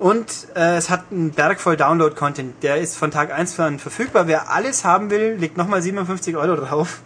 [0.00, 2.62] Und äh, es hat einen Berg voll Download-Content.
[2.62, 4.26] Der ist von Tag 1 an verfügbar.
[4.26, 7.02] Wer alles haben will, legt nochmal 57 Euro drauf.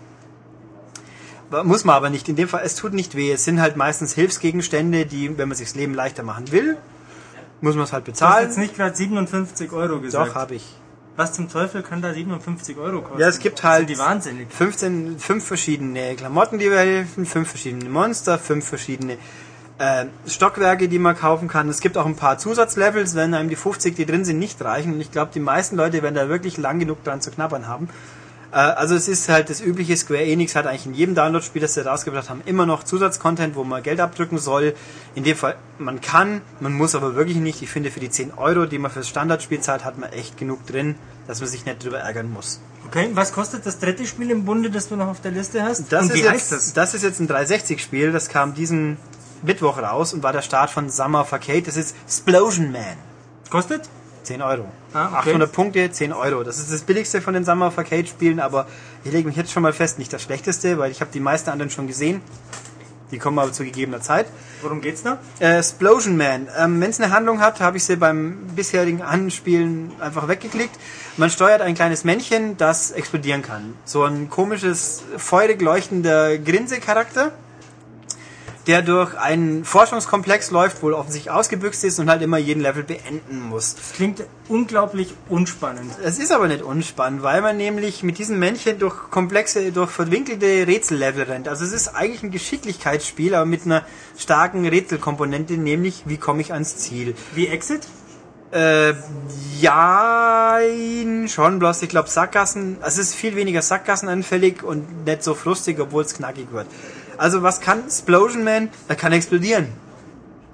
[1.64, 2.28] Muss man aber nicht.
[2.28, 3.32] In dem Fall, es tut nicht weh.
[3.32, 6.76] Es sind halt meistens Hilfsgegenstände, die, wenn man sich das Leben leichter machen will,
[7.60, 8.46] muss man es halt Du hast bezahlen.
[8.46, 10.30] jetzt nicht gerade 57 Euro gesagt.
[10.30, 10.64] Doch, habe ich.
[11.16, 13.20] Was zum Teufel kann da 57 Euro kosten?
[13.20, 14.52] Ja, es gibt halt die wahnsinnig.
[14.52, 19.18] 15, fünf verschiedene Klamotten, die wir helfen, fünf verschiedene Monster, fünf verschiedene
[19.78, 21.68] äh, Stockwerke, die man kaufen kann.
[21.68, 24.94] Es gibt auch ein paar Zusatzlevels, wenn einem die 50, die drin sind, nicht reichen.
[24.94, 27.88] Und ich glaube, die meisten Leute werden da wirklich lang genug dran zu knabbern haben.
[28.52, 31.74] Äh, also es ist halt das übliche, Square Enix hat eigentlich in jedem Download-Spiel, das
[31.74, 34.74] sie rausgebracht haben, immer noch Zusatzcontent, wo man Geld abdrücken soll.
[35.16, 37.60] In dem Fall, man kann, man muss aber wirklich nicht.
[37.62, 40.64] Ich finde, für die 10 Euro, die man fürs Standardspiel zahlt, hat man echt genug
[40.66, 40.94] drin,
[41.26, 42.60] dass man sich nicht drüber ärgern muss.
[42.86, 45.90] Okay, was kostet das dritte Spiel im Bunde, das du noch auf der Liste hast?
[45.90, 46.72] Das Und ist wie jetzt, heißt das?
[46.74, 48.98] Das ist jetzt ein 360-Spiel, das kam diesen
[49.44, 51.62] Mittwoch raus und war der Start von Summer Arcade.
[51.62, 52.96] Das ist Explosion Man.
[53.50, 53.88] Kostet?
[54.22, 54.64] 10 Euro.
[54.94, 55.30] Ah, okay.
[55.30, 56.42] 800 Punkte, 10 Euro.
[56.44, 58.66] Das ist das billigste von den Summer of Arcade Spielen, aber
[59.04, 61.50] ich lege mich jetzt schon mal fest, nicht das schlechteste, weil ich habe die meisten
[61.50, 62.22] anderen schon gesehen.
[63.10, 64.26] Die kommen aber zu gegebener Zeit.
[64.62, 65.18] Worum geht's da?
[65.38, 66.48] Äh, Explosion Man.
[66.58, 70.74] Ähm, Wenn es eine Handlung hat, habe ich sie beim bisherigen Anspielen einfach weggeklickt.
[71.16, 73.74] Man steuert ein kleines Männchen, das explodieren kann.
[73.84, 77.32] So ein komisches, feurig leuchtender Grinse-Charakter,
[78.66, 83.40] der durch einen Forschungskomplex läuft, wohl offensichtlich ausgebüxt ist und halt immer jeden Level beenden
[83.40, 83.74] muss.
[83.74, 85.92] Das klingt unglaublich unspannend.
[86.02, 90.66] Es ist aber nicht unspannend, weil man nämlich mit diesem Männchen durch komplexe, durch verwinkelte
[90.66, 91.48] Rätsellevel rennt.
[91.48, 93.84] Also es ist eigentlich ein Geschicklichkeitsspiel, aber mit einer
[94.16, 97.14] starken Rätselkomponente, nämlich wie komme ich ans Ziel.
[97.34, 97.86] Wie Exit?
[98.54, 98.94] Äh,
[99.60, 100.58] ja,
[101.26, 105.80] schon, bloß ich glaube Sackgassen, also es ist viel weniger Sackgassenanfällig und nicht so frustig,
[105.80, 106.68] obwohl es knackig wird.
[107.18, 108.70] Also was kann Explosion Man?
[108.88, 109.68] Er kann explodieren.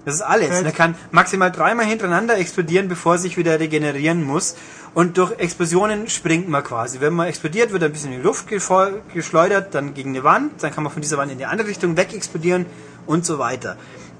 [0.04, 0.48] Das ist alles.
[0.48, 0.64] Fett.
[0.64, 4.56] Er kann maximal dreimal hintereinander explodieren, bevor er sich wieder regenerieren muss.
[4.94, 7.00] Und durch Explosionen springt man quasi.
[7.00, 10.62] Wenn man explodiert, wird er ein bisschen in die Luft geschleudert, dann gegen eine Wand,
[10.62, 12.66] dann kann man von dieser Wand in die andere Richtung weg explodieren
[13.06, 13.76] und so weiter.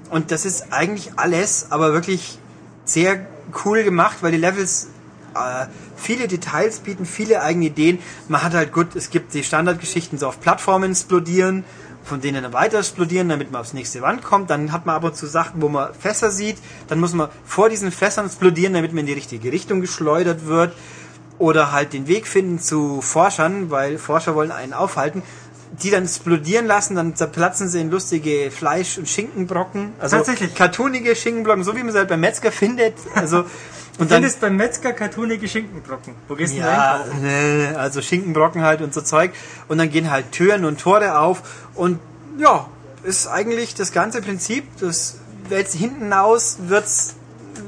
[0.09, 2.37] Und das ist eigentlich alles, aber wirklich
[2.85, 3.25] sehr
[3.65, 4.87] cool gemacht, weil die Levels
[5.35, 5.65] äh,
[5.95, 7.99] viele Details bieten, viele eigene Ideen.
[8.27, 11.63] Man hat halt gut, es gibt die Standardgeschichten so auf Plattformen explodieren,
[12.03, 14.49] von denen dann weiter explodieren, damit man aufs nächste Wand kommt.
[14.49, 17.91] Dann hat man aber zu Sachen, wo man Fässer sieht, dann muss man vor diesen
[17.91, 20.73] Fässern explodieren, damit man in die richtige Richtung geschleudert wird.
[21.37, 25.23] Oder halt den Weg finden zu Forschern, weil Forscher wollen einen aufhalten.
[25.81, 29.93] Die dann explodieren lassen, dann zerplatzen sie in lustige Fleisch- und Schinkenbrocken.
[29.99, 30.53] Also Tatsächlich.
[30.53, 32.93] cartoonige Schinkenbrocken, so wie man sie halt beim Metzger findet.
[33.15, 33.45] Also,
[33.97, 36.15] und Du findest beim Metzger kartonige Schinkenbrocken.
[36.27, 39.31] Wo gehst du denn ja, äh, also Schinkenbrocken halt und so Zeug.
[39.67, 41.67] Und dann gehen halt Türen und Tore auf.
[41.75, 41.99] Und
[42.37, 42.67] ja,
[43.03, 44.65] ist eigentlich das ganze Prinzip.
[44.79, 45.19] Das
[45.49, 47.15] jetzt hinten aus wird's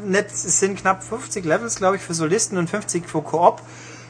[0.05, 3.61] nicht, es sind knapp 50 Levels, glaube ich, für Solisten und 50 für Koop.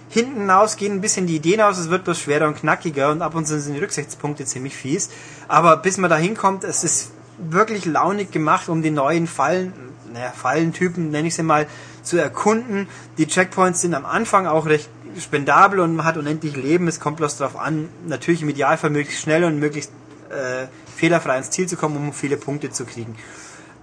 [0.09, 3.21] Hinten aus gehen ein bisschen die Ideen aus, es wird bloß schwerer und knackiger und
[3.21, 5.09] ab und zu sind die Rücksichtspunkte ziemlich fies.
[5.47, 9.73] Aber bis man da hinkommt, es ist wirklich launig gemacht, um die neuen Fallen,
[10.13, 11.67] naja, Fallentypen, nenne ich sie mal,
[12.03, 12.87] zu erkunden.
[13.17, 14.89] Die Checkpoints sind am Anfang auch recht
[15.19, 16.87] spendabel und man hat unendlich Leben.
[16.87, 19.91] Es kommt bloß darauf an, natürlich im Idealfall möglichst schnell und möglichst
[20.29, 23.15] äh, fehlerfrei ins Ziel zu kommen, um viele Punkte zu kriegen.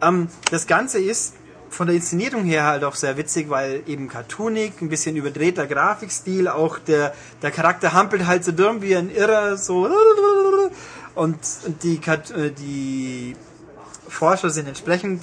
[0.02, 1.34] Ähm, das Ganze ist
[1.68, 6.48] von der Inszenierung her halt auch sehr witzig, weil eben cartoonig, ein bisschen überdrehter Grafikstil,
[6.48, 9.88] auch der, der Charakter hampelt halt so dumm wie ein Irrer, so
[11.14, 11.38] und,
[11.82, 13.36] die, äh, die
[14.08, 15.22] Forscher sind entsprechend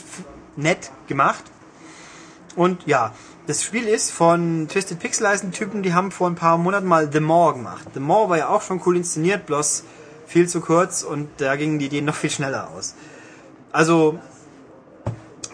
[0.55, 1.43] nett gemacht.
[2.57, 3.13] Und ja,
[3.45, 7.09] das Spiel ist von Twisted Pixel heißen Typen, die haben vor ein paar Monaten mal
[7.09, 7.85] The Maw gemacht.
[7.93, 9.83] The Maw war ja auch schon cool inszeniert, bloß
[10.25, 12.95] viel zu kurz und da gingen die Ideen noch viel schneller aus.
[13.71, 14.19] Also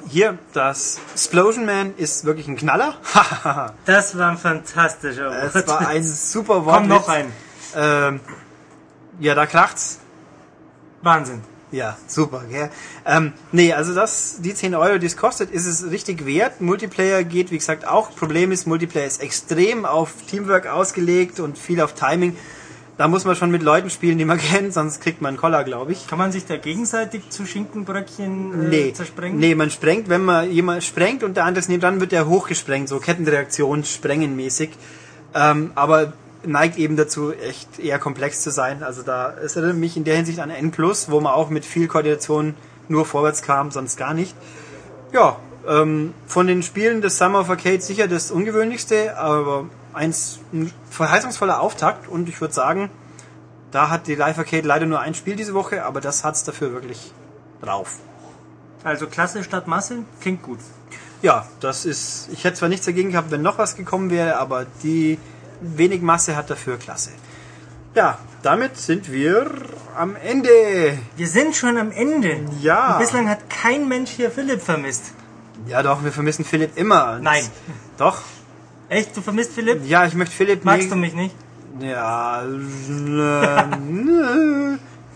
[0.08, 2.96] hier, das Explosion Man ist wirklich ein Knaller.
[3.86, 5.68] Das war ein fantastischer Wort.
[5.68, 6.78] war ein super Wort.
[6.78, 7.34] Komm, noch ein.
[7.76, 8.22] Ähm,
[9.20, 10.00] ja, da kracht's.
[11.02, 11.42] Wahnsinn.
[11.74, 12.70] Ja, super, gell?
[13.04, 16.62] Ähm, nee, also das, die 10 Euro, die es kostet, ist es richtig wert.
[16.62, 18.16] Multiplayer geht, wie gesagt, auch.
[18.16, 22.38] Problem ist, Multiplayer ist extrem auf Teamwork ausgelegt und viel auf Timing.
[22.96, 25.64] Da muss man schon mit Leuten spielen, die man kennt, sonst kriegt man einen Koller,
[25.64, 26.06] glaube ich.
[26.06, 29.40] Kann man sich da gegenseitig zu Schinkenbröckchen äh, Nee, zersprengen?
[29.40, 32.28] nee, man sprengt, wenn man jemand sprengt und der andere ist neben dran, wird der
[32.28, 34.70] hochgesprengt, so Kettenreaktion, sprengenmäßig.
[35.34, 36.14] Ähm, aber
[36.46, 38.84] neigt eben dazu, echt eher komplex zu sein.
[38.84, 41.88] Also da es erinnert mich in der Hinsicht an N+, wo man auch mit viel
[41.88, 42.56] Koordination
[42.88, 44.36] nur vorwärts kam, sonst gar nicht.
[45.12, 45.38] Ja,
[45.68, 51.62] ähm, von den Spielen des Summer of Arcade sicher das ungewöhnlichste, aber eins ein verheißungsvoller
[51.62, 52.90] Auftakt und ich würde sagen,
[53.72, 56.74] da hat die Live Arcade leider nur ein Spiel diese Woche, aber das hat's dafür
[56.74, 57.12] wirklich
[57.62, 58.00] drauf.
[58.84, 60.60] Also Klasse statt Masse klingt gut.
[61.22, 62.28] ja, das ist.
[62.34, 65.18] Ich hätte zwar nichts dagegen gehabt, wenn noch was gekommen wäre, aber die
[65.64, 67.12] wenig Masse hat dafür klasse.
[67.96, 69.52] Ja, damit sind wir
[69.96, 70.98] am Ende.
[71.16, 72.40] Wir sind schon am Ende.
[72.60, 72.94] Ja.
[72.94, 75.14] Und bislang hat kein Mensch hier Philipp vermisst.
[75.68, 77.20] Ja, doch, wir vermissen Philipp immer.
[77.20, 77.48] Nein.
[77.98, 78.22] Doch.
[78.90, 79.16] Echt?
[79.16, 79.86] Du vermisst Philipp?
[79.86, 81.36] Ja, ich möchte Philipp Magst du mich nicht?
[81.80, 82.44] Ja,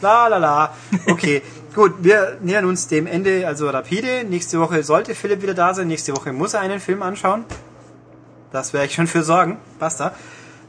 [0.01, 0.73] la la la.
[1.07, 1.41] Okay,
[1.75, 4.23] gut, wir nähern uns dem Ende, also rapide.
[4.23, 5.87] Nächste Woche sollte Philipp wieder da sein.
[5.87, 7.45] Nächste Woche muss er einen Film anschauen.
[8.51, 9.57] Das werde ich schon für sorgen.
[9.77, 10.13] Basta.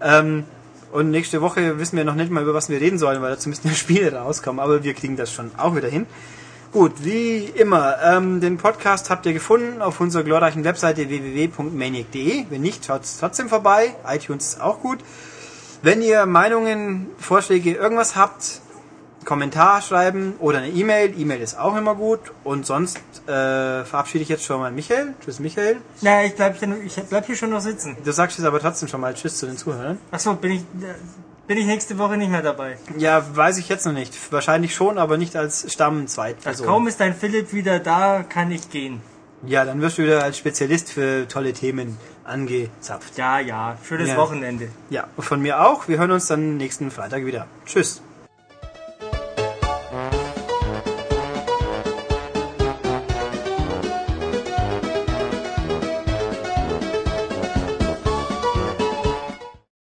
[0.03, 0.45] Ähm,
[0.91, 3.49] und nächste Woche wissen wir noch nicht mal, über was wir reden sollen, weil dazu
[3.49, 4.61] müssen ja Spiele rauskommen.
[4.61, 6.07] Aber wir kriegen das schon auch wieder hin.
[6.73, 12.45] Gut, wie immer, ähm, den Podcast habt ihr gefunden auf unserer glorreichen Webseite www.maniac.de.
[12.51, 13.95] Wenn nicht, schaut trotzdem vorbei.
[14.07, 14.99] iTunes ist auch gut.
[15.81, 18.61] Wenn ihr Meinungen, Vorschläge, irgendwas habt,
[19.29, 21.13] Kommentar schreiben oder eine E-Mail.
[21.21, 22.21] E-Mail ist auch immer gut.
[22.45, 22.97] Und sonst
[23.27, 25.13] äh, verabschiede ich jetzt schon mal Michael.
[25.23, 25.77] Tschüss, Michael.
[26.01, 27.95] Na, ich bleib, hier, ich bleib hier schon noch sitzen.
[28.03, 29.99] Du sagst jetzt aber trotzdem schon mal Tschüss zu den Zuhörern.
[30.11, 30.63] Achso, bin ich,
[31.47, 32.79] bin ich nächste Woche nicht mehr dabei.
[32.97, 34.15] Ja, weiß ich jetzt noch nicht.
[34.33, 36.07] Wahrscheinlich schon, aber nicht als Stamm
[36.47, 39.03] Also kaum ist dein Philipp wieder da, kann ich gehen.
[39.45, 43.19] Ja, dann wirst du wieder als Spezialist für tolle Themen angezapft.
[43.19, 44.17] Ja, ja, schönes Ja.
[44.17, 44.71] Wochenende.
[44.89, 45.87] Ja, von mir auch.
[45.87, 47.47] Wir hören uns dann nächsten Freitag wieder.
[47.67, 48.01] Tschüss.